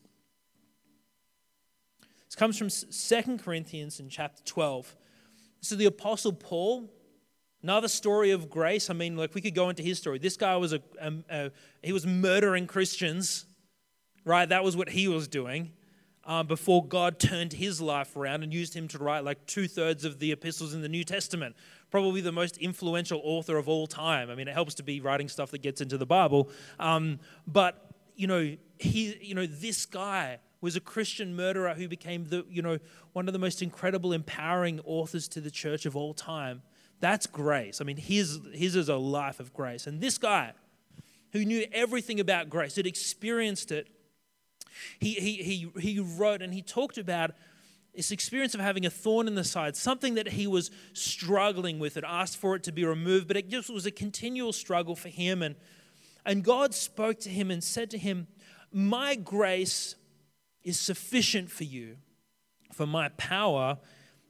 This 2.27 2.35
comes 2.35 2.57
from 2.57 2.69
2 2.69 3.37
Corinthians 3.43 3.99
in 3.99 4.09
chapter 4.09 4.43
12. 4.43 4.95
This 5.61 5.71
is 5.71 5.77
the 5.77 5.85
Apostle 5.85 6.33
Paul. 6.33 6.89
Another 7.63 7.87
story 7.87 8.31
of 8.31 8.49
grace. 8.49 8.89
I 8.89 8.93
mean, 8.93 9.17
like 9.17 9.33
we 9.33 9.41
could 9.41 9.55
go 9.55 9.69
into 9.69 9.83
his 9.83 9.97
story. 9.97 10.19
This 10.19 10.37
guy 10.37 10.55
was 10.57 10.73
a, 10.73 10.81
a, 11.01 11.13
a 11.29 11.51
he 11.81 11.91
was 11.91 12.05
murdering 12.05 12.67
Christians, 12.67 13.45
right? 14.23 14.47
That 14.47 14.63
was 14.63 14.77
what 14.77 14.89
he 14.89 15.07
was 15.07 15.27
doing 15.27 15.71
um, 16.27 16.45
before 16.45 16.85
God 16.85 17.19
turned 17.19 17.53
his 17.53 17.81
life 17.81 18.15
around 18.15 18.43
and 18.43 18.53
used 18.53 18.73
him 18.73 18.87
to 18.89 18.99
write 18.99 19.23
like 19.23 19.45
two 19.47 19.67
thirds 19.67 20.05
of 20.05 20.19
the 20.19 20.31
epistles 20.33 20.73
in 20.73 20.81
the 20.81 20.89
New 20.89 21.03
Testament. 21.03 21.55
Probably 21.89 22.21
the 22.21 22.31
most 22.31 22.57
influential 22.57 23.21
author 23.23 23.57
of 23.57 23.69
all 23.69 23.87
time. 23.87 24.29
I 24.29 24.35
mean, 24.35 24.47
it 24.47 24.53
helps 24.53 24.75
to 24.75 24.83
be 24.83 24.99
writing 24.99 25.29
stuff 25.29 25.51
that 25.51 25.61
gets 25.61 25.81
into 25.81 25.97
the 25.97 26.05
Bible, 26.05 26.49
um, 26.79 27.19
but 27.45 27.87
you 28.15 28.27
know, 28.27 28.57
he, 28.79 29.17
you 29.21 29.35
know, 29.35 29.45
this 29.45 29.85
guy 29.85 30.39
was 30.59 30.75
a 30.75 30.79
Christian 30.79 31.35
murderer 31.35 31.75
who 31.75 31.87
became 31.87 32.25
the, 32.25 32.43
you 32.49 32.61
know, 32.61 32.79
one 33.13 33.27
of 33.27 33.33
the 33.33 33.39
most 33.39 33.61
incredible, 33.61 34.11
empowering 34.11 34.79
authors 34.85 35.27
to 35.29 35.39
the 35.39 35.51
church 35.51 35.85
of 35.85 35.95
all 35.95 36.13
time. 36.13 36.63
That's 36.99 37.27
grace. 37.27 37.79
I 37.79 37.83
mean, 37.83 37.97
his, 37.97 38.39
his 38.53 38.75
is 38.75 38.89
a 38.89 38.95
life 38.95 39.39
of 39.39 39.53
grace. 39.53 39.85
And 39.85 40.01
this 40.01 40.17
guy, 40.17 40.53
who 41.31 41.45
knew 41.45 41.65
everything 41.71 42.19
about 42.19 42.49
grace, 42.49 42.75
had 42.75 42.87
experienced 42.87 43.71
it, 43.71 43.87
he, 44.99 45.13
he, 45.13 45.43
he, 45.43 45.79
he 45.79 45.99
wrote 45.99 46.41
and 46.41 46.53
he 46.53 46.63
talked 46.63 46.97
about 46.97 47.31
this 47.97 48.11
experience 48.11 48.53
of 48.53 48.61
having 48.61 48.85
a 48.85 48.91
thorn 48.91 49.27
in 49.27 49.33
the 49.33 49.43
side, 49.43 49.75
something 49.75 50.13
that 50.13 50.27
he 50.27 50.45
was 50.45 50.69
struggling 50.93 51.79
with, 51.79 51.97
and 51.97 52.05
asked 52.05 52.37
for 52.37 52.55
it 52.55 52.61
to 52.63 52.71
be 52.71 52.85
removed, 52.85 53.27
but 53.27 53.35
it 53.35 53.49
just 53.49 53.71
was 53.71 53.87
a 53.87 53.91
continual 53.91 54.53
struggle 54.53 54.95
for 54.95 55.09
him. 55.09 55.41
And, 55.41 55.55
and 56.23 56.43
God 56.43 56.75
spoke 56.75 57.19
to 57.21 57.29
him 57.29 57.49
and 57.49 57.63
said 57.63 57.89
to 57.91 57.97
him, 57.97 58.27
My 58.71 59.15
grace 59.15 59.95
is 60.63 60.79
sufficient 60.79 61.49
for 61.49 61.63
you, 61.63 61.97
for 62.71 62.85
my 62.85 63.09
power 63.09 63.79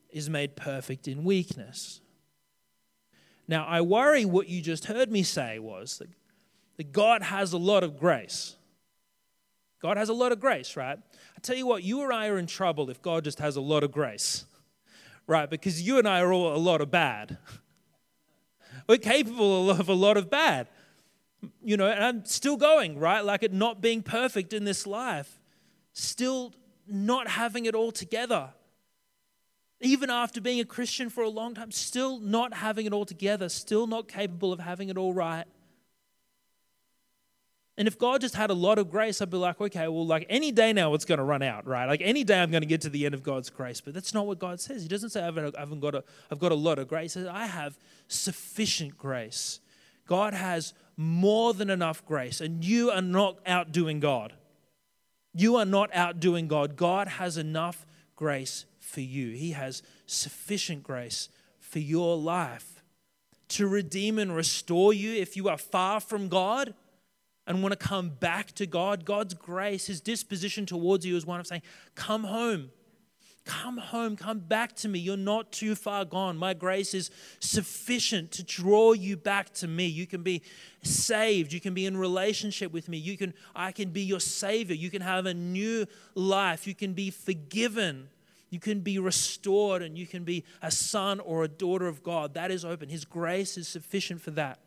is 0.10 0.30
made 0.30 0.56
perfect 0.56 1.06
in 1.06 1.26
weakness. 1.26 2.00
Now, 3.50 3.66
I 3.66 3.82
worry 3.82 4.24
what 4.24 4.48
you 4.48 4.62
just 4.62 4.86
heard 4.86 5.12
me 5.12 5.24
say 5.24 5.60
was 5.60 5.98
that, 5.98 6.10
that 6.78 6.94
God 6.94 7.22
has 7.22 7.52
a 7.52 7.58
lot 7.58 7.84
of 7.84 8.00
grace. 8.00 8.56
God 9.82 9.98
has 9.98 10.08
a 10.08 10.14
lot 10.14 10.32
of 10.32 10.40
grace, 10.40 10.78
right? 10.78 11.00
I 11.38 11.40
tell 11.40 11.56
you 11.56 11.68
what, 11.68 11.84
you 11.84 12.00
or 12.00 12.12
I 12.12 12.28
are 12.28 12.38
in 12.38 12.48
trouble 12.48 12.90
if 12.90 13.02
God 13.02 13.24
just 13.24 13.40
has 13.40 13.56
a 13.56 13.62
lot 13.62 13.84
of 13.84 13.92
grace, 13.92 14.46
right? 15.28 15.50
Because 15.50 15.82
you 15.82 16.00
and 16.00 16.08
I 16.08 16.20
are 16.22 16.34
all 16.34 16.56
a 16.56 16.58
lot 16.58 16.82
of 16.82 16.90
bad. 16.90 17.38
We're 18.90 18.98
capable 18.98 19.70
of 19.70 19.88
a 19.88 19.94
lot 19.94 20.18
of 20.18 20.30
bad, 20.30 20.68
you 21.64 21.78
know, 21.78 21.88
and 21.88 22.04
I'm 22.04 22.26
still 22.26 22.58
going, 22.58 22.98
right? 22.98 23.24
Like 23.24 23.44
it 23.44 23.54
not 23.54 23.82
being 23.82 24.02
perfect 24.02 24.52
in 24.52 24.66
this 24.66 24.88
life 24.88 25.40
still 25.98 26.54
not 26.88 27.28
having 27.28 27.66
it 27.66 27.76
all 27.76 27.92
together. 27.92 28.50
Even 29.82 30.10
after 30.10 30.42
being 30.42 30.60
a 30.60 30.66
Christian 30.66 31.10
for 31.10 31.24
a 31.24 31.30
long 31.30 31.54
time, 31.54 31.72
still 31.72 32.20
not 32.20 32.54
having 32.54 32.86
it 32.86 32.94
all 32.94 33.06
together, 33.06 33.50
still 33.50 33.88
not 33.88 34.08
capable 34.08 34.54
of 34.54 34.60
having 34.60 34.90
it 34.90 34.98
all 34.98 35.14
right. 35.14 35.46
And 37.78 37.88
if 37.88 38.00
God 38.00 38.22
just 38.22 38.34
had 38.34 38.50
a 38.50 38.56
lot 38.56 38.80
of 38.80 38.90
grace, 38.90 39.22
I'd 39.22 39.30
be 39.30 39.38
like, 39.38 39.62
okay, 39.62 39.88
well, 39.88 40.06
like 40.06 40.26
any 40.30 40.52
day 40.52 40.74
now 40.74 40.96
it's 40.96 41.06
going 41.06 41.20
to 41.20 41.24
run 41.24 41.44
out, 41.44 41.68
right? 41.68 41.86
Like 41.86 42.02
any 42.04 42.24
day 42.24 42.42
I'm 42.42 42.50
going 42.50 42.64
to 42.64 42.68
get 42.68 42.82
to 42.82 42.90
the 42.90 43.06
end 43.06 43.14
of 43.14 43.22
God's 43.22 43.52
grace. 43.52 43.82
But 43.82 43.94
that's 43.94 44.16
not 44.16 44.26
what 44.26 44.40
God 44.40 44.60
says. 44.60 44.82
He 44.82 44.88
doesn't 44.88 45.12
say, 45.12 45.22
I 45.22 45.26
haven't 45.26 45.80
got 45.80 45.94
a, 45.94 46.04
I've 46.32 46.40
got 46.40 46.52
a 46.52 46.56
lot 46.56 46.80
of 46.80 46.88
grace. 46.88 47.14
He 47.14 47.20
says, 47.20 47.28
I 47.28 47.46
have 47.46 47.78
sufficient 48.08 48.98
grace. 48.98 49.60
God 50.08 50.34
has 50.34 50.74
more 50.96 51.54
than 51.54 51.70
enough 51.70 52.04
grace, 52.06 52.42
and 52.42 52.66
you 52.66 52.90
are 52.90 53.02
not 53.02 53.38
outdoing 53.46 54.00
God. 54.00 54.34
You 55.34 55.58
are 55.58 55.66
not 55.66 55.94
outdoing 55.94 56.48
God. 56.48 56.76
God 56.76 57.08
has 57.08 57.38
enough 57.38 57.86
grace 58.16 58.66
for 58.80 59.02
you, 59.02 59.32
He 59.32 59.52
has 59.52 59.84
sufficient 60.08 60.82
grace 60.82 61.30
for 61.60 61.80
your 61.80 62.18
life 62.18 62.82
to 63.50 63.68
redeem 63.68 64.18
and 64.18 64.36
restore 64.36 64.94
you 64.94 65.14
if 65.14 65.36
you 65.36 65.50
are 65.50 65.58
far 65.58 66.00
from 66.00 66.30
God 66.30 66.74
and 67.48 67.64
want 67.64 67.72
to 67.72 67.78
come 67.78 68.10
back 68.10 68.52
to 68.54 68.68
God. 68.68 69.06
God's 69.06 69.34
grace, 69.34 69.88
His 69.88 70.02
disposition 70.02 70.66
towards 70.66 71.06
you 71.06 71.16
is 71.16 71.26
one 71.26 71.40
of 71.40 71.48
saying, 71.48 71.64
Come 71.96 72.26
home. 72.26 72.70
Come 73.46 73.78
home, 73.78 74.18
come 74.18 74.40
back 74.40 74.76
to 74.76 74.90
me. 74.90 75.00
You're 75.00 75.16
not 75.16 75.54
too 75.54 75.74
far 75.74 76.04
gone. 76.04 76.36
My 76.36 76.54
grace 76.54 76.94
is 76.94 77.10
sufficient 77.40 78.34
to 78.34 78.44
draw 78.44 78.92
you 78.92 79.16
back 79.16 79.54
to 79.56 79.70
me. 79.70 79.86
You 79.86 80.06
can 80.06 80.22
be 80.22 80.42
saved. 80.84 81.54
You 81.54 81.62
can 81.62 81.74
be 81.74 81.86
in 81.86 81.96
relationship 81.96 82.74
with 82.74 82.90
me. 82.90 82.98
You 82.98 83.16
can 83.16 83.34
I 83.56 83.72
can 83.72 83.92
be 83.92 84.02
your 84.02 84.20
savior. 84.20 84.76
You 84.76 84.90
can 84.90 85.02
have 85.02 85.26
a 85.26 85.34
new 85.34 85.86
life. 86.14 86.68
You 86.68 86.76
can 86.76 86.92
be 86.92 87.10
forgiven. 87.10 88.10
You 88.50 88.60
can 88.60 88.82
be 88.82 89.00
restored 89.00 89.82
and 89.82 89.98
you 89.98 90.08
can 90.08 90.26
be 90.26 90.44
a 90.62 90.70
son 90.70 91.22
or 91.22 91.46
a 91.46 91.48
daughter 91.48 91.88
of 91.88 92.04
God. 92.04 92.34
That 92.34 92.52
is 92.52 92.66
open. 92.66 92.90
His 92.90 93.06
grace 93.06 93.58
is 93.58 93.70
sufficient 93.70 94.22
for 94.22 94.32
that. 94.32 94.60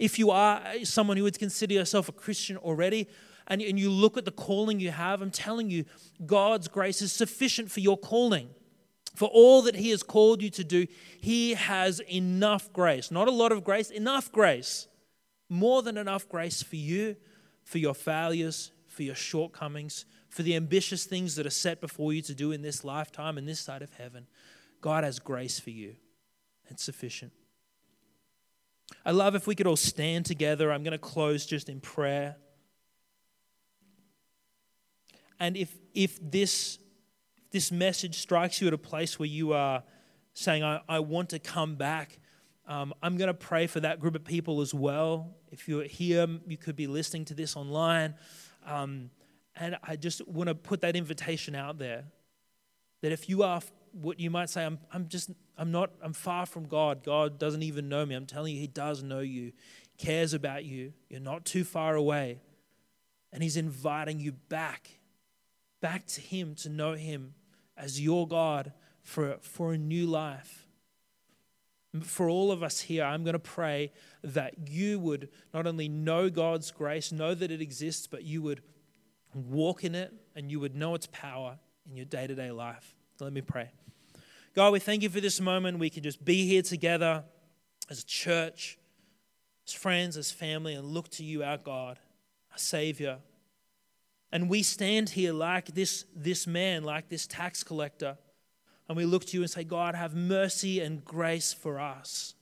If 0.00 0.18
you 0.18 0.30
are 0.30 0.62
someone 0.82 1.18
who 1.18 1.24
would 1.24 1.38
consider 1.38 1.74
yourself 1.74 2.08
a 2.08 2.12
Christian 2.12 2.56
already, 2.56 3.06
and, 3.46 3.60
and 3.60 3.78
you 3.78 3.90
look 3.90 4.16
at 4.16 4.24
the 4.24 4.30
calling 4.30 4.80
you 4.80 4.90
have, 4.90 5.20
I'm 5.20 5.30
telling 5.30 5.68
you, 5.68 5.84
God's 6.24 6.68
grace 6.68 7.02
is 7.02 7.12
sufficient 7.12 7.70
for 7.70 7.80
your 7.80 7.98
calling. 7.98 8.48
For 9.14 9.28
all 9.28 9.60
that 9.62 9.76
He 9.76 9.90
has 9.90 10.02
called 10.02 10.40
you 10.40 10.48
to 10.50 10.64
do, 10.64 10.86
He 11.20 11.52
has 11.52 12.00
enough 12.10 12.72
grace. 12.72 13.10
Not 13.10 13.28
a 13.28 13.30
lot 13.30 13.52
of 13.52 13.62
grace, 13.62 13.90
enough 13.90 14.32
grace. 14.32 14.88
More 15.50 15.82
than 15.82 15.98
enough 15.98 16.26
grace 16.30 16.62
for 16.62 16.76
you, 16.76 17.16
for 17.62 17.76
your 17.76 17.94
failures, 17.94 18.70
for 18.86 19.02
your 19.02 19.14
shortcomings, 19.14 20.06
for 20.30 20.42
the 20.42 20.56
ambitious 20.56 21.04
things 21.04 21.34
that 21.34 21.44
are 21.44 21.50
set 21.50 21.82
before 21.82 22.14
you 22.14 22.22
to 22.22 22.34
do 22.34 22.52
in 22.52 22.62
this 22.62 22.84
lifetime 22.84 23.36
and 23.36 23.46
this 23.46 23.60
side 23.60 23.82
of 23.82 23.92
heaven. 23.94 24.28
God 24.80 25.04
has 25.04 25.18
grace 25.18 25.60
for 25.60 25.70
you. 25.70 25.96
It's 26.70 26.84
sufficient. 26.84 27.32
I 29.04 29.12
love 29.12 29.34
if 29.34 29.46
we 29.46 29.54
could 29.54 29.66
all 29.66 29.76
stand 29.76 30.26
together. 30.26 30.72
I'm 30.72 30.82
going 30.82 30.92
to 30.92 30.98
close 30.98 31.46
just 31.46 31.68
in 31.68 31.80
prayer. 31.80 32.36
And 35.38 35.56
if, 35.56 35.74
if 35.94 36.18
this, 36.22 36.78
this 37.50 37.72
message 37.72 38.18
strikes 38.18 38.60
you 38.60 38.68
at 38.68 38.74
a 38.74 38.78
place 38.78 39.18
where 39.18 39.28
you 39.28 39.54
are 39.54 39.82
saying, 40.34 40.62
I, 40.62 40.80
I 40.88 41.00
want 41.00 41.30
to 41.30 41.38
come 41.38 41.76
back, 41.76 42.18
um, 42.68 42.92
I'm 43.02 43.16
going 43.16 43.28
to 43.28 43.34
pray 43.34 43.66
for 43.66 43.80
that 43.80 44.00
group 44.00 44.14
of 44.14 44.24
people 44.24 44.60
as 44.60 44.74
well. 44.74 45.34
If 45.50 45.66
you're 45.66 45.84
here, 45.84 46.26
you 46.46 46.56
could 46.56 46.76
be 46.76 46.86
listening 46.86 47.24
to 47.26 47.34
this 47.34 47.56
online. 47.56 48.14
Um, 48.66 49.10
and 49.56 49.76
I 49.82 49.96
just 49.96 50.26
want 50.28 50.48
to 50.48 50.54
put 50.54 50.82
that 50.82 50.94
invitation 50.94 51.54
out 51.54 51.78
there 51.78 52.04
that 53.00 53.12
if 53.12 53.28
you 53.28 53.42
are 53.42 53.60
what 53.92 54.20
you 54.20 54.30
might 54.30 54.50
say, 54.50 54.64
I'm, 54.64 54.78
I'm 54.92 55.08
just, 55.08 55.30
I'm 55.56 55.70
not, 55.70 55.90
I'm 56.02 56.12
far 56.12 56.46
from 56.46 56.66
God. 56.66 57.04
God 57.04 57.38
doesn't 57.38 57.62
even 57.62 57.88
know 57.88 58.04
me. 58.06 58.14
I'm 58.14 58.26
telling 58.26 58.54
you, 58.54 58.60
He 58.60 58.66
does 58.66 59.02
know 59.02 59.20
you, 59.20 59.52
cares 59.98 60.34
about 60.34 60.64
you. 60.64 60.92
You're 61.08 61.20
not 61.20 61.44
too 61.44 61.64
far 61.64 61.94
away. 61.94 62.40
And 63.32 63.42
He's 63.42 63.56
inviting 63.56 64.20
you 64.20 64.32
back 64.32 65.00
back 65.80 66.06
to 66.06 66.20
Him, 66.20 66.54
to 66.56 66.68
know 66.68 66.94
Him 66.94 67.34
as 67.76 68.00
your 68.00 68.28
God 68.28 68.72
for, 69.02 69.38
for 69.40 69.72
a 69.72 69.78
new 69.78 70.06
life. 70.06 70.66
For 72.02 72.28
all 72.28 72.52
of 72.52 72.62
us 72.62 72.80
here, 72.80 73.02
I'm 73.02 73.24
going 73.24 73.32
to 73.32 73.40
pray 73.40 73.92
that 74.22 74.68
you 74.68 75.00
would 75.00 75.28
not 75.52 75.66
only 75.66 75.88
know 75.88 76.30
God's 76.30 76.70
grace, 76.70 77.10
know 77.10 77.34
that 77.34 77.50
it 77.50 77.60
exists, 77.60 78.06
but 78.06 78.22
you 78.22 78.42
would 78.42 78.62
walk 79.34 79.82
in 79.82 79.94
it 79.94 80.12
and 80.36 80.50
you 80.50 80.60
would 80.60 80.76
know 80.76 80.94
its 80.94 81.08
power 81.10 81.58
in 81.88 81.96
your 81.96 82.04
day 82.04 82.28
to 82.28 82.34
day 82.34 82.52
life. 82.52 82.94
Let 83.18 83.32
me 83.32 83.40
pray. 83.40 83.70
God, 84.54 84.72
we 84.72 84.80
thank 84.80 85.02
you 85.02 85.08
for 85.08 85.20
this 85.20 85.40
moment. 85.40 85.78
We 85.78 85.90
can 85.90 86.02
just 86.02 86.24
be 86.24 86.46
here 86.46 86.62
together 86.62 87.22
as 87.88 88.02
a 88.02 88.06
church, 88.06 88.78
as 89.66 89.72
friends, 89.72 90.16
as 90.16 90.32
family, 90.32 90.74
and 90.74 90.84
look 90.86 91.08
to 91.10 91.24
you, 91.24 91.44
our 91.44 91.56
God, 91.56 91.98
our 92.52 92.58
Savior 92.58 93.18
And 94.32 94.48
we 94.48 94.62
stand 94.62 95.10
here 95.10 95.32
like 95.32 95.74
this, 95.74 96.04
this 96.14 96.46
man, 96.46 96.84
like 96.84 97.08
this 97.08 97.26
tax 97.26 97.62
collector, 97.62 98.16
and 98.88 98.96
we 98.96 99.04
look 99.04 99.24
to 99.26 99.36
you 99.36 99.42
and 99.42 99.50
say, 99.50 99.62
God, 99.62 99.94
have 99.94 100.14
mercy 100.14 100.80
and 100.80 101.04
grace 101.04 101.52
for 101.52 101.78
us. 101.78 102.34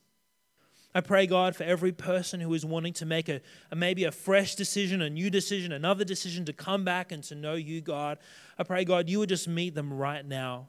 I 0.95 1.03
pray, 1.03 1.27
God, 1.27 1.55
for 1.55 1.65
every 1.65 1.93
person 1.93 2.41
who 2.41 2.53
is 2.55 2.65
wanting 2.65 2.95
to 2.95 3.07
make 3.07 3.29
a, 3.29 3.43
a, 3.71 3.77
maybe 3.77 4.05
a 4.05 4.13
fresh 4.13 4.55
decision, 4.55 5.03
a 5.03 5.11
new 5.11 5.29
decision, 5.29 5.73
another 5.73 6.05
decision 6.05 6.47
to 6.47 6.55
come 6.55 6.85
back 6.85 7.13
and 7.13 7.23
to 7.25 7.35
know 7.35 7.55
you, 7.55 7.83
God. 7.83 8.19
I 8.59 8.63
pray, 8.63 8.85
God, 8.85 9.11
you 9.11 9.19
would 9.19 9.29
just 9.29 9.47
meet 9.47 9.75
them 9.75 9.93
right 9.93 10.25
now. 10.25 10.69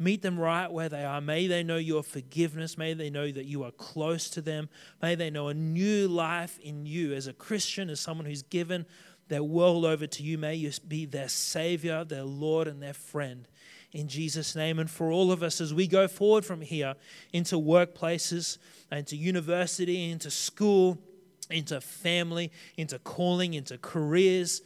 Meet 0.00 0.22
them 0.22 0.40
right 0.40 0.72
where 0.72 0.88
they 0.88 1.04
are. 1.04 1.20
May 1.20 1.46
they 1.46 1.62
know 1.62 1.76
your 1.76 2.02
forgiveness. 2.02 2.78
May 2.78 2.94
they 2.94 3.10
know 3.10 3.30
that 3.30 3.44
you 3.44 3.64
are 3.64 3.70
close 3.70 4.30
to 4.30 4.40
them. 4.40 4.70
May 5.02 5.14
they 5.14 5.28
know 5.28 5.48
a 5.48 5.54
new 5.54 6.08
life 6.08 6.58
in 6.60 6.86
you 6.86 7.12
as 7.12 7.26
a 7.26 7.34
Christian, 7.34 7.90
as 7.90 8.00
someone 8.00 8.24
who's 8.24 8.40
given 8.40 8.86
their 9.28 9.44
world 9.44 9.84
over 9.84 10.06
to 10.06 10.22
you. 10.22 10.38
May 10.38 10.54
you 10.54 10.72
be 10.88 11.04
their 11.04 11.28
Savior, 11.28 12.02
their 12.02 12.24
Lord, 12.24 12.66
and 12.66 12.82
their 12.82 12.94
friend. 12.94 13.46
In 13.92 14.08
Jesus' 14.08 14.56
name. 14.56 14.78
And 14.78 14.90
for 14.90 15.12
all 15.12 15.30
of 15.30 15.42
us 15.42 15.60
as 15.60 15.74
we 15.74 15.86
go 15.86 16.08
forward 16.08 16.46
from 16.46 16.62
here 16.62 16.94
into 17.34 17.56
workplaces, 17.56 18.56
into 18.90 19.16
university, 19.16 20.10
into 20.10 20.30
school, 20.30 20.96
into 21.50 21.78
family, 21.78 22.50
into 22.78 22.98
calling, 23.00 23.52
into 23.52 23.76
careers 23.76 24.62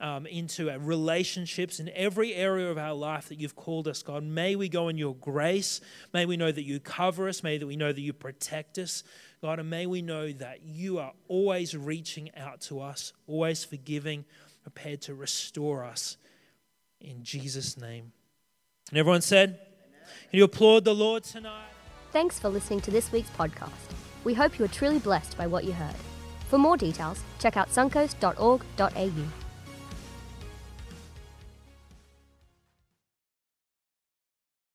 um, 0.00 0.26
into 0.26 0.70
uh, 0.70 0.78
relationships 0.78 1.80
in 1.80 1.90
every 1.94 2.34
area 2.34 2.70
of 2.70 2.78
our 2.78 2.94
life 2.94 3.28
that 3.28 3.40
you've 3.40 3.56
called 3.56 3.88
us, 3.88 4.02
God. 4.02 4.22
May 4.22 4.54
we 4.54 4.68
go 4.68 4.88
in 4.88 4.96
your 4.96 5.14
grace. 5.16 5.80
May 6.12 6.24
we 6.24 6.36
know 6.36 6.52
that 6.52 6.64
you 6.64 6.78
cover 6.78 7.28
us. 7.28 7.42
May 7.42 7.58
that 7.58 7.66
we 7.66 7.76
know 7.76 7.92
that 7.92 8.00
you 8.00 8.12
protect 8.12 8.78
us, 8.78 9.02
God. 9.42 9.58
And 9.58 9.68
may 9.68 9.86
we 9.86 10.02
know 10.02 10.30
that 10.32 10.62
you 10.62 10.98
are 10.98 11.12
always 11.26 11.76
reaching 11.76 12.30
out 12.36 12.60
to 12.62 12.80
us, 12.80 13.12
always 13.26 13.64
forgiving, 13.64 14.24
prepared 14.62 15.02
to 15.02 15.14
restore 15.14 15.84
us. 15.84 16.16
In 17.00 17.24
Jesus' 17.24 17.76
name. 17.76 18.12
And 18.90 18.98
everyone 18.98 19.22
said. 19.22 19.60
Can 20.30 20.38
you 20.38 20.44
applaud 20.44 20.84
the 20.84 20.94
Lord 20.94 21.24
tonight? 21.24 21.68
Thanks 22.12 22.38
for 22.38 22.48
listening 22.48 22.80
to 22.82 22.90
this 22.90 23.12
week's 23.12 23.30
podcast. 23.30 23.70
We 24.24 24.34
hope 24.34 24.58
you 24.58 24.64
are 24.64 24.68
truly 24.68 24.98
blessed 24.98 25.36
by 25.36 25.46
what 25.46 25.64
you 25.64 25.72
heard. 25.72 25.94
For 26.48 26.58
more 26.58 26.76
details, 26.76 27.22
check 27.38 27.56
out 27.56 27.70
suncoast.org.au. 27.70 29.47